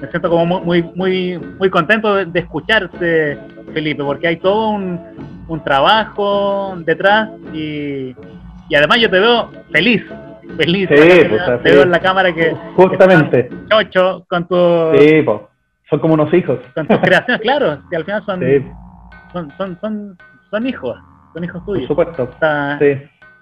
me 0.00 0.08
siento 0.08 0.28
como 0.30 0.46
muy 0.60 0.82
muy 0.94 1.38
muy, 1.58 1.70
contento 1.70 2.14
de, 2.14 2.26
de 2.26 2.40
escucharte, 2.40 3.38
Felipe, 3.72 4.02
porque 4.04 4.28
hay 4.28 4.36
todo 4.36 4.70
un, 4.70 5.00
un 5.48 5.64
trabajo 5.64 6.74
detrás 6.84 7.30
y, 7.52 8.14
y 8.68 8.74
además 8.74 8.98
yo 9.00 9.10
te 9.10 9.18
veo 9.18 9.50
feliz, 9.72 10.04
feliz. 10.56 10.88
Sí, 10.90 11.26
pues, 11.28 11.62
te 11.62 11.72
veo 11.72 11.82
en 11.82 11.90
la 11.90 12.00
cámara 12.00 12.32
que 12.32 12.54
justamente, 12.76 13.48
que 13.48 13.56
chocho 13.70 14.24
con 14.28 14.46
tu 14.46 14.56
sí, 14.98 15.22
po, 15.22 15.48
son 15.90 15.98
como 16.00 16.14
unos 16.14 16.32
hijos. 16.34 16.58
con 16.74 16.86
tus 16.86 16.98
creaciones, 16.98 17.40
claro, 17.42 17.78
que 17.90 17.96
al 17.96 18.04
final 18.04 18.22
son, 18.24 18.40
Sí, 18.40 18.66
son, 19.32 19.52
son, 19.56 19.78
son, 19.80 20.18
son 20.50 20.66
hijos, 20.66 20.96
son 21.34 21.44
hijos 21.44 21.62
por 21.62 21.74
tuyos. 21.74 21.88
supuesto. 21.88 22.24
Está, 22.24 22.78
Sí. 22.78 22.92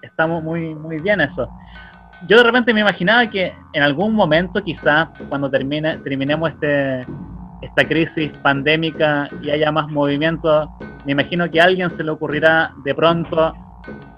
estamos 0.01 0.43
muy 0.43 0.73
muy 0.75 0.99
bien 1.01 1.21
eso. 1.21 1.47
Yo 2.27 2.37
de 2.37 2.43
repente 2.43 2.73
me 2.73 2.81
imaginaba 2.81 3.29
que 3.29 3.53
en 3.73 3.83
algún 3.83 4.13
momento 4.15 4.63
quizá 4.63 5.09
cuando 5.29 5.49
termine, 5.49 5.97
terminemos 5.99 6.51
este 6.51 7.05
esta 7.61 7.87
crisis 7.87 8.31
pandémica 8.43 9.29
y 9.41 9.49
haya 9.49 9.71
más 9.71 9.87
movimiento, 9.89 10.69
me 11.05 11.13
imagino 11.13 11.49
que 11.49 11.59
a 11.59 11.65
alguien 11.65 11.95
se 11.97 12.03
le 12.03 12.11
ocurrirá 12.11 12.71
de 12.83 12.93
pronto 12.93 13.53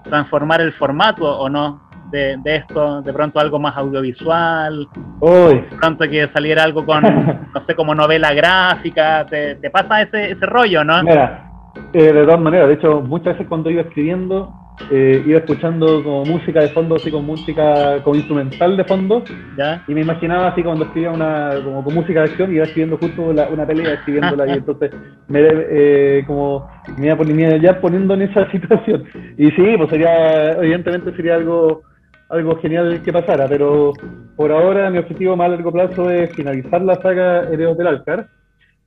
transformar 0.04 0.60
el 0.60 0.72
formato 0.74 1.24
o 1.38 1.48
no 1.48 1.80
de, 2.10 2.36
de 2.38 2.56
esto, 2.56 3.02
de 3.02 3.12
pronto 3.12 3.38
algo 3.38 3.58
más 3.58 3.76
audiovisual, 3.76 4.88
Uy, 5.20 5.54
de 5.60 5.76
pronto 5.78 6.08
que 6.08 6.28
saliera 6.32 6.64
algo 6.64 6.84
con, 6.84 7.02
no 7.54 7.64
sé, 7.66 7.74
como 7.74 7.94
novela 7.94 8.34
gráfica, 8.34 9.24
te, 9.26 9.54
te 9.56 9.70
pasa 9.70 10.02
ese, 10.02 10.32
ese 10.32 10.46
rollo, 10.46 10.82
¿no? 10.82 11.02
Mira, 11.04 11.50
eh, 11.92 12.12
de 12.12 12.24
todas 12.24 12.40
maneras, 12.40 12.68
de 12.68 12.74
hecho, 12.74 13.00
muchas 13.00 13.34
veces 13.34 13.46
cuando 13.46 13.70
iba 13.70 13.82
escribiendo, 13.82 14.52
eh, 14.88 15.22
iba 15.26 15.38
escuchando 15.38 16.02
como 16.02 16.24
música 16.24 16.60
de 16.62 16.70
fondo, 16.70 16.96
así 16.96 17.10
con 17.10 17.24
música 17.24 18.02
como 18.02 18.16
instrumental 18.16 18.76
de 18.76 18.84
fondo, 18.84 19.24
¿Ya? 19.56 19.82
y 19.86 19.94
me 19.94 20.00
imaginaba 20.02 20.48
así 20.48 20.62
cuando 20.62 20.84
escribía 20.84 21.10
una, 21.10 21.60
como 21.62 21.84
con 21.84 21.94
música 21.94 22.20
de 22.22 22.30
acción, 22.30 22.54
iba 22.54 22.64
escribiendo 22.64 22.96
justo 22.96 23.32
la- 23.32 23.48
una 23.48 23.66
pelea, 23.66 23.94
escribiéndola, 23.94 24.46
y 24.46 24.50
entonces 24.58 24.90
me, 25.28 25.40
eh, 25.42 26.24
como, 26.26 26.68
me 26.96 27.06
iba, 27.06 27.16
poni- 27.16 27.34
me 27.34 27.42
iba 27.42 27.56
ya 27.58 27.80
poniendo 27.80 28.14
en 28.14 28.22
esa 28.22 28.50
situación. 28.52 29.04
Y 29.36 29.50
sí, 29.50 29.74
pues 29.76 29.90
sería, 29.90 30.52
evidentemente 30.52 31.12
sería 31.16 31.34
algo, 31.36 31.82
algo 32.28 32.56
genial 32.60 33.00
que 33.04 33.12
pasara, 33.12 33.48
pero 33.48 33.92
por 34.36 34.52
ahora 34.52 34.88
mi 34.90 34.98
objetivo 34.98 35.36
más 35.36 35.46
a 35.46 35.50
largo 35.50 35.72
plazo 35.72 36.10
es 36.10 36.30
finalizar 36.34 36.80
la 36.82 36.94
saga 37.02 37.48
Heredos 37.50 37.76
del 37.76 37.86
Alcar, 37.88 38.26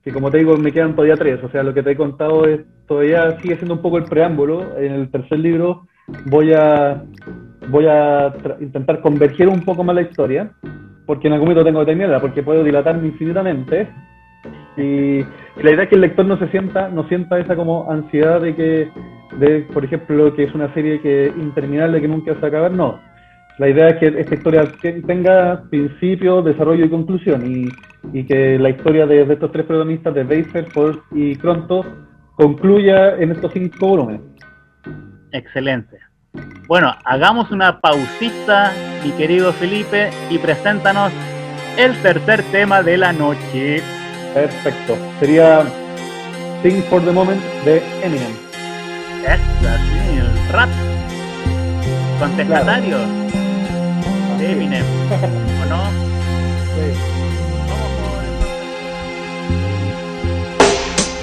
que 0.04 0.12
como 0.12 0.30
te 0.30 0.38
digo 0.38 0.56
me 0.56 0.72
quedan 0.72 0.94
todavía 0.94 1.16
tres, 1.16 1.42
o 1.42 1.48
sea, 1.48 1.62
lo 1.62 1.72
que 1.72 1.82
te 1.82 1.92
he 1.92 1.96
contado 1.96 2.44
es 2.46 2.60
todavía 2.86 3.40
sigue 3.40 3.56
siendo 3.56 3.74
un 3.74 3.82
poco 3.82 3.98
el 3.98 4.04
preámbulo, 4.04 4.78
en 4.78 4.92
el 4.92 5.10
tercer 5.10 5.38
libro 5.38 5.86
voy 6.26 6.52
a 6.52 7.02
voy 7.68 7.86
a 7.86 8.34
intentar 8.60 9.00
converger 9.00 9.48
un 9.48 9.62
poco 9.62 9.82
más 9.82 9.96
la 9.96 10.02
historia, 10.02 10.50
porque 11.06 11.28
en 11.28 11.32
algún 11.32 11.48
momento 11.48 11.64
tengo 11.64 11.80
que 11.80 11.86
terminarla, 11.86 12.20
porque 12.20 12.42
puedo 12.42 12.62
dilatarme 12.62 13.08
infinitamente, 13.08 13.88
y 14.76 15.20
la 15.62 15.70
idea 15.70 15.84
es 15.84 15.88
que 15.88 15.94
el 15.94 16.00
lector 16.00 16.26
no 16.26 16.36
se 16.38 16.48
sienta, 16.48 16.88
no 16.88 17.06
sienta 17.08 17.38
esa 17.38 17.54
como 17.56 17.90
ansiedad 17.90 18.40
de 18.40 18.54
que, 18.54 18.90
de, 19.38 19.60
por 19.72 19.84
ejemplo, 19.84 20.34
que 20.34 20.44
es 20.44 20.54
una 20.54 20.72
serie 20.74 21.00
que 21.00 21.32
interminable 21.36 22.00
que 22.00 22.08
nunca 22.08 22.34
se 22.34 22.40
va 22.40 22.46
a 22.46 22.48
acabar, 22.48 22.72
no. 22.72 23.00
La 23.58 23.68
idea 23.68 23.90
es 23.90 23.96
que 23.98 24.06
esta 24.20 24.34
historia 24.34 24.64
te- 24.82 25.00
tenga 25.02 25.62
principio, 25.70 26.42
desarrollo 26.42 26.84
y 26.86 26.90
conclusión, 26.90 27.46
y, 27.46 27.68
y 28.12 28.24
que 28.24 28.58
la 28.58 28.70
historia 28.70 29.06
de, 29.06 29.24
de 29.24 29.34
estos 29.34 29.52
tres 29.52 29.64
protagonistas, 29.64 30.12
de 30.14 30.24
Baser, 30.24 30.66
Force 30.72 31.00
y 31.12 31.36
Cronto, 31.36 31.84
concluya 32.36 33.14
en 33.16 33.30
estos 33.30 33.52
cinco 33.52 33.88
volúmenes. 33.88 34.22
Excelente. 35.30 35.98
Bueno, 36.66 36.92
hagamos 37.04 37.52
una 37.52 37.80
pausita, 37.80 38.72
mi 39.04 39.12
querido 39.12 39.52
Felipe, 39.52 40.10
y 40.30 40.38
preséntanos 40.38 41.12
el 41.78 41.96
tercer 42.02 42.42
tema 42.50 42.82
de 42.82 42.96
la 42.96 43.12
noche. 43.12 43.82
Perfecto. 44.32 44.96
Sería 45.20 45.62
Thing 46.62 46.82
for 46.90 47.00
the 47.04 47.12
Moment 47.12 47.40
de 47.64 47.80
Eminem. 48.02 48.32
Esta, 49.22 49.76
sí, 49.78 50.18
el 50.18 50.52
rap. 50.52 50.68
Contestatario 52.18 53.23
de 54.44 54.52
Eminem. 54.52 54.84
¿O 55.62 55.64
no? 55.66 55.82
Vamos 57.68 57.90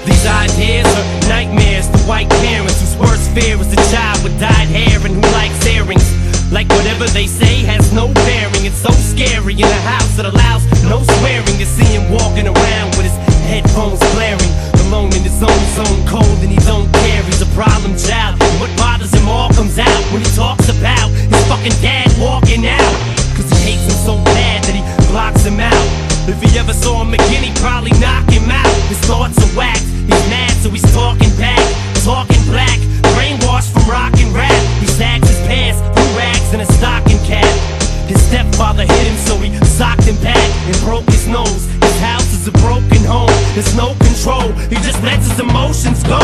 These 0.04 0.26
ideas 0.26 0.86
are 0.86 1.28
nightmares 1.28 1.88
to 1.88 1.98
white 2.00 2.28
parents 2.42 2.80
whose 2.80 2.96
worst 2.96 3.30
fear 3.30 3.60
is 3.60 3.72
a 3.72 3.76
child 3.94 4.22
with 4.24 4.38
dyed 4.40 4.68
hair 4.68 4.98
and 5.06 5.14
who 5.14 5.32
likes 5.32 5.64
earrings. 5.66 6.06
Like 6.50 6.68
whatever 6.70 7.06
they 7.06 7.26
say 7.26 7.62
has 7.64 7.92
no 7.92 8.08
bearing. 8.26 8.66
It's 8.66 8.82
so 8.82 8.90
scary 8.90 9.54
in 9.54 9.68
a 9.68 9.82
house 9.86 10.16
that 10.16 10.26
allows 10.26 10.64
no 10.84 11.02
swearing 11.18 11.58
to 11.58 11.66
see 11.66 11.86
him 11.96 12.10
walking 12.10 12.46
around 12.46 12.88
with 12.96 13.06
his 13.06 13.16
headphones 13.46 14.00
blaring. 14.14 14.81
Alone 14.92 15.16
in 15.16 15.24
his 15.24 15.42
own 15.42 15.62
zone, 15.72 16.04
cold 16.04 16.36
and 16.44 16.52
he 16.52 16.60
don't 16.68 16.84
care. 17.00 17.22
He's 17.24 17.40
a 17.40 17.48
problem 17.56 17.96
child. 17.96 18.36
What 18.60 18.68
bothers 18.76 19.08
him 19.08 19.26
all 19.26 19.48
comes 19.48 19.78
out 19.78 20.02
when 20.12 20.20
he 20.20 20.28
talks 20.36 20.68
about 20.68 21.08
his 21.08 21.42
fucking 21.48 21.72
dad 21.80 22.12
walking 22.20 22.68
out. 22.68 22.92
Cause 23.32 23.48
he 23.48 23.72
hates 23.72 23.88
him 23.88 23.96
so 24.04 24.14
bad 24.36 24.60
that 24.68 24.76
he 24.76 24.84
blocks 25.08 25.48
him 25.48 25.60
out. 25.60 25.86
If 26.28 26.44
he 26.44 26.58
ever 26.58 26.74
saw 26.74 27.00
him 27.00 27.14
again, 27.14 27.40
he'd 27.40 27.56
probably 27.56 27.96
knock 28.04 28.28
him 28.28 28.44
out. 28.52 28.68
His 28.92 29.00
thoughts 29.08 29.40
are 29.40 29.56
whacked. 29.56 29.80
He's 29.80 30.24
mad, 30.28 30.52
so 30.60 30.68
he's 30.68 30.84
talking 30.92 31.32
back, 31.40 31.64
talking 32.04 32.44
black, 32.44 32.76
brainwashed 33.16 33.72
from 33.72 33.88
rock 33.88 34.12
and 34.20 34.28
rap. 34.36 34.60
He 34.76 34.86
sags 34.92 35.26
his 35.26 35.40
pants, 35.48 35.80
blue 35.96 36.12
rags, 36.20 36.52
and 36.52 36.60
a 36.60 36.68
stocking. 36.68 37.11
His 38.12 38.22
stepfather 38.26 38.82
hit 38.82 39.06
him, 39.06 39.16
so 39.16 39.38
he 39.38 39.56
socked 39.64 40.04
him 40.04 40.16
back 40.16 40.36
and 40.66 40.76
broke 40.80 41.06
his 41.06 41.26
nose. 41.26 41.64
His 41.80 41.98
house 41.98 42.30
is 42.34 42.46
a 42.46 42.52
broken 42.60 43.02
home. 43.04 43.32
There's 43.54 43.74
no 43.74 43.94
control. 44.04 44.52
He 44.68 44.76
just 44.84 45.02
lets 45.02 45.30
his 45.30 45.40
emotions 45.40 46.02
go. 46.02 46.20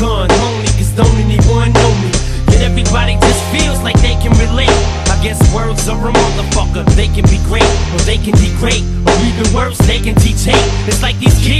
Gun, 0.00 0.32
only 0.48 0.72
cause 0.80 0.96
don't 0.96 1.12
anyone 1.20 1.68
know 1.76 1.92
me. 2.00 2.08
Yet 2.48 2.64
everybody 2.64 3.20
just 3.20 3.44
feels 3.52 3.84
like 3.84 4.00
they 4.00 4.16
can 4.16 4.32
relate. 4.40 4.72
I 5.12 5.20
guess 5.22 5.36
words 5.52 5.86
are 5.92 6.00
a 6.00 6.12
motherfucker. 6.12 6.88
They 6.96 7.08
can 7.12 7.28
be 7.28 7.36
great, 7.44 7.68
or 7.92 8.00
they 8.08 8.16
can 8.16 8.32
degrade, 8.40 8.80
or 9.04 9.14
even 9.28 9.46
worse, 9.52 9.76
they 9.84 10.00
can 10.00 10.16
teach 10.16 10.48
hate. 10.48 10.70
It's 10.88 11.02
like 11.02 11.20
these 11.20 11.36
kids 11.44 11.59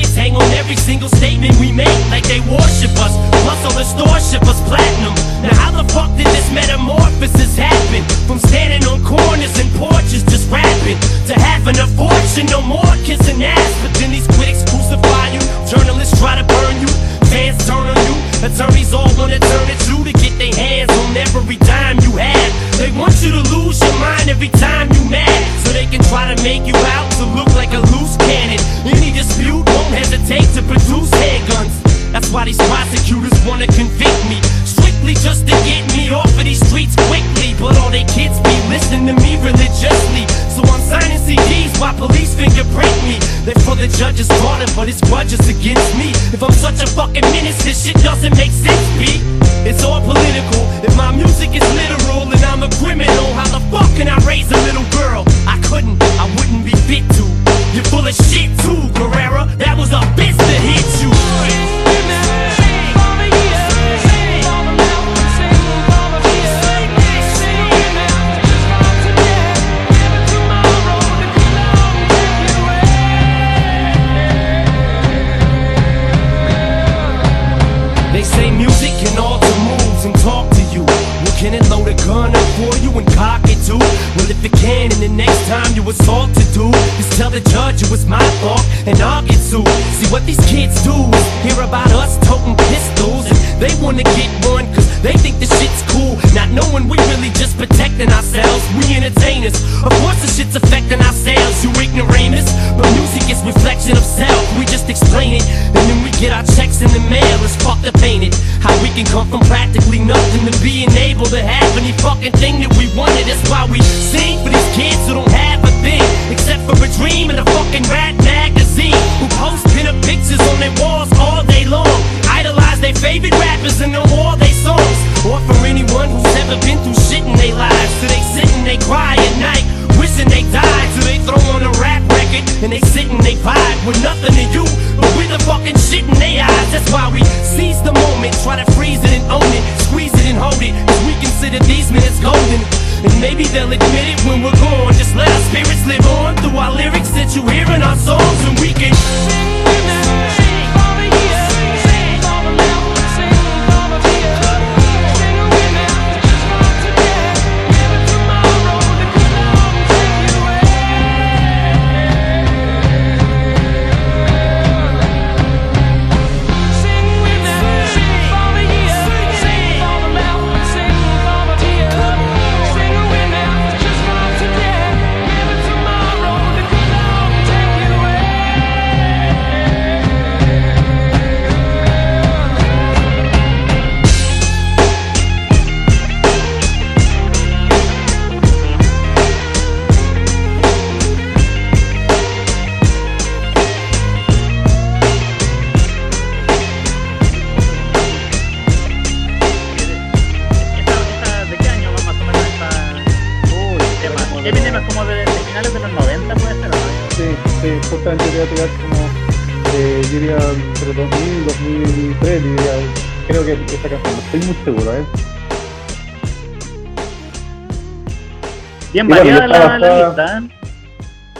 Bien 219.06 219.24
bueno, 219.24 219.38
variada 219.40 219.78
la, 219.78 219.78
la 219.78 220.06
lista, 220.06 220.38
¿eh? 220.38 220.40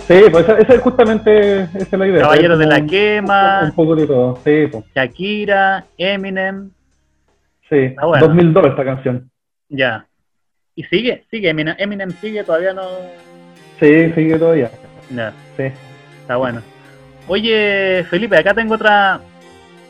Sí, 0.08 0.30
pues 0.30 0.44
esa, 0.44 0.58
esa 0.58 0.74
es 0.74 0.80
justamente 0.80 1.61
esa 1.61 1.78
es 1.78 1.92
la 1.92 2.06
idea. 2.08 2.20
Caballero 2.22 2.58
de 2.58 2.66
la 2.66 2.84
Quema. 2.84 3.61
Un 3.64 3.72
poco 3.72 3.94
de 3.96 4.06
todo, 4.06 4.38
sí, 4.44 4.66
pues, 4.70 4.84
Shakira, 4.94 5.84
Eminem, 5.96 6.70
sí. 7.68 7.94
Ah, 7.96 8.06
bueno. 8.06 8.26
2002 8.26 8.66
esta 8.66 8.84
canción. 8.84 9.30
ya. 9.68 10.06
Y 10.76 10.84
sigue, 10.84 11.24
sigue, 11.30 11.50
Eminem, 11.50 11.74
Eminem 11.78 12.11
sigue, 12.22 12.42
todavía 12.42 12.72
no... 12.72 12.82
Sí, 13.78 14.11
sigue 14.14 14.38
todavía. 14.38 14.70
Ya, 15.14 15.32
Sí. 15.56 15.64
está 16.22 16.36
bueno. 16.36 16.62
Oye, 17.28 18.04
Felipe, 18.08 18.36
acá 18.38 18.54
tengo 18.54 18.74
otra... 18.74 19.20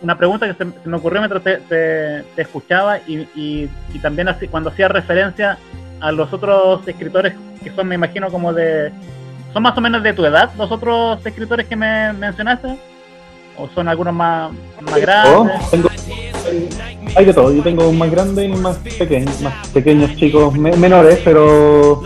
Una 0.03 0.17
pregunta 0.19 0.47
que 0.49 0.55
se, 0.55 0.71
se 0.83 0.89
me 0.89 0.97
ocurrió 0.97 1.21
mientras 1.21 1.43
te, 1.45 1.59
te- 1.59 2.23
te 2.35 2.43
escuchaba 2.43 2.99
y, 3.07 3.19
y- 3.37 3.69
y 3.95 3.99
también 4.01 4.29
así, 4.29 4.49
cuando 4.49 4.71
hacía 4.71 4.89
referencia 4.89 5.59
a 6.01 6.13
los 6.13 6.33
otros 6.33 6.87
escritores 6.87 7.35
que 7.63 7.71
son, 7.73 7.89
me 7.89 7.95
imagino, 7.97 8.31
como 8.31 8.53
de... 8.53 8.91
¿Son 9.53 9.63
más 9.63 9.77
o 9.77 9.81
menos 9.81 10.03
de 10.03 10.13
tu 10.13 10.25
edad 10.25 10.51
los 10.57 10.71
otros 10.71 11.25
escritores 11.27 11.67
que 11.67 11.75
me 11.77 12.13
mencionaste? 12.13 12.77
¿O 13.59 13.69
son 13.75 13.89
algunos 13.89 14.15
más, 14.15 14.53
más 14.81 14.95
Oh, 14.95 15.01
grandes? 15.01 15.71
tengo- 15.71 15.89
hay 17.17 17.25
de 17.25 17.35
todo. 17.35 17.53
Yo 17.53 17.63
tengo 17.63 17.89
un 17.89 17.99
más 17.99 18.11
grande 18.11 18.47
y 18.47 18.51
un 18.51 18.63
más 18.63 18.77
pequeño, 18.79 19.31
más 19.43 19.69
pequeños 19.69 20.15
chicos, 20.17 20.55
me- 20.57 20.77
menores, 20.77 21.21
pero 21.25 22.03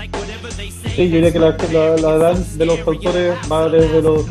sí, 0.97 1.09
yo 1.09 1.17
diría 1.17 1.33
que 1.33 1.39
la, 1.39 1.57
la- 1.73 1.97
la 1.97 2.15
edad 2.17 2.35
de 2.37 2.67
los 2.67 2.81
autores 2.81 3.35
va 3.51 3.69
desde 3.69 4.01
los 4.03 4.25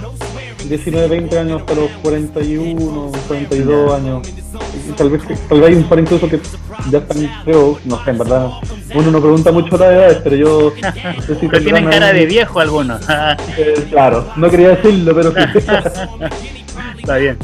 19, 0.69 1.07
20 1.07 1.39
años 1.39 1.61
hasta 1.61 1.75
los 1.75 1.89
41, 2.01 3.11
42 3.27 3.93
años. 3.93 4.27
Y 4.89 4.91
tal 4.93 5.09
vez 5.09 5.21
tal 5.49 5.59
vez 5.59 5.69
hay 5.69 5.75
un 5.75 5.83
par 5.83 5.99
incluso 5.99 6.27
que 6.29 6.39
ya 6.91 6.97
están, 6.99 7.29
creo, 7.43 7.79
no 7.85 8.03
sé, 8.03 8.11
en 8.11 8.17
verdad. 8.17 8.49
Uno 8.95 9.11
no 9.11 9.19
pregunta 9.21 9.51
mucho 9.51 9.77
la 9.77 9.91
edad, 9.93 10.21
pero 10.23 10.35
yo 10.35 10.73
no 10.81 11.21
sé 11.25 11.39
si 11.39 11.47
Pero 11.47 11.63
tienen 11.63 11.89
cara 11.89 12.13
de 12.13 12.25
viejo 12.25 12.59
algunos. 12.59 13.01
eh, 13.57 13.87
claro, 13.89 14.27
no 14.35 14.49
quería 14.49 14.69
decirlo, 14.69 15.13
pero 15.15 15.31
sí. 15.31 15.59
Está 16.99 17.17
bien. 17.17 17.37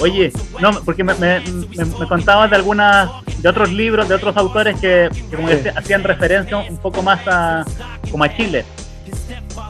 Oye, 0.00 0.32
no, 0.60 0.70
porque 0.84 1.02
me, 1.04 1.14
me, 1.14 1.40
me- 1.40 1.84
me 1.84 2.06
contabas 2.08 2.48
de 2.50 2.56
algunas, 2.56 3.10
de 3.38 3.48
otros 3.48 3.72
libros, 3.72 4.08
de 4.08 4.14
otros 4.14 4.36
autores 4.36 4.78
que, 4.80 5.08
que 5.30 5.36
como 5.36 5.48
Sí. 5.48 5.56
hacían 5.74 6.04
referencia 6.04 6.56
un 6.58 6.76
poco 6.78 7.02
más 7.02 7.20
a, 7.26 7.64
como 8.10 8.24
a 8.24 8.34
Chile. 8.36 8.64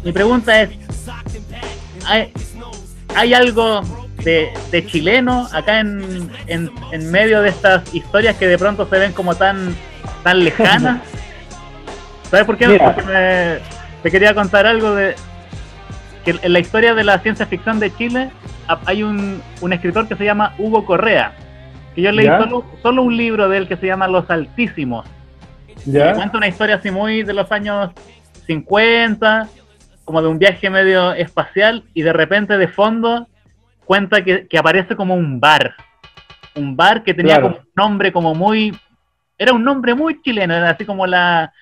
Mi 0.04 0.12
pregunta 0.12 0.60
es, 0.62 0.70
¿hay, 3.18 3.34
algo 3.34 3.82
de, 4.24 4.50
de 4.70 4.86
chileno 4.86 5.48
acá 5.52 5.80
en, 5.80 6.30
en, 6.46 6.70
en 6.92 7.10
medio 7.10 7.40
de 7.42 7.50
estas 7.50 7.94
historias 7.94 8.36
que 8.36 8.46
de 8.46 8.58
pronto 8.58 8.86
se 8.88 8.98
ven 8.98 9.12
como 9.12 9.34
tan, 9.34 9.74
tan 10.22 10.44
lejanas? 10.44 11.00
¿Sabes 12.30 12.44
por 12.46 12.56
qué? 12.58 12.68
Porque 12.78 13.02
me- 13.02 13.58
te 14.02 14.10
quería 14.10 14.34
contar 14.34 14.66
algo 14.66 14.94
de, 14.94 15.14
que 16.24 16.34
en 16.42 16.52
la 16.52 16.58
historia 16.58 16.94
de 16.94 17.04
la 17.04 17.18
ciencia 17.20 17.46
ficción 17.46 17.80
de 17.80 17.94
Chile 17.96 18.30
ha- 18.68 18.78
hay 18.86 19.02
un, 19.02 19.42
un 19.60 19.72
escritor 19.72 20.06
que 20.08 20.14
se 20.16 20.24
llama 20.24 20.54
Hugo 20.58 20.84
Correa, 20.84 21.32
que 21.94 22.02
yo 22.02 22.12
leí 22.12 22.26
solo, 22.26 22.64
solo 22.82 23.02
un 23.02 23.16
libro 23.16 23.48
de 23.48 23.58
él 23.58 23.68
que 23.68 23.76
se 23.76 23.86
llama 23.86 24.06
Los 24.08 24.28
Altísimos. 24.30 25.06
que 25.84 25.90
¿Ya? 25.92 26.12
Cuenta 26.14 26.36
una 26.36 26.48
historia 26.48 26.76
así 26.76 26.90
muy 26.90 27.22
de 27.22 27.32
los 27.32 27.50
años 27.50 27.90
50, 28.46 29.48
como 30.08 30.22
de 30.22 30.28
un 30.28 30.38
viaje 30.38 30.70
medio 30.70 31.12
espacial, 31.12 31.84
y 31.92 32.00
de 32.00 32.14
repente 32.14 32.56
de 32.56 32.66
fondo 32.68 33.28
cuenta 33.84 34.24
que, 34.24 34.48
que 34.48 34.56
aparece 34.58 34.96
como 34.96 35.14
un 35.14 35.38
bar. 35.38 35.74
Un 36.54 36.74
bar 36.76 37.02
que 37.02 37.12
tenía 37.12 37.34
Claro. 37.34 37.48
como 37.48 37.58
un 37.60 37.72
nombre 37.76 38.10
como 38.10 38.34
muy... 38.34 38.74
Era 39.36 39.52
un 39.52 39.62
nombre 39.62 39.94
muy 39.94 40.22
chileno, 40.22 40.54
era 40.54 40.70
así 40.70 40.86
como 40.86 41.06
la... 41.06 41.52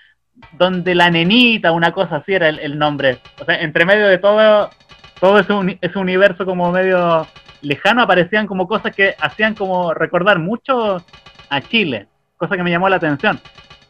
Donde 0.53 0.95
la 0.95 1.11
nenita, 1.11 1.73
una 1.73 1.91
cosa 1.91 2.17
así 2.17 2.35
era 2.35 2.49
el, 2.49 2.61
el 2.61 2.79
nombre. 2.79 3.19
O 3.41 3.45
sea, 3.45 3.61
entre 3.61 3.85
medio 3.85 4.07
de 4.07 4.19
todo, 4.19 4.71
todo 5.19 5.41
ese, 5.41 5.79
ese 5.81 5.99
universo 5.99 6.47
como 6.47 6.71
medio 6.71 7.27
lejano 7.63 8.03
aparecían 8.03 8.47
como 8.47 8.69
cosas 8.69 8.95
que 8.95 9.17
hacían 9.19 9.57
como 9.57 9.93
recordar 9.93 10.39
mucho 10.39 11.05
a 11.51 11.61
Chile, 11.63 12.07
cosa 12.37 12.57
que 12.57 12.63
me 12.63 12.71
llamó 12.71 12.89
la 12.89 12.97
atención. 12.97 13.41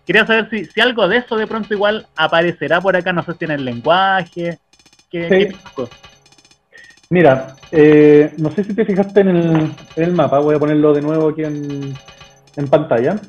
Quería 0.07 0.25
saber 0.27 0.49
si, 0.51 0.67
si 0.67 0.81
algo 0.81 1.09
de 1.09 1.19
eso 1.19 1.37
de 1.37 1.47
pronto 1.47 1.75
igual 1.75 2.07
aparecerá 2.17 2.81
por 2.81 2.95
acá, 2.97 3.13
no 3.13 3.25
sé 3.25 3.35
si 3.35 3.45
en 3.45 3.51
el 3.51 3.65
lenguaje. 3.65 4.59
¿Qué, 5.11 5.29
Sí. 5.29 5.39
qué? 5.77 5.87
Mira, 7.11 7.57
eh, 7.71 8.35
no 8.37 8.55
sé 8.55 8.65
si 8.65 8.75
te 8.75 8.85
fijaste 8.85 9.21
en 9.21 9.29
el, 9.29 9.47
en 9.97 10.03
el 10.03 10.13
mapa, 10.13 10.41
voy 10.41 10.57
a 10.57 10.59
ponerlo 10.59 10.93
de 10.93 11.03
nuevo 11.03 11.29
aquí 11.29 11.45
en, 11.45 11.95
en 12.57 12.69
pantalla, 12.69 13.21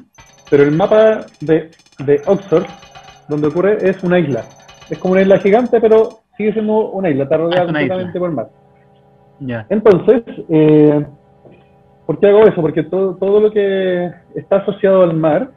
pero 0.49 0.63
el 0.63 0.71
mapa 0.71 1.27
de, 1.41 1.73
de 1.99 2.21
Oxford, 2.25 2.65
donde 3.29 3.47
ocurre, 3.47 3.87
es 3.89 4.01
una 4.03 4.17
isla. 4.19 4.45
Es 4.89 4.97
como 4.97 5.11
una 5.13 5.21
isla 5.21 5.39
gigante, 5.39 5.79
pero 5.79 6.21
sigue 6.37 6.53
siendo 6.53 6.89
una 6.91 7.09
isla, 7.09 7.23
está 7.23 7.37
rodeada 7.37 7.61
Ah, 7.61 7.69
una 7.69 7.79
completamente 7.79 8.17
isla. 8.17 8.19
por 8.19 8.29
el 8.29 8.35
mar. 8.35 8.49
Entonces, 9.69 10.23
eh, 10.49 11.05
¿por 12.07 12.19
qué 12.19 12.27
hago 12.29 12.47
eso? 12.47 12.61
Porque 12.61 12.83
todo, 12.83 13.15
todo 13.15 13.39
lo 13.41 13.51
que 13.51 14.11
está 14.35 14.57
asociado 14.57 15.03
al 15.03 15.13
mar 15.13 15.51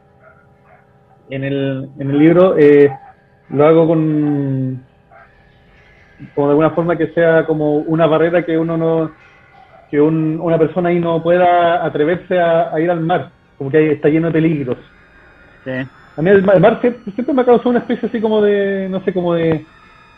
en 1.31 1.43
el, 1.43 1.89
en 1.99 2.11
el 2.11 2.19
libro 2.19 2.55
eh, 2.57 2.91
lo 3.49 3.65
hago 3.65 3.87
con, 3.87 4.83
como 6.35 6.47
de 6.47 6.51
alguna 6.51 6.69
forma 6.71 6.95
que 6.97 7.07
sea 7.07 7.45
como 7.45 7.77
una 7.77 8.05
barrera 8.07 8.43
que 8.45 8.57
uno 8.57 8.77
no, 8.77 9.11
que 9.89 9.99
un- 9.99 10.39
una 10.41 10.57
persona 10.57 10.89
ahí 10.89 10.99
no 10.99 11.21
pueda 11.23 11.83
atreverse 11.85 12.39
a, 12.39 12.73
a 12.73 12.79
ir 12.79 12.91
al 12.91 12.99
mar, 13.01 13.29
como 13.57 13.69
que 13.71 13.77
ahí 13.77 13.87
está 13.89 14.09
lleno 14.09 14.27
de 14.27 14.33
peligros. 14.33 14.77
Sí. 15.63 15.71
A 16.17 16.21
mí 16.21 16.29
el 16.29 16.43
mar, 16.43 16.55
el 16.55 16.61
mar 16.61 16.77
siempre, 16.81 17.11
siempre 17.13 17.33
me 17.33 17.41
ha 17.41 17.45
causado 17.45 17.69
una 17.69 17.79
especie 17.79 18.07
así 18.09 18.19
como 18.21 18.41
de, 18.41 18.87
no 18.89 19.01
sé, 19.03 19.13
como 19.13 19.33
de, 19.33 19.65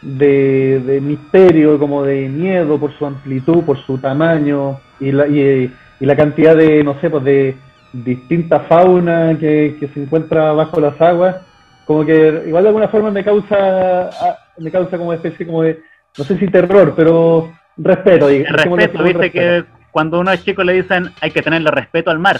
de, 0.01 0.80
de 0.86 1.01
misterio, 1.01 1.78
como 1.80 2.03
de 2.03 2.28
miedo 2.30 2.80
por 2.80 2.91
su 2.97 3.05
amplitud, 3.05 3.64
por 3.64 3.78
su 3.86 3.97
tamaño 3.99 4.80
y 4.99 5.11
la, 5.11 5.28
y, 5.28 5.72
y 5.99 6.05
la 6.05 6.16
cantidad 6.16 6.55
de, 6.57 6.84
no 6.84 6.99
sé, 6.99 7.09
pues 7.09 7.24
de 7.24 7.55
distinta 7.94 8.62
fauna 8.62 9.38
que, 9.39 9.78
que 9.80 9.88
se 9.89 10.02
encuentra 10.02 10.52
bajo 10.52 10.80
las 10.82 11.00
aguas. 11.00 11.38
Como 11.86 12.06
que 12.06 12.44
igual 12.48 12.64
de 12.64 12.70
alguna 12.70 12.88
forma 12.88 13.12
me 13.12 13.24
causa, 13.24 14.10
ah, 14.10 14.38
me 14.58 14.72
causa 14.72 14.98
como 14.98 15.14
especie 15.14 15.46
como 15.46 15.64
de, 15.64 15.82
no 16.18 16.24
sé 16.24 16.38
si 16.38 16.48
terror, 16.48 16.94
pero 16.96 17.54
respeto. 17.78 18.28
Respeto, 18.28 18.76
viste 18.76 18.98
respeto. 18.98 19.32
que 19.32 19.66
cuando 19.91 20.20
uno 20.20 20.32
es 20.32 20.44
chico 20.44 20.64
le 20.64 20.74
dicen 20.74 21.12
hay 21.22 21.32
que 21.32 21.41
tenerle 21.41 21.70
respeto 21.72 22.10
al 22.10 22.20
mar. 22.20 22.39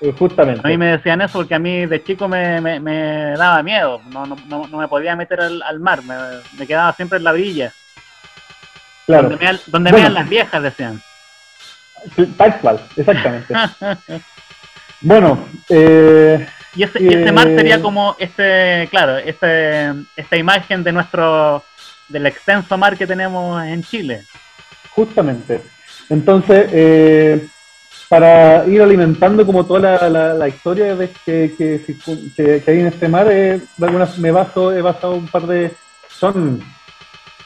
Eh, 0.00 0.12
Justamente. 0.18 0.62
A 0.64 0.68
mí 0.70 0.76
me 0.76 0.86
decían 0.86 1.20
eso 1.20 1.38
porque 1.38 1.54
a 1.54 1.58
mí 1.60 1.86
de 1.86 2.02
chico 2.02 2.26
me, 2.26 2.60
me, 2.60 2.80
me 2.80 3.34
daba 3.36 3.62
miedo, 3.62 4.00
no, 4.10 4.26
no, 4.26 4.36
no, 4.48 4.66
no 4.66 4.78
me 4.78 4.88
podía 4.88 5.14
meter 5.14 5.40
al, 5.40 5.62
al 5.62 5.78
mar, 5.78 6.02
me, 6.02 6.14
me 6.58 6.66
quedaba 6.66 6.92
siempre 6.94 7.18
en 7.18 7.24
la 7.24 7.30
orilla. 7.32 7.72
claro. 9.06 9.28
Donde, 9.28 9.36
mean, 9.44 9.58
donde 9.68 9.90
Bueno. 9.92 10.02
mean 10.04 10.14
las 10.14 10.28
viejas, 10.28 10.60
decían. 10.62 11.00
Tal 12.36 12.58
cual, 12.60 12.80
exactamente. 12.96 13.54
bueno, 15.02 15.46
eh, 15.68 16.46
Y 16.74 16.82
ese, 16.84 17.02
y 17.02 17.08
ese 17.08 17.32
mar 17.32 17.48
Eh, 17.48 17.56
sería 17.58 17.82
como 17.82 18.16
este, 18.18 18.88
claro, 18.90 19.18
este, 19.18 19.92
esta 20.16 20.36
imagen 20.36 20.82
de 20.82 20.92
nuestro, 20.92 21.62
del 22.08 22.26
extenso 22.26 22.78
mar 22.78 22.96
que 22.96 23.06
tenemos 23.06 23.62
en 23.64 23.82
Chile. 23.82 24.22
Justamente. 24.94 25.60
Entonces, 26.08 26.66
eh, 26.72 27.46
para 28.08 28.66
ir 28.66 28.80
alimentando 28.82 29.44
como 29.46 29.64
toda 29.64 29.80
la, 29.80 30.08
la- 30.08 30.34
la 30.34 30.48
historia 30.48 30.94
de 30.94 31.10
que, 31.24 31.54
que, 31.56 31.80
que- 32.36 32.62
que 32.62 32.70
hay 32.70 32.80
en 32.80 32.86
este 32.86 33.08
mar, 33.08 33.26
eh, 33.30 33.60
de 33.76 33.86
algunas 33.86 34.18
me 34.18 34.30
baso, 34.30 34.72
he 34.72 34.82
basado 34.82 35.14
un 35.14 35.26
par 35.28 35.46
de, 35.46 35.72
son, 36.08 36.62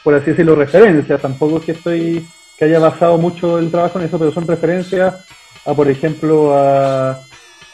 por 0.03 0.13
así 0.15 0.31
decirlo, 0.31 0.55
referencias. 0.55 1.21
Tampoco 1.21 1.57
es 1.59 1.63
que 1.65 1.71
estoy, 1.73 2.27
que 2.57 2.65
haya 2.65 2.79
basado 2.79 3.17
mucho 3.17 3.59
el 3.59 3.71
trabajo 3.71 3.99
en 3.99 4.05
eso, 4.05 4.19
pero 4.19 4.31
son 4.31 4.45
referencias 4.47 5.25
a, 5.65 5.73
por 5.73 5.89
ejemplo, 5.89 6.53
a, 6.57 7.17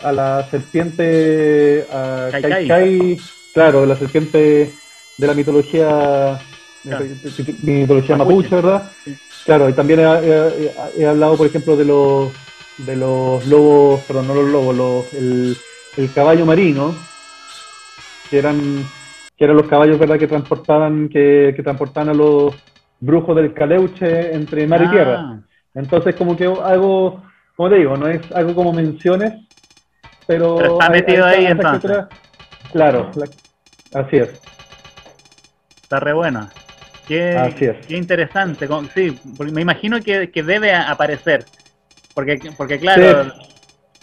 a 0.03 0.11
la 0.11 0.43
serpiente, 0.49 1.85
a 1.91 2.29
Kai 2.31 2.41
Kai 2.41 2.67
Kai. 2.67 3.17
Claro, 3.53 3.85
la 3.85 3.95
serpiente 3.95 4.71
de 5.17 5.27
la 5.27 5.33
mitología, 5.33 6.39
Claro. 6.83 7.05
mitología 7.61 8.15
Mapuche. 8.17 8.49
mapuche, 8.49 8.55
¿verdad? 8.55 8.91
Sí. 9.05 9.15
Claro, 9.45 9.69
y 9.69 9.73
también 9.73 9.99
he, 9.99 10.03
he- 10.03 10.71
he 10.97 11.05
hablado, 11.07 11.37
por 11.37 11.47
ejemplo, 11.47 11.75
de 11.75 11.85
los 11.85 12.31
de 12.77 12.95
los 12.95 13.45
lobos, 13.47 14.01
perdón, 14.07 14.27
no 14.27 14.33
los 14.33 14.49
lobos, 14.49 14.75
los, 14.75 15.13
el, 15.13 15.55
el 15.97 16.11
caballo 16.11 16.45
marino, 16.45 16.95
que 18.29 18.39
eran 18.39 18.83
que 19.37 19.45
eran 19.45 19.57
los 19.57 19.67
caballos, 19.67 19.97
¿verdad?, 19.99 20.17
que 20.19 20.27
transportaban 20.27 21.09
que, 21.09 21.53
que 21.55 21.63
transportaban 21.63 22.09
a 22.09 22.13
los 22.13 22.53
brujos 22.99 23.35
del 23.35 23.53
Caleuche 23.53 24.33
entre 24.33 24.65
mar 24.67 24.81
y 24.83 24.89
tierra. 24.89 25.15
Ah, 25.19 25.39
Entonces, 25.75 26.15
como 26.15 26.35
que 26.37 26.45
algo, 26.45 27.21
como 27.55 27.69
te 27.69 27.75
digo, 27.77 27.97
no 27.97 28.07
es 28.07 28.21
algo 28.31 28.53
como 28.55 28.71
menciones, 28.73 29.33
pero... 30.33 30.55
Pero 30.57 30.73
está 30.73 30.89
metido 30.89 31.25
ahí, 31.25 31.45
entonces. 31.45 31.97
Claro, 32.71 33.11
la- 33.15 33.99
así 34.01 34.17
es. 34.17 34.29
está 35.83 35.99
re 35.99 36.13
bueno. 36.13 36.49
Qué, 37.07 37.35
Así 37.37 37.65
es. 37.65 37.85
qué 37.85 37.97
interesante. 37.97 38.67
Sí, 38.95 39.19
me 39.51 39.61
imagino 39.61 40.01
que, 40.01 40.31
que 40.31 40.41
debe 40.43 40.73
aparecer. 40.73 41.45
Porque, 42.13 42.39
porque 42.57 42.79
claro, 42.79 43.25
Sí. 43.25 43.31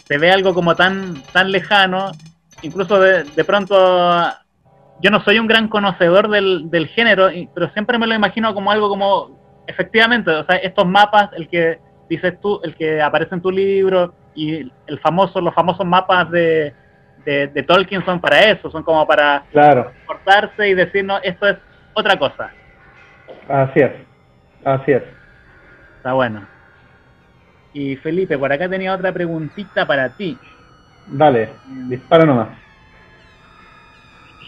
se 0.07 0.17
ve 0.19 0.31
algo 0.31 0.53
como 0.53 0.75
tan, 0.75 1.21
tan 1.33 1.51
lejano. 1.51 2.11
Incluso 2.61 2.99
de, 2.99 3.23
de 3.23 3.43
pronto, 3.43 3.75
yo 5.01 5.09
no 5.09 5.23
soy 5.23 5.39
un 5.39 5.47
gran 5.47 5.67
conocedor 5.67 6.29
del, 6.29 6.69
del 6.69 6.87
género, 6.89 7.29
pero 7.55 7.71
siempre 7.73 7.97
me 7.97 8.05
lo 8.05 8.13
imagino 8.13 8.53
como 8.53 8.71
algo 8.71 8.87
como, 8.87 9.63
efectivamente, 9.65 10.29
o 10.29 10.45
sea, 10.45 10.57
estos 10.57 10.85
mapas, 10.85 11.31
el 11.35 11.49
que 11.49 11.79
dices 12.07 12.39
tú, 12.39 12.59
el 12.63 12.75
que 12.75 13.01
aparece 13.01 13.33
en 13.33 13.41
tu 13.41 13.49
libro, 13.49 14.13
y 14.35 14.71
el 14.87 14.99
famoso, 14.99 15.41
los 15.41 15.53
famosos 15.53 15.85
mapas 15.85 16.29
de, 16.31 16.73
de, 17.25 17.47
de 17.47 17.63
Tolkien 17.63 18.03
son 18.05 18.19
para 18.19 18.39
eso, 18.51 18.69
son 18.71 18.83
como 18.83 19.05
para 19.07 19.43
Claro, 19.51 19.91
cortarse 20.05 20.69
y 20.69 20.73
decir, 20.73 21.03
no, 21.05 21.17
esto 21.19 21.47
es 21.47 21.57
otra 21.93 22.17
cosa. 22.17 22.51
así 23.49 23.79
es. 23.81 23.91
Así 24.63 24.91
es. 24.91 25.03
Está 25.97 26.13
bueno. 26.13 26.45
Y 27.73 27.95
Felipe, 27.97 28.37
por 28.37 28.51
acá 28.51 28.67
tenía 28.69 28.93
otra 28.93 29.11
preguntita 29.11 29.85
para 29.85 30.09
ti. 30.09 30.37
Dale, 31.07 31.49
dispara 31.87 32.25
nomás. 32.25 32.49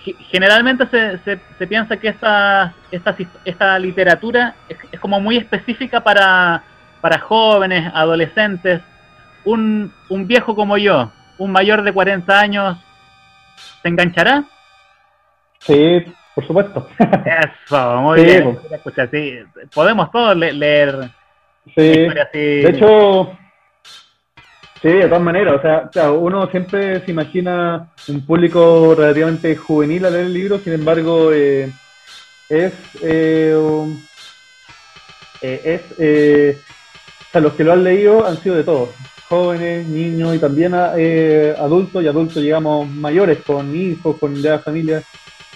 Ge- 0.03 0.15
Generalmente 0.29 0.85
se, 0.87 1.17
se, 1.19 1.39
se 1.57 1.67
piensa 1.67 1.97
que 1.97 2.09
esta, 2.09 2.73
esta, 2.91 3.15
esta 3.45 3.79
literatura 3.79 4.55
es, 4.67 4.77
es 4.91 4.99
como 4.99 5.19
muy 5.19 5.37
específica 5.37 6.01
para, 6.01 6.61
para 7.01 7.19
jóvenes, 7.19 7.89
adolescentes. 7.93 8.81
Un, 9.45 9.91
un 10.09 10.27
viejo 10.27 10.55
como 10.55 10.77
yo, 10.77 11.11
un 11.37 11.51
mayor 11.51 11.83
de 11.83 11.91
40 11.93 12.39
años, 12.39 12.77
¿se 13.81 13.89
enganchará? 13.89 14.43
Sí, 15.59 16.03
por 16.35 16.45
supuesto. 16.47 16.87
Eso, 16.99 18.01
muy 18.01 18.19
Sí, 18.19 18.25
bien. 18.25 18.55
pues. 18.59 18.71
Escucha, 18.71 19.07
sí, 19.07 19.39
podemos 19.73 20.11
todos 20.11 20.35
le- 20.35 20.53
leer 20.53 21.09
Sí. 21.75 22.05
así. 22.07 22.37
De 22.37 22.69
hecho, 22.69 23.37
sí, 24.81 24.89
de 24.89 25.07
todas 25.07 25.21
maneras, 25.23 25.55
o 25.55 25.61
sea, 25.61 25.89
claro, 25.89 26.19
uno 26.19 26.47
siempre 26.47 26.99
se 27.05 27.11
imagina 27.11 27.87
un 28.07 28.25
público 28.25 28.93
relativamente 28.97 29.55
juvenil 29.55 30.05
al 30.05 30.13
leer 30.13 30.25
el 30.25 30.33
libro, 30.33 30.59
sin 30.59 30.73
embargo, 30.73 31.31
eh, 31.33 31.71
es, 32.49 32.73
eh, 33.01 33.55
eh, 35.41 35.61
es, 35.63 35.81
eh, 35.99 36.57
o 36.59 37.31
sea, 37.31 37.41
los 37.41 37.53
que 37.53 37.63
lo 37.63 37.73
han 37.73 37.83
leído 37.83 38.25
han 38.27 38.37
sido 38.37 38.55
de 38.55 38.63
todos, 38.63 38.89
jóvenes, 39.33 39.87
niños 39.87 40.35
y 40.35 40.39
también 40.39 40.73
eh, 40.97 41.53
adultos 41.57 42.03
y 42.03 42.07
adultos, 42.07 42.41
digamos, 42.41 42.87
mayores, 42.89 43.39
con 43.45 43.75
hijos, 43.75 44.17
con 44.19 44.35
ya 44.35 44.59
familias. 44.59 45.03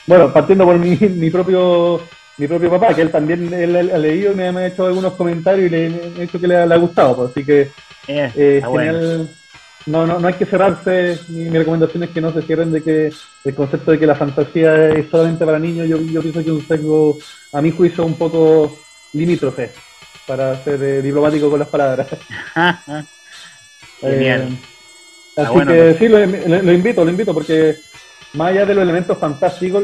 Bueno, 0.06 0.32
partiendo 0.34 0.66
por 0.66 0.78
mi, 0.78 0.96
mi 1.24 1.30
propio 1.30 2.02
mi 2.38 2.48
propio 2.48 2.70
papá, 2.70 2.96
que 2.96 3.02
él 3.02 3.12
también 3.12 3.52
él, 3.54 3.76
ha 3.92 3.98
leído 3.98 4.32
y 4.32 4.36
me, 4.36 4.52
me 4.52 4.62
ha 4.62 4.68
hecho 4.68 4.86
algunos 4.86 5.14
comentarios 5.14 5.68
y 5.68 5.70
le, 5.70 5.90
me 5.90 6.18
ha 6.18 6.22
dicho 6.22 6.40
que 6.40 6.48
le, 6.48 6.56
ha- 6.56 6.66
le 6.68 6.76
ha 6.76 6.78
gustado, 6.78 7.16
pues, 7.16 7.32
así 7.32 7.44
que 7.46 7.62
Eh, 8.08 8.32
eh, 8.36 8.62
bueno. 8.70 9.28
No, 9.88 10.06
no, 10.06 10.20
no 10.20 10.28
hay 10.28 10.34
que 10.34 10.46
cerrarse, 10.46 11.18
mi, 11.30 11.46
mi 11.50 11.58
recomendación 11.58 12.04
es 12.04 12.10
que 12.10 12.20
no 12.22 12.34
se 12.34 12.42
cierren 12.42 12.72
de 12.74 12.84
que 12.84 13.10
el 13.46 13.56
concepto 13.56 13.92
de 13.92 14.00
que 14.00 14.06
la 14.06 14.16
fantasía 14.16 14.90
es 14.90 15.10
solamente 15.10 15.46
para 15.46 15.60
niños, 15.60 15.88
yo, 15.88 15.98
yo 16.02 16.22
pienso 16.22 16.40
que 16.44 16.48
es 16.50 16.56
un 16.62 16.68
sesgo, 16.68 17.18
a 17.54 17.62
mi 17.62 17.72
juicio, 17.72 18.06
un 18.06 18.16
poco 18.18 18.78
limítrofe, 19.14 19.72
para 20.28 20.62
ser 20.64 20.84
eh, 20.84 21.02
diplomático 21.02 21.50
con 21.50 21.60
las 21.60 21.70
palabras. 21.70 22.08
Genial. 24.02 24.42
Eh, 24.42 24.58
Está 25.30 25.44
así 25.44 25.54
bueno, 25.54 25.72
que 25.72 25.78
pues. 25.84 25.98
sí, 25.98 26.08
lo, 26.08 26.20
lo- 26.26 26.62
lo 26.64 26.74
invito, 26.74 27.04
lo 27.06 27.12
invito, 27.12 27.34
porque 27.34 27.78
más 28.34 28.50
allá 28.52 28.66
de 28.66 28.74
los 28.76 28.84
elementos 28.84 29.18
fantásticos, 29.20 29.84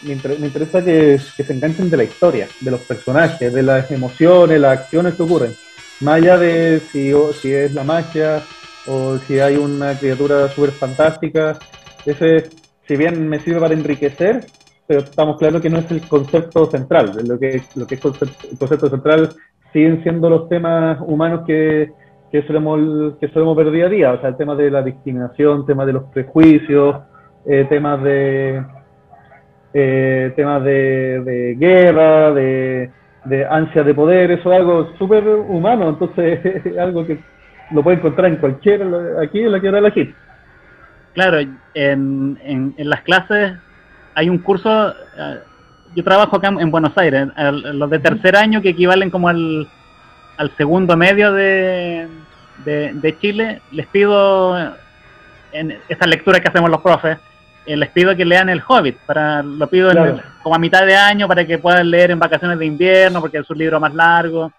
me, 0.00 0.12
inter- 0.14 0.38
me 0.38 0.46
interesa 0.46 0.84
que, 0.84 1.18
que 1.36 1.44
se 1.44 1.52
enganchen 1.52 1.90
de 1.90 1.96
la 1.96 2.04
historia, 2.04 2.48
de 2.60 2.70
los 2.70 2.82
personajes, 2.82 3.52
de 3.52 3.62
las 3.62 3.90
emociones, 3.90 4.60
las 4.60 4.78
acciones 4.80 5.14
que 5.14 5.22
ocurren. 5.22 5.56
Más 6.00 6.16
allá 6.16 6.38
de 6.38 6.82
si, 6.92 7.12
o- 7.12 7.32
si 7.34 7.52
es 7.52 7.72
la 7.72 7.84
magia 7.84 8.48
o 8.84 9.18
si 9.20 9.38
hay 9.38 9.56
una 9.56 9.98
criatura 9.98 10.48
súper 10.54 10.74
fantástica, 10.78 11.62
ese, 12.04 12.52
si 12.86 12.96
bien 12.96 13.28
me 13.28 13.42
sirve 13.44 13.60
para 13.60 13.74
enriquecer, 13.74 14.50
pero 14.86 15.00
estamos 15.00 15.38
claros 15.38 15.62
que 15.62 15.70
no 15.70 15.78
es 15.80 15.90
el 15.90 16.06
concepto 16.06 16.70
central. 16.70 17.14
Lo 17.26 17.38
que, 17.38 17.62
lo 17.74 17.86
que 17.88 17.94
es 17.96 18.00
concepto- 18.02 18.48
el 18.50 18.58
concepto 18.58 18.90
central 18.90 19.34
siguen 19.72 20.02
siendo 20.02 20.28
los 20.30 20.48
temas 20.48 20.98
humanos 21.06 21.42
que, 21.46 21.90
que 22.34 22.42
solemos, 22.48 23.14
que 23.20 23.28
solemos 23.28 23.56
ver 23.56 23.70
día 23.70 23.86
a 23.86 23.88
día, 23.88 24.12
o 24.12 24.20
sea, 24.20 24.30
el 24.30 24.36
tema 24.36 24.56
de 24.56 24.68
la 24.68 24.82
discriminación, 24.82 25.64
temas 25.66 25.86
de 25.86 25.92
los 25.92 26.02
prejuicios, 26.12 26.96
eh, 27.46 27.64
temas 27.68 28.02
de 28.02 28.60
eh, 29.72 30.32
temas 30.34 30.64
de, 30.64 31.22
de 31.24 31.54
guerra, 31.54 32.32
de, 32.32 32.90
ansia 33.48 33.84
de 33.84 33.94
poder, 33.94 34.32
eso 34.32 34.52
es 34.52 34.58
algo 34.58 34.92
súper 34.98 35.24
humano, 35.28 35.90
entonces 35.90 36.44
es 36.66 36.76
algo 36.76 37.06
que 37.06 37.20
lo 37.70 37.84
puede 37.84 37.98
encontrar 37.98 38.26
en 38.32 38.38
cualquier, 38.38 38.82
aquí 39.22 39.38
en 39.38 39.52
la 39.52 39.60
que 39.60 39.70
la 39.70 39.90
hit. 39.92 40.12
Claro, 41.12 41.38
en, 41.38 42.36
en, 42.42 42.74
en 42.76 42.90
las 42.90 43.02
clases 43.02 43.52
hay 44.16 44.28
un 44.28 44.38
curso, 44.38 44.90
eh, 44.90 45.38
yo 45.94 46.02
trabajo 46.02 46.34
acá 46.34 46.48
en, 46.48 46.58
en 46.58 46.72
Buenos 46.72 46.98
Aires, 46.98 47.28
los 47.74 47.88
de 47.90 48.00
tercer 48.00 48.34
año 48.34 48.60
que 48.60 48.70
equivalen 48.70 49.10
como 49.10 49.28
al, 49.28 49.68
al 50.36 50.50
segundo 50.56 50.96
medio 50.96 51.32
de, 51.32 52.08
de, 52.64 52.92
de 52.94 53.18
Chile, 53.18 53.60
les 53.72 53.86
pido, 53.86 54.56
en 55.52 55.78
esta 55.88 56.06
lectura 56.06 56.40
que 56.40 56.48
hacemos 56.48 56.70
los 56.70 56.80
profes, 56.80 57.18
eh, 57.66 57.76
les 57.76 57.90
pido 57.90 58.14
que 58.14 58.24
lean 58.24 58.48
El 58.48 58.62
Hobbit, 58.66 58.96
para, 59.06 59.42
lo 59.42 59.66
pido 59.68 59.90
en- 59.90 59.96
como 60.42 60.54
a 60.54 60.58
mitad 60.58 60.84
de 60.84 60.96
año 60.96 61.26
para 61.26 61.46
que 61.46 61.58
puedan 61.58 61.90
leer 61.90 62.10
en 62.10 62.18
vacaciones 62.18 62.58
de 62.58 62.66
invierno, 62.66 63.20
porque 63.20 63.38
es 63.38 63.48
un 63.50 63.56
libro 63.58 63.80
más 63.80 63.94
largo. 63.94 64.52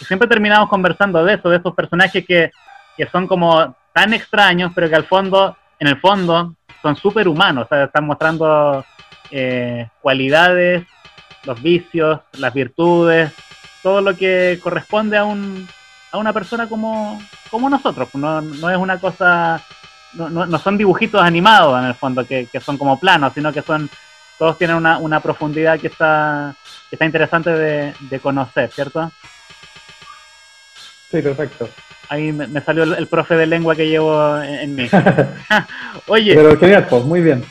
Y 0.00 0.04
siempre 0.04 0.28
terminamos 0.28 0.68
conversando 0.68 1.24
de 1.24 1.34
eso, 1.34 1.48
de 1.48 1.56
estos 1.56 1.74
personajes 1.74 2.24
que, 2.26 2.50
que 2.96 3.06
son 3.06 3.26
como 3.26 3.74
tan 3.94 4.12
extraños, 4.12 4.72
pero 4.74 4.88
que 4.88 4.94
al 4.96 5.04
fondo, 5.04 5.56
en 5.78 5.88
el 5.88 5.98
fondo, 5.98 6.54
son 6.82 6.96
súper 6.96 7.28
humanos, 7.28 7.66
o 7.66 7.68
sea, 7.74 7.84
están 7.84 8.06
mostrando 8.06 8.84
eh, 9.30 9.88
cualidades, 10.00 10.84
los 11.44 11.62
vicios, 11.62 12.20
las 12.38 12.52
virtudes, 12.52 13.32
todo 13.82 14.00
lo 14.00 14.14
que 14.16 14.58
corresponde 14.62 15.16
a 15.16 15.24
un 15.24 15.66
a 16.12 16.18
una 16.18 16.32
persona 16.32 16.68
como, 16.68 17.20
como 17.50 17.68
nosotros, 17.70 18.08
no, 18.14 18.40
no 18.40 18.70
es 18.70 18.76
una 18.76 18.98
cosa, 18.98 19.60
no, 20.12 20.28
no, 20.28 20.46
no 20.46 20.58
son 20.58 20.76
dibujitos 20.78 21.20
animados 21.22 21.80
en 21.80 21.86
el 21.88 21.94
fondo, 21.94 22.26
que, 22.26 22.46
que 22.52 22.60
son 22.60 22.76
como 22.78 23.00
planos, 23.00 23.32
sino 23.34 23.52
que 23.52 23.62
son, 23.62 23.88
todos 24.38 24.58
tienen 24.58 24.76
una, 24.76 24.98
una 24.98 25.20
profundidad 25.20 25.80
que 25.80 25.86
está, 25.88 26.54
que 26.90 26.96
está 26.96 27.04
interesante 27.06 27.50
de, 27.50 27.94
de 27.98 28.20
conocer, 28.20 28.70
¿cierto? 28.70 29.10
Sí, 31.10 31.20
perfecto. 31.22 31.68
Ahí 32.08 32.32
me, 32.32 32.46
me 32.46 32.60
salió 32.60 32.82
el, 32.82 32.94
el 32.94 33.06
profe 33.06 33.34
de 33.36 33.46
lengua 33.46 33.74
que 33.74 33.88
llevo 33.88 34.36
en, 34.42 34.54
en 34.54 34.74
mí. 34.74 34.88
Oye, 36.08 36.34
Pero 36.34 36.58
genial, 36.58 36.86
pues, 36.88 37.04
muy 37.04 37.20
bien. 37.22 37.44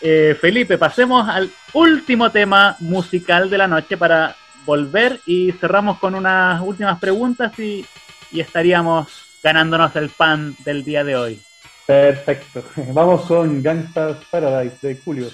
eh, 0.00 0.36
Felipe, 0.40 0.78
pasemos 0.78 1.28
al 1.28 1.50
último 1.74 2.30
tema 2.30 2.76
musical 2.80 3.50
de 3.50 3.58
la 3.58 3.66
noche 3.66 3.96
para 3.96 4.34
volver 4.64 5.20
y 5.26 5.52
cerramos 5.52 5.98
con 5.98 6.14
unas 6.14 6.60
últimas 6.60 6.98
preguntas 6.98 7.58
y, 7.58 7.84
y 8.30 8.40
estaríamos 8.40 9.08
ganándonos 9.42 9.94
el 9.96 10.10
pan 10.10 10.56
del 10.64 10.84
día 10.84 11.04
de 11.04 11.16
hoy. 11.16 11.40
Perfecto. 11.86 12.62
Vamos 12.92 13.22
con 13.26 13.62
Gangsta's 13.62 14.18
Paradise 14.30 14.76
de 14.86 14.96
Julio. 14.96 15.30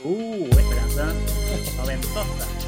Uh, 0.00 0.46
esta 0.50 0.74
canción 0.76 1.76
noventosa. 1.76 2.67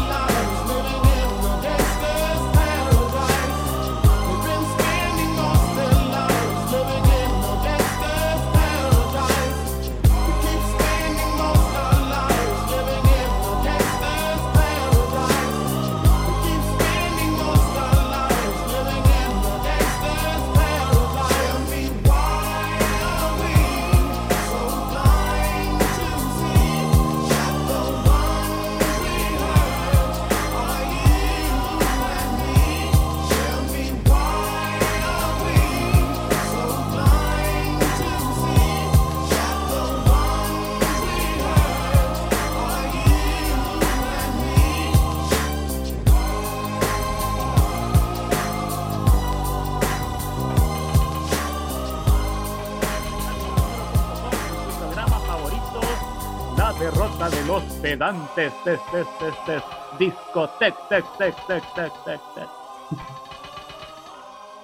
De 57.91 57.97
los 57.97 58.13
pedantes. 58.27 58.53
Tes, 58.63 58.79
tes, 58.91 59.05
tes, 59.19 59.45
tes. 59.45 59.63
Discotec, 59.99 60.75
tec, 60.89 61.05
tec, 61.17 61.35
tec, 61.47 61.63
tec, 61.75 61.93
tec, 62.05 62.19
tec. 62.35 62.47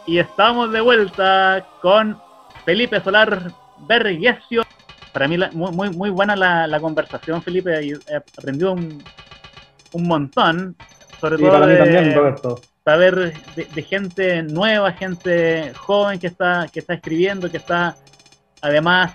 Y 0.05 0.19
estamos 0.19 0.71
de 0.71 0.81
vuelta 0.81 1.65
con 1.81 2.19
Felipe 2.65 3.01
Solar 3.01 3.51
Vergesio. 3.87 4.63
Para 5.11 5.27
mí 5.27 5.37
la- 5.37 5.51
muy, 5.51 5.89
muy, 5.89 6.09
buena 6.09 6.35
la, 6.35 6.67
la 6.67 6.79
conversación, 6.79 7.41
Felipe. 7.41 7.79
He 8.07 8.15
aprendido 8.15 8.71
un, 8.73 9.03
un 9.93 10.07
montón. 10.07 10.75
Sobre 11.19 11.35
Y 11.35 11.39
todo 11.39 11.51
para 11.51 11.65
mí 11.65 11.73
de- 11.73 11.77
también, 11.79 12.13
Roberto. 12.15 12.61
saber 12.85 13.33
de, 13.55 13.65
de 13.65 13.81
gente 13.81 14.43
nueva, 14.43 14.91
gente 14.93 15.73
joven 15.75 16.19
que 16.19 16.27
está, 16.27 16.67
que 16.71 16.79
está 16.79 16.93
escribiendo, 16.93 17.49
que 17.49 17.57
está 17.57 17.95
además 18.61 19.11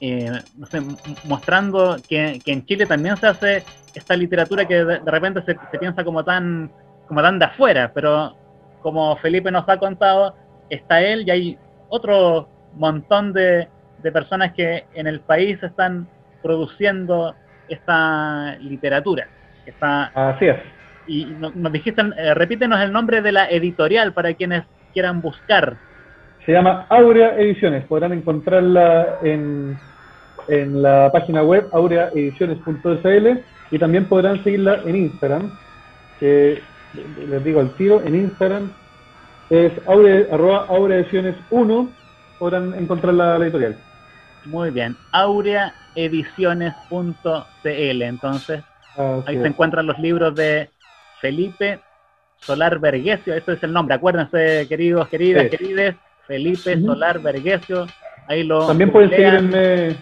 eh, 0.00 0.42
no 0.56 0.66
sé, 0.66 0.80
mostrando 1.24 2.02
que, 2.08 2.40
que 2.44 2.52
en 2.52 2.66
Chile 2.66 2.86
también 2.86 3.16
se 3.20 3.26
hace 3.26 3.64
esta 3.94 4.16
literatura 4.16 4.66
que 4.66 4.84
de, 4.84 4.98
de 5.00 5.10
repente 5.10 5.42
se, 5.42 5.56
se 5.70 5.78
piensa 5.78 6.04
como 6.04 6.22
tan, 6.24 6.70
como 7.08 7.22
tan 7.22 7.38
de 7.38 7.46
afuera, 7.46 7.90
pero 7.94 8.36
como 8.82 9.16
Felipe 9.16 9.50
nos 9.50 9.68
ha 9.68 9.78
contado, 9.78 10.36
está 10.68 11.00
él 11.00 11.24
y 11.26 11.30
hay 11.30 11.58
otro 11.88 12.48
montón 12.74 13.32
de, 13.32 13.68
de 14.02 14.12
personas 14.12 14.52
que 14.52 14.84
en 14.94 15.06
el 15.06 15.20
país 15.20 15.60
están 15.62 16.06
produciendo 16.42 17.34
esta 17.68 18.56
literatura. 18.60 19.28
Está, 19.64 20.12
Así 20.14 20.46
es. 20.46 20.56
y 21.06 21.24
no- 21.24 21.50
nos 21.54 21.72
dijiste, 21.72 22.02
eh, 22.16 22.34
repítenos 22.34 22.80
el 22.80 22.92
nombre 22.92 23.22
de 23.22 23.32
la 23.32 23.46
editorial 23.48 24.12
para 24.12 24.34
quienes 24.34 24.64
quieran 24.92 25.20
buscar. 25.20 25.76
Se 26.46 26.52
llama 26.52 26.86
Aurea 26.88 27.36
Ediciones. 27.38 27.84
Podrán 27.86 28.12
encontrarla 28.12 29.18
en, 29.22 29.78
en 30.48 30.82
la 30.82 31.10
página 31.12 31.42
web 31.42 31.68
aureaediciones.cl 31.72 33.26
y 33.72 33.78
también 33.78 34.06
podrán 34.06 34.42
seguirla 34.44 34.80
en 34.86 34.96
Instagram, 34.96 35.50
que 36.20 36.62
les 37.28 37.44
digo 37.44 37.60
al 37.60 37.70
tiro, 37.74 38.00
en 38.02 38.14
Instagram 38.14 38.70
es 39.50 39.72
aure, 39.86 40.28
arroba 40.30 40.66
aureaediciones 40.68 41.34
1, 41.50 41.88
podrán 42.38 42.74
encontrar 42.74 43.14
la, 43.14 43.38
la 43.38 43.44
editorial. 43.44 43.76
Muy 44.44 44.70
bien, 44.70 44.96
aureaediciones.cl. 45.12 48.02
Entonces, 48.02 48.62
Así 48.96 49.22
ahí 49.26 49.38
se 49.40 49.46
encuentran 49.46 49.86
los 49.86 49.98
libros 49.98 50.34
de 50.34 50.70
Felipe 51.20 51.80
Solar 52.38 52.78
Vergesio, 52.78 53.34
ese 53.34 53.52
es 53.52 53.62
el 53.62 53.72
nombre. 53.72 53.94
Acuérdense, 53.96 54.66
queridos, 54.68 55.08
queridas, 55.08 55.44
Sí. 55.44 55.50
querides, 55.50 55.94
Felipe. 56.26 56.80
Solar 56.80 57.18
Vergesio. 57.20 57.86
Ahí 58.28 58.42
lo 58.42 58.66
También 58.66 58.90
pueden 58.90 59.10
seguirme, 59.10 59.96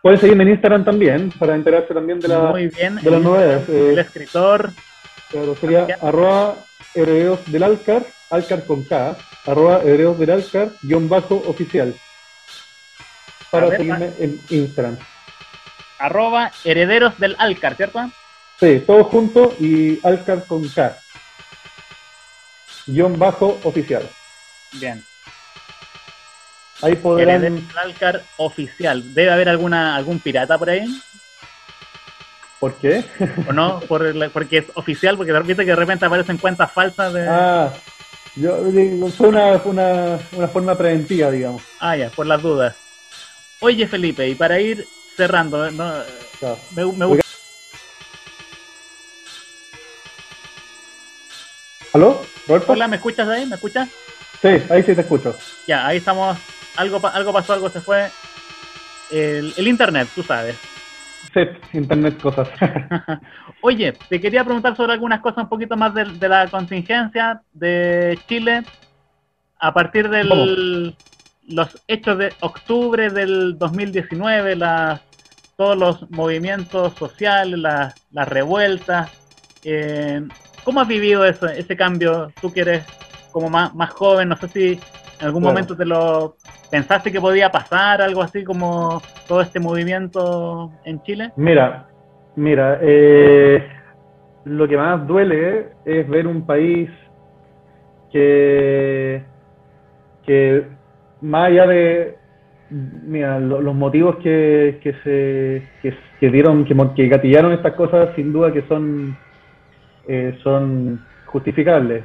pueden 0.00 0.20
seguirme 0.20 0.44
en 0.44 0.50
Instagram 0.50 0.84
también, 0.84 1.30
para 1.32 1.54
enterarse 1.54 1.92
también 1.92 2.20
de, 2.20 2.28
la, 2.28 2.38
Muy 2.50 2.68
bien. 2.68 2.96
de 2.96 3.10
las 3.10 3.20
novedades. 3.20 3.68
El 3.68 3.98
Eh, 3.98 4.00
escritor, 4.00 4.70
Claro, 5.30 5.56
sería 5.56 5.86
arroba 6.00 6.54
herederos 6.94 7.40
del 7.50 7.62
Alcar, 7.64 8.04
Alcar 8.30 8.64
con 8.64 8.84
K, 8.84 9.16
arroba 9.46 9.78
herederos 9.82 10.16
del 10.18 10.30
Alcar, 10.30 10.68
guion 10.82 11.08
bajo 11.08 11.36
oficial. 11.46 11.92
Para 13.50 13.66
ver, 13.66 13.78
seguirme 13.78 14.10
en 14.20 14.40
Instagram. 14.50 14.96
arroba 15.98 16.52
herederos 16.64 17.18
del 17.18 17.34
Alcar, 17.38 17.74
¿cierto? 17.74 18.00
Sí, 18.60 18.82
todo 18.86 19.02
junto 19.04 19.52
y 19.58 19.98
Alcar 20.06 20.44
con 20.46 20.68
K. 20.68 20.96
Guión 22.86 23.18
bajo 23.18 23.58
oficial. 23.64 24.08
Bien. 24.74 25.02
Ahí 26.84 26.96
podrán. 26.96 27.40
Del 27.40 27.64
Alcar 27.82 28.22
oficial. 28.36 29.14
¿Debe 29.14 29.30
haber 29.32 29.48
alguna 29.48 29.96
algún 29.96 30.20
pirata 30.20 30.58
por 30.58 30.68
ahí? 30.68 30.84
¿Por 32.60 32.74
qué? 32.76 33.02
¿O 33.48 33.52
no? 33.54 33.80
Por 33.80 34.04
el- 34.06 34.30
porque 34.30 34.58
es 34.58 34.64
oficial, 34.74 35.16
porque 35.16 35.32
repente 35.38 35.64
que 35.64 35.70
de 35.70 35.76
repente 35.76 36.04
aparecen 36.04 36.36
cuentas 36.36 36.70
falsas 36.72 37.12
de... 37.14 37.26
Ah, 37.28 37.72
yo 38.36 38.58
fue 39.16 39.28
una, 39.28 39.56
una, 39.64 40.18
una 40.32 40.48
forma 40.48 40.76
preventiva, 40.76 41.30
digamos. 41.30 41.62
Ah, 41.80 41.96
ya, 41.96 42.10
por 42.10 42.26
las 42.26 42.42
dudas. 42.42 42.76
Oye, 43.60 43.86
Felipe, 43.88 44.28
y 44.28 44.34
para 44.34 44.60
ir 44.60 44.86
cerrando, 45.16 45.70
¿no? 45.70 45.92
Claro. 46.38 46.58
me, 46.76 46.84
me 46.92 47.04
gusta... 47.06 47.24
¿Aló? 51.94 52.20
¿Roberto? 52.46 52.72
Hola, 52.72 52.88
¿me 52.88 52.96
escuchas 52.96 53.28
ahí? 53.28 53.46
¿Me 53.46 53.54
escuchas? 53.54 53.88
Sí, 54.42 54.48
ahí 54.68 54.82
sí 54.82 54.94
te 54.94 55.00
escucho. 55.00 55.34
Ya, 55.66 55.86
ahí 55.86 55.98
estamos. 55.98 56.36
Algo, 56.76 57.00
algo 57.06 57.32
pasó, 57.32 57.52
algo 57.52 57.68
se 57.70 57.80
fue. 57.80 58.08
El, 59.10 59.52
el 59.56 59.68
internet, 59.68 60.08
tú 60.14 60.22
sabes. 60.22 60.56
Sí, 61.32 61.40
internet 61.72 62.20
cosas. 62.20 62.48
Oye, 63.60 63.92
te 64.08 64.20
quería 64.20 64.44
preguntar 64.44 64.76
sobre 64.76 64.92
algunas 64.92 65.20
cosas 65.20 65.44
un 65.44 65.48
poquito 65.48 65.76
más 65.76 65.92
de, 65.94 66.04
de 66.04 66.28
la 66.28 66.48
contingencia 66.48 67.42
de 67.52 68.18
Chile. 68.28 68.62
A 69.58 69.72
partir 69.72 70.08
de 70.08 70.24
los 70.24 71.80
hechos 71.86 72.18
de 72.18 72.32
octubre 72.40 73.10
del 73.10 73.56
2019, 73.58 74.56
las, 74.56 75.00
todos 75.56 75.76
los 75.76 76.10
movimientos 76.10 76.94
sociales, 76.94 77.58
las, 77.58 77.94
las 78.10 78.28
revueltas. 78.28 79.10
eh, 79.64 80.22
¿Cómo 80.64 80.80
has 80.80 80.88
vivido 80.88 81.24
eso, 81.24 81.46
ese 81.46 81.76
cambio? 81.76 82.32
Tú 82.40 82.52
que 82.52 82.60
eres 82.60 82.84
como 83.32 83.50
más, 83.50 83.74
más 83.74 83.90
joven, 83.90 84.28
no 84.28 84.36
sé 84.36 84.48
si 84.48 84.80
en 85.18 85.26
algún 85.26 85.42
Claro. 85.42 85.52
momento 85.54 85.76
te 85.76 85.84
lo 85.84 86.36
pensaste 86.70 87.12
que 87.12 87.20
podía 87.20 87.50
pasar, 87.52 88.02
algo 88.02 88.22
así 88.22 88.44
como 88.44 89.02
todo 89.26 89.40
este 89.40 89.60
movimiento 89.60 90.70
en 90.84 91.02
Chile. 91.02 91.32
Mira, 91.36 91.88
mira, 92.36 92.78
eh, 92.82 93.66
lo 94.44 94.68
que 94.68 94.76
más 94.76 95.06
duele 95.06 95.68
es 95.84 96.08
ver 96.08 96.26
un 96.26 96.44
país 96.44 96.90
que, 98.12 99.22
que 100.26 100.64
más 101.20 101.48
allá 101.48 101.66
de, 101.66 102.16
mira, 102.70 103.38
lo- 103.38 103.60
los 103.60 103.74
motivos 103.74 104.16
que, 104.16 104.80
que 104.82 104.92
se 105.04 105.62
que, 105.82 105.96
que 106.20 106.30
dieron, 106.30 106.64
que, 106.64 106.74
que 106.96 107.08
gatillaron 107.08 107.52
estas 107.52 107.74
cosas, 107.74 108.10
sin 108.16 108.32
duda 108.32 108.52
que 108.52 108.62
son, 108.62 109.16
eh, 110.08 110.38
son 110.42 110.98
justificables. 111.26 112.04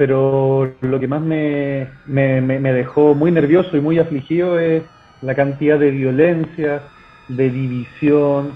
Pero 0.00 0.72
lo 0.80 0.98
que 0.98 1.06
más 1.06 1.20
me, 1.20 1.86
me, 2.06 2.40
me- 2.40 2.72
dejó 2.72 3.14
muy 3.14 3.30
nervioso 3.32 3.76
y 3.76 3.82
muy 3.82 3.98
afligido 3.98 4.58
es 4.58 4.82
la 5.20 5.34
cantidad 5.34 5.78
de 5.78 5.90
violencia, 5.90 6.84
de 7.28 7.50
división, 7.50 8.52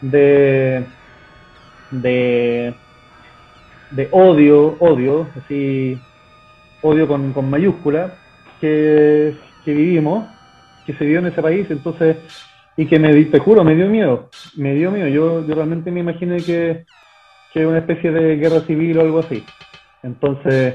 de, 0.00 0.86
de, 1.90 2.72
de 3.90 4.08
odio, 4.12 4.76
odio, 4.78 5.26
así, 5.42 5.98
odio 6.82 7.08
con, 7.08 7.32
con 7.32 7.50
mayúscula, 7.50 8.14
que, 8.60 9.34
que 9.64 9.72
vivimos, 9.74 10.28
que 10.84 10.92
se 10.92 11.04
vivió 11.04 11.18
en 11.18 11.26
ese 11.26 11.42
país, 11.42 11.66
entonces, 11.68 12.18
y 12.76 12.86
que 12.86 13.00
me, 13.00 13.12
te 13.24 13.40
juro, 13.40 13.64
me 13.64 13.74
dio 13.74 13.88
miedo, 13.88 14.28
me 14.56 14.72
dio 14.74 14.92
miedo, 14.92 15.08
yo, 15.08 15.44
yo 15.48 15.52
realmente 15.56 15.90
me 15.90 15.98
imaginé 15.98 16.44
que, 16.44 16.84
que 17.52 17.66
una 17.66 17.78
especie 17.78 18.12
de 18.12 18.36
guerra 18.36 18.60
civil 18.68 18.98
o 18.98 19.00
algo 19.00 19.18
así. 19.18 19.42
Entonces, 20.02 20.74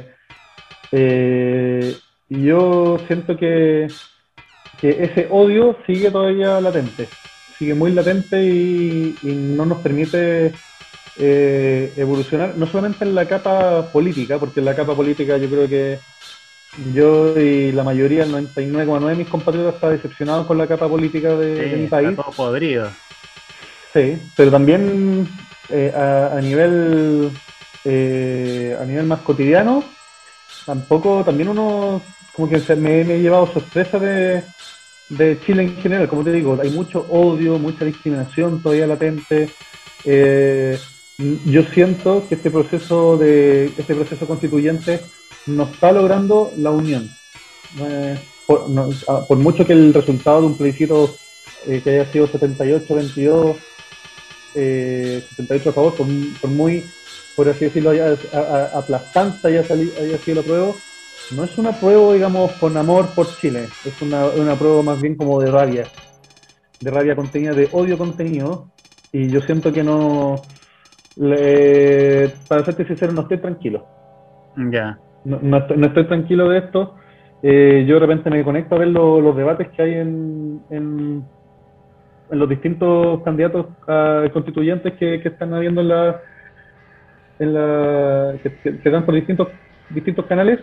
eh, 0.91 1.95
yo 2.30 2.98
siento 3.07 3.38
que, 3.38 3.88
que 4.80 4.89
ese 5.03 5.27
odio 5.30 5.77
sigue 5.85 6.11
todavía 6.11 6.60
latente, 6.61 7.07
sigue 7.57 7.73
muy 7.73 7.91
latente 7.91 8.43
y, 8.43 9.15
y 9.22 9.31
no 9.31 9.65
nos 9.65 9.80
permite 9.80 10.52
eh, 11.18 11.93
evolucionar, 11.98 12.57
no 12.57 12.68
solamente 12.68 13.06
en 13.06 13.15
la 13.15 13.27
capa 13.27 13.91
política, 13.91 14.38
porque 14.39 14.60
en 14.60 14.65
la 14.65 14.76
capa 14.76 14.95
política 14.95 15.38
yo 15.38 15.49
creo 15.49 15.68
que 15.68 15.99
yo 16.93 17.38
y 17.38 17.72
la 17.73 17.84
mayoría, 17.84 18.23
el 18.23 18.31
99,9 18.31 19.10
de 19.10 19.15
mis 19.15 19.27
compatriotas 19.27 19.76
está 19.76 19.89
decepcionados 19.89 20.48
con 20.48 20.57
la 20.57 20.68
capa 20.68 20.88
política 20.88 21.35
de, 21.35 21.56
de 21.56 21.76
mi 21.77 21.84
está 21.84 21.98
país. 21.98 22.15
todo 22.15 22.31
podrido. 22.31 22.89
Sí, 23.93 24.18
pero 24.38 24.52
también 24.52 25.27
eh, 25.69 25.91
a, 25.93 26.38
a 26.38 26.41
nivel 26.41 27.30
eh, 27.85 28.77
a 28.79 28.85
nivel 28.85 29.05
más 29.05 29.21
cotidiano, 29.21 29.83
tampoco, 30.65 31.23
también 31.23 31.49
uno 31.49 32.01
como 32.33 32.49
que 32.49 32.59
se 32.59 32.75
me, 32.75 33.01
he 33.01 33.19
llevado 33.21 33.51
sorpresa 33.51 33.99
de, 33.99 34.43
de 35.09 35.39
Chile 35.45 35.63
en 35.63 35.75
general, 35.81 36.07
como 36.07 36.23
te 36.23 36.31
digo, 36.31 36.57
hay 36.61 36.69
mucho 36.69 37.05
odio, 37.09 37.59
mucha 37.59 37.83
discriminación 37.85 38.61
todavía 38.61 38.87
latente. 38.87 39.49
Eh, 40.05 40.79
yo 41.45 41.63
siento 41.73 42.25
que 42.27 42.35
este 42.35 42.49
proceso 42.49 43.17
de 43.17 43.65
este 43.77 43.93
proceso 43.93 44.25
constituyente 44.25 45.01
no 45.47 45.63
está 45.63 45.91
logrando 45.91 46.51
la 46.57 46.71
unión. 46.71 47.09
Eh, 47.79 48.17
por, 48.47 48.69
no- 48.69 48.89
a- 49.07 49.25
por 49.27 49.37
mucho 49.37 49.65
que 49.65 49.73
el 49.73 49.93
resultado 49.93 50.41
de 50.41 50.47
un 50.47 50.57
plebiscito 50.57 51.15
eh, 51.67 51.81
que 51.83 51.89
haya 51.99 52.11
sido 52.11 52.27
78-22 52.27 53.55
eh, 54.55 55.23
78 55.29 55.69
a 55.69 55.73
favor, 55.73 55.93
por 55.95 56.49
muy, 56.49 56.83
por 57.41 57.49
así 57.49 57.65
decirlo, 57.65 57.89
haya- 57.89 58.15
a- 58.34 58.38
a- 58.38 58.77
aplastante 58.77 59.47
haya, 59.47 59.68
sali- 59.68 59.91
haya 59.99 60.19
sido 60.23 60.35
la 60.35 60.43
prueba, 60.43 60.76
no 61.31 61.43
es 61.43 61.57
una 61.57 61.72
prueba, 61.80 62.13
digamos, 62.13 62.51
con 62.59 62.77
amor 62.77 63.15
por 63.15 63.35
Chile, 63.38 63.68
es 63.84 63.99
una, 63.99 64.27
una 64.27 64.55
prueba 64.59 64.84
más 64.84 65.01
bien 65.01 65.15
como 65.15 65.41
de 65.41 65.49
rabia, 65.49 65.89
de 66.80 66.91
rabia 66.91 67.15
contenida, 67.15 67.55
de 67.55 67.68
odio 67.72 67.97
contenido, 67.97 68.68
y 69.11 69.31
yo 69.31 69.41
siento 69.41 69.73
que 69.73 69.84
no, 69.84 70.45
le- 71.15 72.30
para 72.47 72.63
serte 72.63 72.85
sincero, 72.85 73.11
no 73.11 73.23
estoy 73.23 73.39
tranquilo 73.39 73.88
Ya. 74.72 74.99
no, 75.26 75.39
no 75.41 75.57
estoy, 75.57 75.77
no 75.77 75.88
estoy 75.88 76.05
tranquilo 76.05 76.47
de 76.47 76.59
esto. 76.59 76.93
Eh, 77.41 77.85
yo 77.88 77.95
de 77.95 78.01
repente 78.01 78.30
me 78.30 78.43
conecto 78.43 78.76
a 78.76 78.77
ver 78.77 78.89
lo- 78.89 79.19
los 79.19 79.35
debates 79.35 79.68
que 79.69 79.81
hay 79.81 79.93
en, 79.95 80.61
en, 80.69 81.23
en 82.30 82.39
los 82.39 82.47
distintos 82.47 83.23
candidatos 83.23 83.65
a 83.88 84.26
constituyentes 84.31 84.93
que, 84.93 85.19
que 85.22 85.30
están 85.30 85.55
habiendo 85.55 85.81
en 85.81 85.88
la, 85.88 86.22
en 87.41 87.53
la 87.53 88.39
que, 88.43 88.59
que- 88.61 88.80
dan 88.91 89.05
por 89.05 89.15
distintos 89.15 89.59
distintos 89.89 90.26
canales 90.27 90.61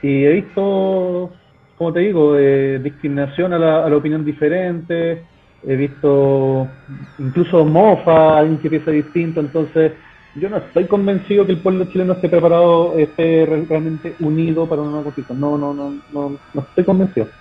y 0.00 0.24
he 0.24 0.32
visto, 0.32 1.40
como 1.74 1.92
te 1.92 2.00
digo, 2.00 2.36
eh, 2.38 2.78
discriminación 2.82 3.52
a 3.52 3.58
la, 3.58 3.84
a 3.84 3.90
la 3.90 3.96
opinión 3.96 4.24
diferente, 4.24 5.28
he 5.62 5.76
visto 5.76 6.78
incluso 7.18 7.64
mofa, 7.64 8.38
alguien 8.38 8.60
que 8.60 8.70
piensa 8.70 8.90
distinto, 8.92 9.40
entonces 9.40 9.94
yo 10.34 10.48
no 10.50 10.58
estoy 10.58 10.86
convencido 10.86 11.46
que 11.46 11.52
el 11.52 11.62
pueblo 11.62 11.86
chileno 11.86 12.14
esté 12.14 12.28
preparado, 12.28 12.96
esté 12.96 13.44
re- 13.46 13.66
realmente 13.68 14.16
unido 14.20 14.68
para 14.68 14.82
una 14.82 14.92
nueva. 14.92 15.12
No, 15.36 15.58
no, 15.58 15.74
no, 15.74 16.02
no, 16.08 16.40
no 16.52 16.62
estoy 16.62 16.84
convencido. 16.84 17.32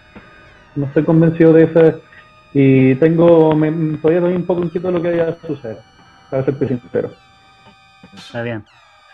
No 0.75 0.87
estoy 0.87 1.05
convencido 1.05 1.53
de 1.53 1.63
eso. 1.65 2.03
Y 2.53 2.95
tengo, 2.97 3.55
me, 3.55 3.71
todavía 3.99 4.19
estoy 4.21 4.35
un 4.35 4.45
poco 4.47 4.63
inquieto 4.63 4.87
de 4.87 4.93
lo 4.93 5.01
que 5.01 5.09
vaya 5.11 5.29
a 5.43 5.47
suceder, 5.47 5.83
para 6.29 6.45
serte 6.45 6.67
sincero. 6.67 7.17
Está 8.01 8.41
bien. 8.41 8.65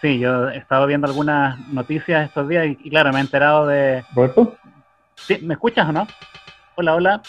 Sí, 0.01 0.19
yo 0.19 0.49
he 0.49 0.57
estado 0.57 0.85
viendo 0.85 1.07
algunas 1.07 1.59
noticias 1.67 2.25
estos 2.25 2.47
días 2.47 2.65
y, 2.67 2.77
y 2.79 2.89
claro, 2.89 3.13
me 3.13 3.19
he 3.19 3.21
enterado 3.21 3.67
de... 3.67 4.05
¿Roberto? 4.13 4.59
Sí, 5.27 5.39
¿Me 5.41 5.53
escuchas 5.53 5.87
o 5.87 5.91
no? 5.93 6.13
Hola, 6.75 6.95
hola. 6.95 7.25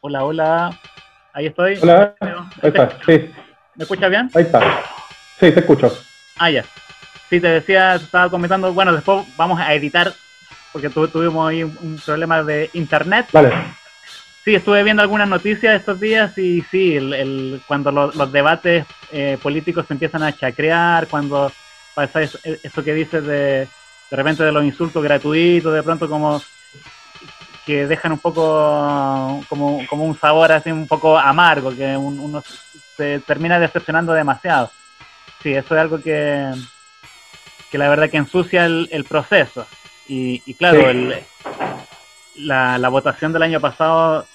Hola, 0.00 0.24
hola. 0.24 0.78
Ahí 1.32 1.46
estoy. 1.46 1.78
Hola, 1.82 2.14
ahí 2.20 2.44
está, 2.62 2.98
sí, 3.06 3.30
¿Me 3.74 3.84
escuchas 3.84 4.10
bien? 4.10 4.30
ahí 4.34 4.42
está. 4.44 4.60
Sí, 5.38 5.52
te 5.52 5.60
escucho. 5.60 6.04
Ah, 6.38 6.50
ya. 6.50 6.64
Sí, 7.28 7.40
te 7.40 7.48
decía, 7.48 7.96
estaba 7.96 8.30
comentando, 8.30 8.72
bueno, 8.72 8.92
después 8.92 9.24
vamos 9.36 9.60
a 9.60 9.74
editar, 9.74 10.16
porque 10.72 10.90
tu- 10.90 11.08
tuvimos 11.08 11.48
ahí 11.48 11.62
un, 11.62 11.76
un 11.78 12.00
problema 12.00 12.42
de 12.42 12.70
internet. 12.72 13.28
Vale. 13.32 13.52
Sí, 14.44 14.54
estuve 14.54 14.82
viendo 14.82 15.02
algunas 15.02 15.28
noticias 15.28 15.78
estos 15.78 16.00
días 16.00 16.36
y 16.38 16.62
sí, 16.70 16.96
el, 16.96 17.12
el- 17.12 17.60
cuando 17.66 17.92
lo- 17.92 18.10
los 18.12 18.32
debates 18.32 18.86
eh, 19.12 19.38
políticos 19.42 19.84
se 19.86 19.92
empiezan 19.94 20.22
a 20.22 20.34
chacrear, 20.36 21.08
cuando 21.08 21.52
pasa 21.94 22.22
eso, 22.22 22.38
eso 22.44 22.82
que 22.84 22.94
dices 22.94 23.22
de, 23.26 23.68
de 24.10 24.16
repente 24.16 24.42
de 24.42 24.52
los 24.52 24.64
insultos 24.64 25.02
gratuitos, 25.02 25.74
de 25.74 25.82
pronto 25.82 26.08
como 26.08 26.40
que 27.66 27.86
dejan 27.86 28.12
un 28.12 28.18
poco 28.18 29.44
como, 29.48 29.86
como 29.86 30.04
un 30.04 30.18
sabor 30.18 30.50
así 30.52 30.72
un 30.72 30.86
poco 30.88 31.18
amargo, 31.18 31.70
que 31.76 31.94
un- 31.96 32.18
uno 32.18 32.42
se 32.96 33.20
termina 33.20 33.58
decepcionando 33.60 34.12
demasiado. 34.14 34.70
Sí, 35.42 35.52
eso 35.52 35.74
es 35.74 35.80
algo 35.80 36.00
que, 36.00 36.50
que 37.70 37.78
la 37.78 37.88
verdad 37.90 38.08
que 38.08 38.16
ensucia 38.16 38.64
el, 38.64 38.88
el 38.90 39.04
proceso. 39.04 39.66
Y, 40.08 40.42
y 40.46 40.54
claro, 40.54 40.80
Sí. 40.80 40.86
el, 40.86 41.14
la, 42.36 42.78
la 42.78 42.88
votación 42.88 43.32
del 43.32 43.42
año 43.42 43.60
pasado, 43.60 44.26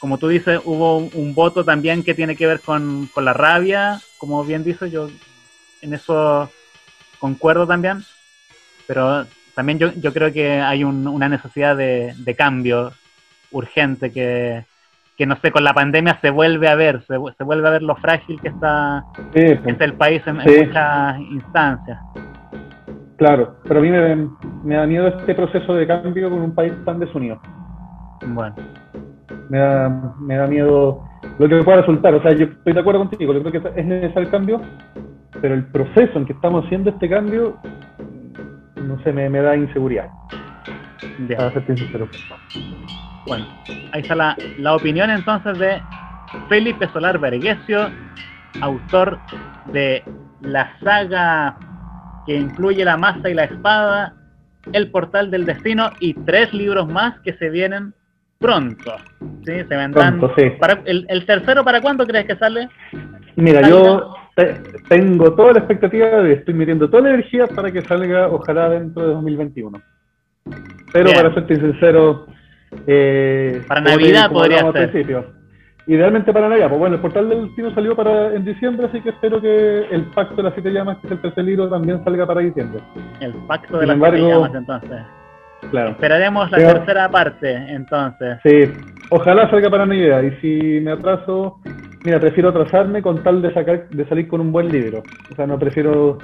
como 0.00 0.18
tú 0.18 0.28
dices, 0.28 0.58
hubo 0.64 0.96
un, 0.96 1.10
un 1.14 1.34
voto 1.34 1.62
también 1.64 2.02
que 2.02 2.14
tiene 2.14 2.34
que 2.34 2.46
ver 2.46 2.60
con, 2.60 3.06
con 3.14 3.24
la 3.24 3.34
rabia, 3.34 4.00
como 4.18 4.42
bien 4.44 4.64
dices, 4.64 4.90
yo 4.90 5.08
en 5.82 5.92
eso 5.94 6.50
concuerdo 7.18 7.66
también, 7.66 7.98
pero 8.86 9.26
también 9.54 9.78
yo, 9.78 9.92
yo 9.92 10.12
creo 10.12 10.32
que 10.32 10.52
hay 10.52 10.84
un- 10.84 11.06
una 11.06 11.28
necesidad 11.28 11.76
de, 11.76 12.14
de 12.16 12.34
cambio 12.34 12.92
urgente 13.52 14.10
que, 14.10 14.64
que, 15.18 15.26
no 15.26 15.36
sé, 15.42 15.50
con 15.52 15.64
la 15.64 15.74
pandemia 15.74 16.18
se 16.22 16.30
vuelve 16.30 16.68
a 16.68 16.74
ver, 16.76 17.02
se, 17.06 17.14
se 17.36 17.44
vuelve 17.44 17.68
a 17.68 17.72
ver 17.72 17.82
lo 17.82 17.94
frágil 17.96 18.40
que 18.40 18.48
está, 18.48 19.04
Sí, 19.34 19.42
que 19.62 19.70
está 19.70 19.84
el 19.84 19.94
país 19.94 20.22
en, 20.26 20.40
en 20.40 20.48
Sí. 20.48 20.64
muchas 20.64 21.20
instancias. 21.20 22.00
claro. 23.18 23.54
Pero 23.64 23.80
a 23.80 23.82
mí 23.82 23.90
me, 23.90 24.30
me 24.64 24.76
da 24.76 24.86
miedo 24.86 25.08
este 25.08 25.34
proceso 25.34 25.74
de 25.74 25.86
cambio 25.86 26.30
con 26.30 26.40
un 26.40 26.54
país 26.54 26.72
tan 26.86 26.98
desunido. 26.98 27.38
Bueno, 28.26 28.54
me 29.48 29.58
da, 29.58 30.14
me 30.20 30.36
da 30.36 30.46
miedo 30.46 31.04
lo 31.38 31.48
que 31.48 31.62
pueda 31.62 31.78
resultar. 31.78 32.14
O 32.14 32.22
sea, 32.22 32.32
yo 32.32 32.46
estoy 32.46 32.72
de 32.72 32.80
acuerdo 32.80 33.00
contigo, 33.00 33.32
yo 33.32 33.42
creo 33.42 33.62
que 33.62 33.80
es 33.80 33.86
necesario 33.86 34.22
el 34.22 34.30
cambio, 34.30 34.60
pero 35.40 35.54
el 35.54 35.64
proceso 35.66 36.18
en 36.18 36.26
que 36.26 36.32
estamos 36.32 36.64
haciendo 36.64 36.90
este 36.90 37.08
cambio 37.08 37.58
no 38.90 39.02
sé, 39.04 39.12
me, 39.12 39.28
me 39.28 39.40
da 39.40 39.56
inseguridad, 39.56 40.10
para 41.36 41.52
ser 41.52 41.66
sincero. 41.66 42.08
Bueno, 43.26 43.46
ahí 43.92 44.00
está 44.00 44.14
la, 44.14 44.36
la 44.58 44.74
opinión 44.74 45.10
entonces 45.10 45.58
de 45.58 45.80
Felipe 46.48 46.88
Solar 46.88 47.18
Vergesio, 47.18 47.88
autor 48.60 49.18
de 49.72 50.02
la 50.40 50.76
saga 50.80 51.56
que 52.26 52.36
incluye 52.36 52.84
la 52.84 52.96
masa 52.96 53.30
y 53.30 53.34
la 53.34 53.44
espada, 53.44 54.14
El 54.72 54.90
Portal 54.90 55.30
del 55.30 55.46
Destino 55.46 55.90
y 56.00 56.14
tres 56.14 56.52
libros 56.52 56.88
más 56.88 57.18
que 57.20 57.34
se 57.34 57.48
vienen 57.48 57.94
pronto. 58.50 58.92
¿sí? 59.44 59.52
Se 59.68 59.76
vendrán. 59.76 60.18
Pronto, 60.18 60.34
sí. 60.36 60.50
Para, 60.58 60.80
el, 60.86 61.04
el 61.08 61.26
tercero 61.26 61.62
para 61.62 61.80
cuándo 61.80 62.06
crees 62.06 62.26
que 62.26 62.36
sale? 62.36 62.68
Mira, 63.36 63.68
yo 63.68 64.14
te- 64.34 64.60
tengo 64.88 65.32
toda 65.34 65.52
la 65.52 65.58
expectativa 65.60 66.06
de 66.22 66.32
estoy 66.32 66.54
metiendo 66.54 66.88
toda 66.88 67.04
la 67.04 67.10
energía 67.10 67.46
para 67.46 67.70
que 67.70 67.82
salga, 67.82 68.28
ojalá, 68.28 68.70
dentro 68.70 69.06
de 69.06 69.14
2021. 69.14 69.80
Pero 70.92 71.04
Bien. 71.04 71.16
para 71.16 71.34
serte 71.34 71.56
sincero, 71.56 72.26
eh, 72.86 73.62
Para 73.68 73.84
te- 73.84 73.90
Navidad 73.90 74.30
podría 74.32 74.60
al 74.60 74.72
ser. 74.72 74.90
principio, 74.90 75.38
Idealmente 75.86 76.32
para 76.32 76.48
Navidad. 76.48 76.68
Pues 76.68 76.78
bueno, 76.78 76.94
el 76.96 77.00
portal 77.00 77.28
del 77.28 77.46
destino 77.46 77.74
salió 77.74 77.96
para 77.96 78.32
en 78.34 78.44
diciembre, 78.44 78.86
así 78.86 79.00
que 79.00 79.08
espero 79.10 79.40
que 79.40 79.86
el 79.90 80.04
pacto 80.14 80.36
de 80.36 80.44
las 80.44 80.54
siete 80.54 80.70
llamas, 80.70 80.98
que 80.98 81.08
es 81.08 81.12
el 81.12 81.20
tercer 81.20 81.44
libro, 81.44 81.68
también 81.68 82.02
salga 82.04 82.26
para 82.26 82.40
diciembre. 82.42 82.80
El 83.20 83.32
pacto 83.48 83.74
de 83.74 83.80
Sin 83.80 83.88
las 83.88 83.94
embargo- 83.96 84.16
siete 84.16 84.32
llamas, 84.32 84.54
entonces. 84.54 85.00
Claro. 85.70 85.90
Esperaremos 85.90 86.50
la 86.50 86.56
Pero- 86.58 86.72
tercera 86.74 87.08
parte, 87.10 87.52
entonces. 87.68 88.38
Sí, 88.42 88.72
ojalá 89.10 89.48
salga 89.50 89.70
para 89.70 89.86
Navidad. 89.86 90.22
Y 90.22 90.30
si 90.40 90.80
me 90.80 90.92
atraso, 90.92 91.58
mira, 92.04 92.18
prefiero 92.18 92.48
atrasarme 92.48 93.02
con 93.02 93.22
tal 93.22 93.42
de 93.42 93.52
sacar, 93.52 93.88
de 93.88 94.04
salir 94.08 94.26
con 94.28 94.40
un 94.40 94.52
buen 94.52 94.68
libro. 94.70 95.02
O 95.30 95.34
sea, 95.34 95.46
no 95.46 95.58
prefiero 95.58 96.18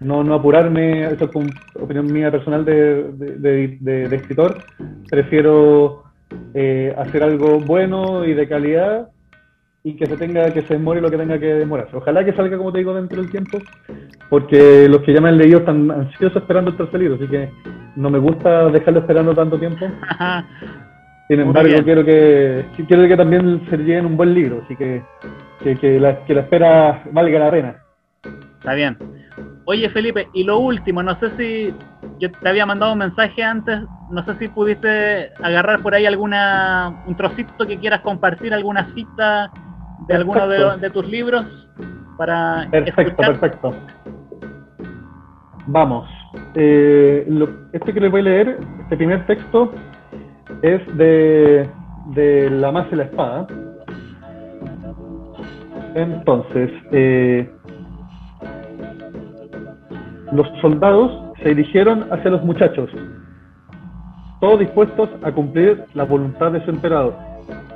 no, 0.00 0.24
no 0.24 0.34
apurarme, 0.34 1.04
eso 1.04 1.26
es 1.26 1.30
con 1.30 1.46
opinión 1.78 2.10
mía 2.10 2.30
personal 2.30 2.64
de, 2.64 3.04
de, 3.12 3.36
de- 3.38 3.78
de- 3.80 4.08
de 4.08 4.16
escritor. 4.16 4.56
Prefiero 5.10 6.04
eh, 6.54 6.94
hacer 6.96 7.22
algo 7.22 7.58
bueno 7.60 8.24
y 8.24 8.34
de 8.34 8.48
calidad 8.48 9.08
y 9.82 9.94
que 9.96 10.06
se 10.06 10.16
tenga 10.16 10.52
que 10.52 10.62
se 10.62 10.74
demore 10.74 11.00
lo 11.00 11.10
que 11.10 11.16
tenga 11.16 11.38
que 11.38 11.46
demorarse. 11.54 11.96
Ojalá 11.96 12.24
que 12.24 12.32
salga, 12.34 12.58
como 12.58 12.72
te 12.72 12.78
digo, 12.78 12.94
dentro 12.94 13.20
del 13.22 13.30
tiempo, 13.30 13.58
porque 14.28 14.86
los 14.88 15.00
que 15.02 15.14
ya 15.14 15.20
me 15.20 15.30
han 15.30 15.38
leído 15.38 15.60
están 15.60 15.90
ansiosos 15.90 16.42
esperando 16.42 16.70
el 16.70 16.76
tercer 16.76 17.00
libro, 17.00 17.14
así 17.16 17.26
que 17.28 17.50
no 17.96 18.10
me 18.10 18.18
gusta 18.18 18.66
dejarlo 18.68 19.00
esperando 19.00 19.34
tanto 19.34 19.58
tiempo. 19.58 19.86
Sin 21.28 21.40
embargo, 21.40 21.70
quiero 21.84 22.04
que 22.04 22.64
que- 22.76 22.84
quiero 22.86 23.06
que 23.08 23.16
también 23.16 23.64
se 23.70 23.76
lleguen 23.78 24.06
un 24.06 24.16
buen 24.16 24.34
libro, 24.34 24.62
así 24.64 24.74
que, 24.76 25.02
que, 25.62 25.76
que 25.76 26.00
la, 26.00 26.24
que 26.24 26.34
la 26.34 26.40
espera 26.40 27.02
valga 27.12 27.38
la 27.38 27.50
pena. 27.50 27.76
Está 28.58 28.74
bien. 28.74 28.98
Oye, 29.64 29.88
Felipe, 29.90 30.26
y 30.34 30.42
lo 30.42 30.58
último, 30.58 31.02
no 31.02 31.18
sé 31.20 31.30
si 31.36 31.74
yo 32.18 32.30
te 32.32 32.48
había 32.48 32.66
mandado 32.66 32.92
un 32.92 32.98
mensaje 32.98 33.42
antes, 33.44 33.78
no 34.10 34.24
sé 34.24 34.34
si 34.38 34.48
pudiste 34.48 35.30
agarrar 35.40 35.80
por 35.80 35.94
ahí 35.94 36.04
alguna 36.04 37.02
un 37.06 37.16
trocito 37.16 37.64
que 37.66 37.78
quieras 37.78 38.00
compartir, 38.00 38.52
alguna 38.52 38.92
cita 38.94 39.50
de 40.08 40.14
alguno 40.14 40.48
de, 40.48 40.76
de 40.78 40.90
tus 40.90 41.06
libros 41.08 41.44
para 42.16 42.66
Perfecto, 42.70 43.00
escuchar. 43.02 43.38
perfecto. 43.40 43.74
Vamos. 45.66 46.08
Eh, 46.54 47.24
lo- 47.28 47.48
este 47.72 47.92
que 47.92 48.00
les 48.00 48.10
voy 48.10 48.20
a 48.20 48.24
leer, 48.24 48.58
este 48.82 48.96
primer 48.96 49.24
texto, 49.26 49.72
es 50.62 50.80
de, 50.96 51.68
de 52.14 52.50
La 52.50 52.72
Masa 52.72 52.88
y 52.92 52.96
la 52.96 53.04
Espada. 53.04 53.46
Entonces, 55.94 56.70
eh, 56.92 57.50
los 60.32 60.46
soldados 60.60 61.32
se 61.42 61.48
dirigieron 61.50 62.06
hacia 62.12 62.30
los 62.30 62.44
muchachos, 62.44 62.90
todos 64.40 64.58
dispuestos 64.60 65.08
a 65.22 65.32
cumplir 65.32 65.84
la 65.94 66.04
voluntad 66.04 66.52
de 66.52 66.64
su 66.64 66.70
emperador. 66.70 67.14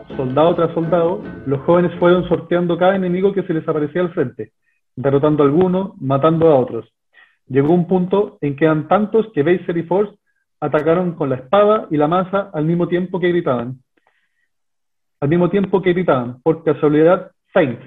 Soldado 0.09 0.55
tras 0.55 0.73
soldado, 0.75 1.23
los 1.47 1.61
jóvenes 1.63 1.93
fueron 1.99 2.29
sorteando 2.29 2.77
cada 2.77 2.95
enemigo 2.95 3.33
que 3.33 3.43
se 3.43 3.55
les 3.55 3.67
aparecía 3.67 4.03
al 4.03 4.13
frente, 4.13 4.53
derrotando 4.95 5.43
a 5.43 5.47
algunos, 5.47 6.01
matando 6.01 6.49
a 6.49 6.57
otros. 6.57 6.89
Llegó 7.47 7.73
un 7.73 7.87
punto 7.87 8.39
en 8.41 8.55
que 8.55 8.67
eran 8.67 8.87
tantos 8.87 9.27
que 9.35 9.43
Beiser 9.43 9.77
y 9.77 9.83
Force 9.83 10.15
atacaron 10.61 11.15
con 11.15 11.31
la 11.31 11.37
espada 11.37 11.89
y 11.91 11.97
la 11.97 12.07
masa 12.07 12.51
al 12.53 12.65
mismo 12.65 12.87
tiempo 12.87 13.19
que 13.19 13.29
gritaban. 13.29 13.81
Al 15.21 15.29
mismo 15.29 15.49
tiempo 15.51 15.83
que 15.83 15.93
gritaban, 15.95 16.41
por 16.43 16.63
casualidad, 16.63 17.33
Feint, 17.53 17.81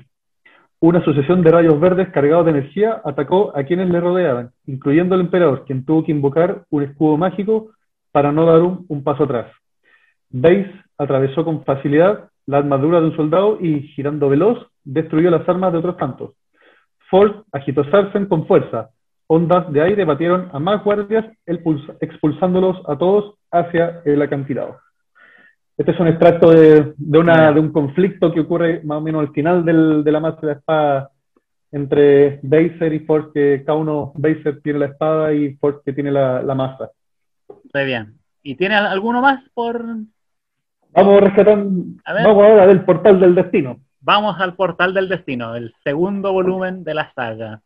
una 0.80 1.04
sucesión 1.04 1.42
de 1.44 1.52
rayos 1.52 1.80
verdes 1.80 2.10
cargados 2.10 2.46
de 2.46 2.52
energía, 2.52 3.02
atacó 3.06 3.56
a 3.56 3.64
quienes 3.64 3.90
le 3.90 4.02
rodeaban, 4.02 4.52
incluyendo 4.66 5.16
al 5.16 5.22
emperador, 5.22 5.66
quien 5.66 5.86
tuvo 5.86 6.04
que 6.04 6.12
invocar 6.12 6.66
un 6.72 6.84
escudo 6.84 7.16
mágico 7.16 7.72
para 8.12 8.32
no 8.32 8.46
dar 8.46 8.62
un, 8.62 8.86
un 8.90 9.04
paso 9.04 9.24
atrás. 9.24 9.52
Base 10.30 10.87
atravesó 10.98 11.44
con 11.46 11.64
facilidad 11.64 12.30
la 12.46 12.58
armadura 12.60 13.00
de 13.00 13.08
un 13.08 13.16
soldado 13.16 13.58
y, 13.62 13.82
girando 13.90 14.30
veloz, 14.30 14.68
destruyó 14.84 15.30
las 15.30 15.48
armas 15.48 15.72
de 15.74 15.80
otros 15.80 15.98
tantos. 15.98 16.32
Ford 17.10 17.44
agitó 17.52 17.84
Sarsen 17.92 18.26
con 18.28 18.48
fuerza. 18.48 18.90
Ondas 19.28 19.72
de 19.74 19.82
aire 19.82 20.06
batieron 20.06 20.50
a 20.54 20.60
más 20.60 20.84
guardias, 20.84 21.26
expulsándolos 21.46 22.78
a 22.88 22.98
todos 22.98 23.36
hacia 23.52 24.02
el 24.06 24.22
acantilado. 24.22 24.78
Este 25.78 25.92
es 25.92 26.00
un 26.00 26.08
extracto 26.08 26.50
de, 26.52 26.94
de, 26.98 27.20
una, 27.20 27.52
de 27.52 27.60
un 27.60 27.72
conflicto 27.72 28.34
que 28.34 28.40
ocurre 28.40 28.82
más 28.84 28.98
o 28.98 29.02
menos 29.02 29.22
al 29.22 29.34
final 29.34 29.64
del- 29.64 30.04
de 30.04 30.12
la 30.12 30.20
masa 30.20 30.42
de 30.42 30.48
la 30.48 30.54
espada 30.54 31.10
entre 31.72 32.40
Baser 32.42 32.94
y 32.94 33.00
Ford, 33.00 33.32
que 33.34 33.64
cada 33.66 33.78
uno, 33.78 34.14
Baser 34.16 34.62
tiene 34.62 34.80
la 34.80 34.86
espada 34.88 35.34
y 35.34 35.54
Ford 35.56 35.82
que 35.86 35.92
tiene 35.92 36.12
la, 36.12 36.42
la 36.42 36.56
masa. 36.56 36.90
Está 37.66 37.84
bien. 37.84 38.14
¿Y 38.42 38.56
tienes 38.56 38.80
alguno 38.80 39.22
más 39.22 39.44
por...? 39.54 39.84
Vamos 40.98 41.22
rescatando, 41.22 41.84
A 42.06 42.14
ver. 42.14 42.26
vamos 42.26 42.44
ahora 42.44 42.68
del 42.68 42.84
portal 42.84 43.20
del 43.20 43.36
destino. 43.36 43.78
Vamos 44.00 44.40
al 44.40 44.56
Portal 44.56 44.94
del 44.94 45.10
Destino, 45.10 45.56
el 45.56 45.74
segundo 45.84 46.32
volumen 46.32 46.84
de 46.84 46.94
la 46.94 47.12
saga. 47.14 47.62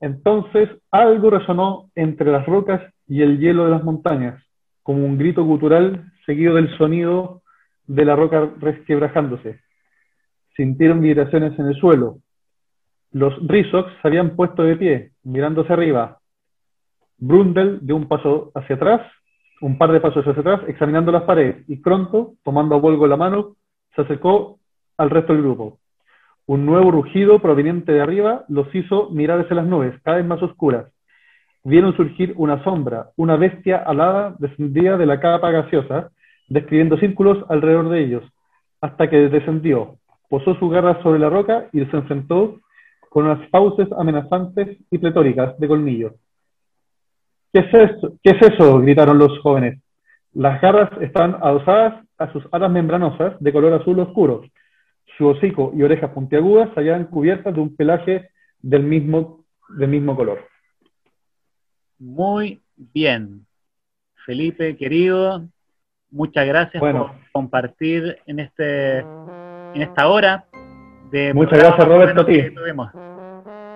Entonces 0.00 0.68
algo 0.90 1.30
resonó 1.30 1.90
entre 1.94 2.30
las 2.30 2.44
rocas 2.44 2.82
y 3.08 3.22
el 3.22 3.38
hielo 3.38 3.64
de 3.64 3.70
las 3.70 3.82
montañas, 3.82 4.42
como 4.82 5.04
un 5.04 5.16
grito 5.16 5.44
gutural 5.44 6.12
seguido 6.26 6.56
del 6.56 6.76
sonido 6.76 7.42
de 7.86 8.04
la 8.04 8.16
roca 8.16 8.50
resquebrajándose. 8.60 9.60
Sintieron 10.56 11.00
vibraciones 11.00 11.58
en 11.58 11.66
el 11.68 11.76
suelo. 11.76 12.18
Los 13.12 13.34
Rizox 13.46 13.90
se 14.02 14.08
habían 14.08 14.36
puesto 14.36 14.62
de 14.62 14.76
pie, 14.76 15.12
mirando 15.22 15.62
hacia 15.62 15.74
arriba. 15.74 16.18
Brundle 17.16 17.78
dio 17.80 17.96
un 17.96 18.08
paso 18.08 18.52
hacia 18.54 18.76
atrás, 18.76 19.00
un 19.60 19.78
par 19.78 19.92
de 19.92 20.00
pasos 20.00 20.26
hacia 20.26 20.40
atrás, 20.40 20.60
examinando 20.68 21.12
las 21.12 21.22
paredes, 21.22 21.64
y 21.68 21.76
pronto, 21.76 22.34
tomando 22.42 22.74
a 22.74 22.78
Volgo 22.78 23.06
la 23.06 23.16
mano, 23.16 23.56
se 23.94 24.02
acercó 24.02 24.58
al 24.98 25.10
resto 25.10 25.32
del 25.32 25.42
grupo. 25.42 25.78
Un 26.46 26.66
nuevo 26.66 26.90
rugido 26.90 27.38
proveniente 27.38 27.92
de 27.92 28.02
arriba 28.02 28.44
los 28.48 28.72
hizo 28.74 29.08
mirar 29.10 29.40
hacia 29.40 29.56
las 29.56 29.66
nubes, 29.66 29.94
cada 30.02 30.18
vez 30.18 30.26
más 30.26 30.42
oscuras. 30.42 30.92
Vieron 31.62 31.96
surgir 31.96 32.34
una 32.36 32.62
sombra, 32.62 33.10
una 33.16 33.36
bestia 33.36 33.78
alada 33.78 34.34
descendía 34.38 34.98
de 34.98 35.06
la 35.06 35.20
capa 35.20 35.50
gaseosa, 35.50 36.10
describiendo 36.48 36.98
círculos 36.98 37.42
alrededor 37.48 37.88
de 37.88 38.04
ellos, 38.04 38.24
hasta 38.82 39.08
que 39.08 39.16
descendió, 39.30 39.96
posó 40.28 40.54
su 40.56 40.68
garra 40.68 41.02
sobre 41.02 41.18
la 41.18 41.30
roca 41.30 41.68
y 41.72 41.84
se 41.86 41.96
enfrentó 41.96 42.60
con 43.08 43.24
unas 43.24 43.48
fauces 43.48 43.88
amenazantes 43.96 44.76
y 44.90 44.98
pletóricas 44.98 45.58
de 45.58 45.68
colmillos. 45.68 46.12
¿Qué 47.54 47.60
es 47.60 47.72
eso? 47.72 48.18
¿Qué 48.20 48.30
es 48.30 48.42
eso? 48.52 48.80
gritaron 48.80 49.16
los 49.16 49.38
jóvenes. 49.38 49.80
Las 50.32 50.60
garras 50.60 50.90
están 51.00 51.36
adosadas 51.40 52.04
a 52.18 52.32
sus 52.32 52.42
alas 52.50 52.68
membranosas 52.68 53.38
de 53.38 53.52
color 53.52 53.74
azul 53.74 54.00
oscuro. 54.00 54.42
Su 55.16 55.28
hocico 55.28 55.70
y 55.72 55.84
orejas 55.84 56.10
puntiagudas 56.10 56.70
se 56.74 56.80
hallaban 56.80 57.04
cubiertas 57.04 57.54
de 57.54 57.60
un 57.60 57.76
pelaje 57.76 58.28
del 58.60 58.82
mismo, 58.82 59.44
del 59.68 59.88
mismo 59.88 60.16
color. 60.16 60.40
Muy 62.00 62.60
bien. 62.76 63.46
Felipe, 64.26 64.76
querido, 64.76 65.44
muchas 66.10 66.48
gracias 66.48 66.80
Bueno. 66.80 67.06
por 67.06 67.30
compartir 67.30 68.18
en 68.26 68.40
este 68.40 68.98
en 68.98 69.82
esta 69.82 70.08
hora 70.08 70.46
de 71.12 71.32
Muchas 71.32 71.60
gracias, 71.60 71.86
Roberto, 71.86 72.22
a 72.22 72.26
ti. 72.26 72.42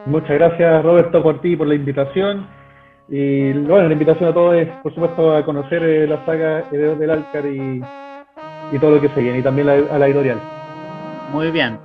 Muchas 0.06 0.30
gracias, 0.30 0.82
Roberto, 0.82 1.22
por 1.22 1.40
ti, 1.40 1.55
por 1.55 1.68
la 1.68 1.76
invitación. 1.76 2.57
Y 3.09 3.52
bueno, 3.52 3.86
la 3.89 3.93
invitación 3.93 4.28
a 4.28 4.35
todos 4.35 4.55
es, 4.56 4.68
por 4.82 4.93
supuesto, 4.94 5.35
a 5.35 5.44
conocer 5.44 5.82
eh, 5.82 6.06
la 6.06 6.24
saga 6.26 6.64
Herederos 6.70 6.98
del 6.98 7.10
Alcar 7.10 7.47
y, 7.47 7.82
y 8.72 8.78
todo 8.78 8.93
lo 8.93 9.01
que 9.01 9.09
se 9.10 9.20
viene, 9.20 9.39
y 9.39 9.43
también 9.43 9.66
la- 9.66 9.94
a 9.94 9.98
la 9.98 10.06
editorial. 10.06 10.39
Muy 11.32 11.51
bien. 11.51 11.78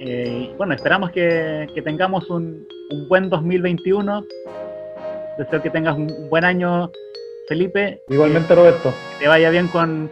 Eh, 0.00 0.52
bueno, 0.58 0.74
esperamos 0.74 1.10
que, 1.10 1.66
que 1.74 1.82
tengamos 1.82 2.28
un, 2.30 2.66
un 2.90 3.08
buen 3.08 3.30
2021. 3.30 4.24
Deseo 5.38 5.62
que 5.62 5.70
tengas 5.70 5.96
un 5.96 6.08
buen 6.30 6.44
año, 6.44 6.90
Felipe. 7.48 8.00
Igualmente, 8.08 8.54
Roberto. 8.54 8.92
Que 9.18 9.24
te 9.24 9.28
vaya 9.28 9.50
bien 9.50 9.68
con, 9.68 10.10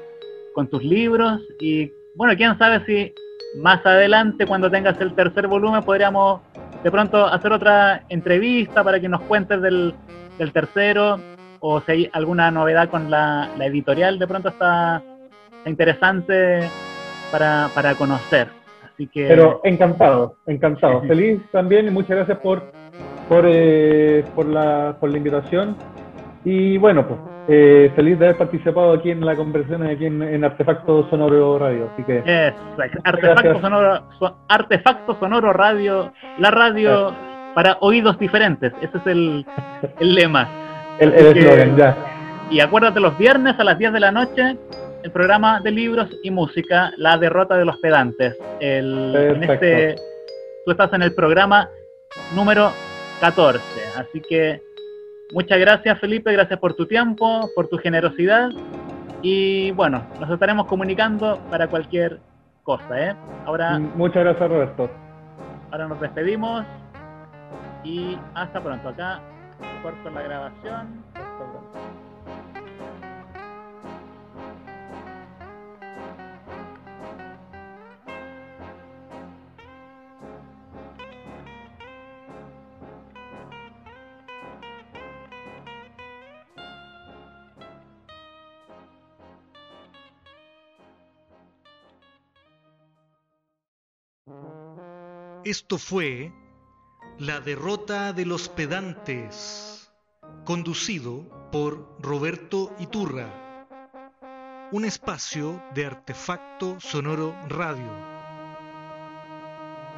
con 0.54 0.68
tus 0.68 0.82
libros. 0.84 1.40
Y 1.60 1.90
bueno, 2.14 2.34
quién 2.36 2.56
sabe 2.58 2.84
si 2.86 3.12
más 3.60 3.84
adelante, 3.86 4.46
cuando 4.46 4.70
tengas 4.70 5.00
el 5.00 5.14
tercer 5.14 5.46
volumen, 5.48 5.82
podríamos 5.82 6.40
de 6.82 6.90
pronto 6.90 7.24
hacer 7.26 7.52
otra 7.52 8.04
entrevista 8.08 8.84
para 8.84 9.00
que 9.00 9.08
nos 9.08 9.22
cuentes 9.22 9.60
del, 9.62 9.94
del 10.38 10.52
tercero 10.52 11.18
o 11.60 11.80
si 11.80 11.92
hay 11.92 12.10
alguna 12.12 12.50
novedad 12.50 12.88
con 12.88 13.10
la, 13.10 13.48
la 13.56 13.66
editorial, 13.66 14.18
de 14.18 14.26
pronto 14.26 14.48
está, 14.50 15.02
interesante 15.66 16.68
para, 17.30 17.68
para 17.74 17.94
conocer. 17.94 18.48
Así 18.92 19.06
que 19.08 19.26
Pero 19.26 19.60
encantado, 19.64 20.36
encantado. 20.46 21.02
Feliz 21.02 21.40
también 21.50 21.86
y 21.86 21.90
muchas 21.90 22.16
gracias 22.16 22.38
por, 22.38 22.62
por, 23.28 23.44
eh, 23.46 24.24
por, 24.34 24.46
la, 24.46 24.96
por 25.00 25.10
la 25.10 25.16
invitación. 25.16 25.76
Y 26.44 26.76
bueno, 26.76 27.06
pues 27.06 27.18
eh, 27.48 27.90
feliz 27.96 28.18
de 28.18 28.26
haber 28.26 28.38
participado 28.38 28.92
aquí 28.92 29.10
en 29.10 29.24
la 29.24 29.34
conversación 29.34 29.86
aquí 29.86 30.06
en, 30.06 30.22
en 30.22 30.44
Artefacto 30.44 31.08
Sonoro 31.08 31.58
Radio. 31.58 31.90
Así 31.92 32.04
que. 32.04 32.22
Artefacto 33.02 33.60
sonoro, 33.60 34.02
so- 34.18 34.36
Artefacto 34.48 35.16
sonoro 35.18 35.52
radio, 35.52 36.12
la 36.38 36.50
radio 36.50 37.14
para 37.54 37.78
oídos 37.80 38.18
diferentes. 38.18 38.72
Ese 38.80 38.98
es 38.98 39.06
el, 39.06 39.46
el 40.00 40.14
lema. 40.14 40.48
el 40.98 41.12
eslogan, 41.12 41.76
ya. 41.76 41.96
Y 42.50 42.60
acuérdate 42.60 43.00
los 43.00 43.16
viernes 43.16 43.58
a 43.58 43.64
las 43.64 43.78
10 43.78 43.92
de 43.92 44.00
la 44.00 44.12
noche 44.12 44.56
el 45.04 45.10
programa 45.10 45.60
de 45.60 45.70
libros 45.70 46.08
y 46.22 46.30
música, 46.30 46.90
La 46.96 47.18
derrota 47.18 47.56
de 47.58 47.66
los 47.66 47.76
pedantes. 47.76 48.34
El, 48.58 49.14
en 49.14 49.42
este, 49.44 49.96
tú 50.64 50.70
estás 50.70 50.94
en 50.94 51.02
el 51.02 51.14
programa 51.14 51.68
número 52.34 52.72
14. 53.20 53.60
Así 53.98 54.22
que 54.22 54.62
muchas 55.34 55.58
gracias 55.58 56.00
Felipe, 56.00 56.32
gracias 56.32 56.58
por 56.58 56.72
tu 56.72 56.86
tiempo, 56.86 57.50
por 57.54 57.68
tu 57.68 57.76
generosidad. 57.76 58.48
Y 59.20 59.72
bueno, 59.72 60.06
nos 60.20 60.30
estaremos 60.30 60.66
comunicando 60.66 61.38
para 61.50 61.66
cualquier 61.68 62.20
cosa. 62.62 63.10
¿eh? 63.10 63.14
Ahora, 63.44 63.78
Muchas 63.78 64.24
gracias, 64.24 64.48
Roberto. 64.48 64.90
ahora 65.70 65.86
nos 65.86 66.00
despedimos 66.00 66.64
y 67.84 68.18
hasta 68.34 68.62
pronto. 68.62 68.88
Acá 68.88 69.20
corto 69.82 70.10
la 70.10 70.22
grabación. 70.22 71.04
Esto 95.44 95.76
fue 95.76 96.32
La 97.20 97.38
derrota 97.38 98.12
de 98.12 98.26
los 98.26 98.48
pedantes, 98.48 99.88
conducido 100.44 101.48
por 101.52 101.96
Roberto 102.00 102.74
Iturra, 102.80 103.68
un 104.72 104.84
espacio 104.84 105.62
de 105.76 105.86
artefacto 105.86 106.80
sonoro 106.80 107.36
radio. 107.48 107.88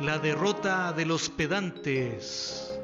La 0.03 0.19
derrota 0.19 0.93
de 0.93 1.07
los 1.07 1.31
pedantes. 1.31 2.79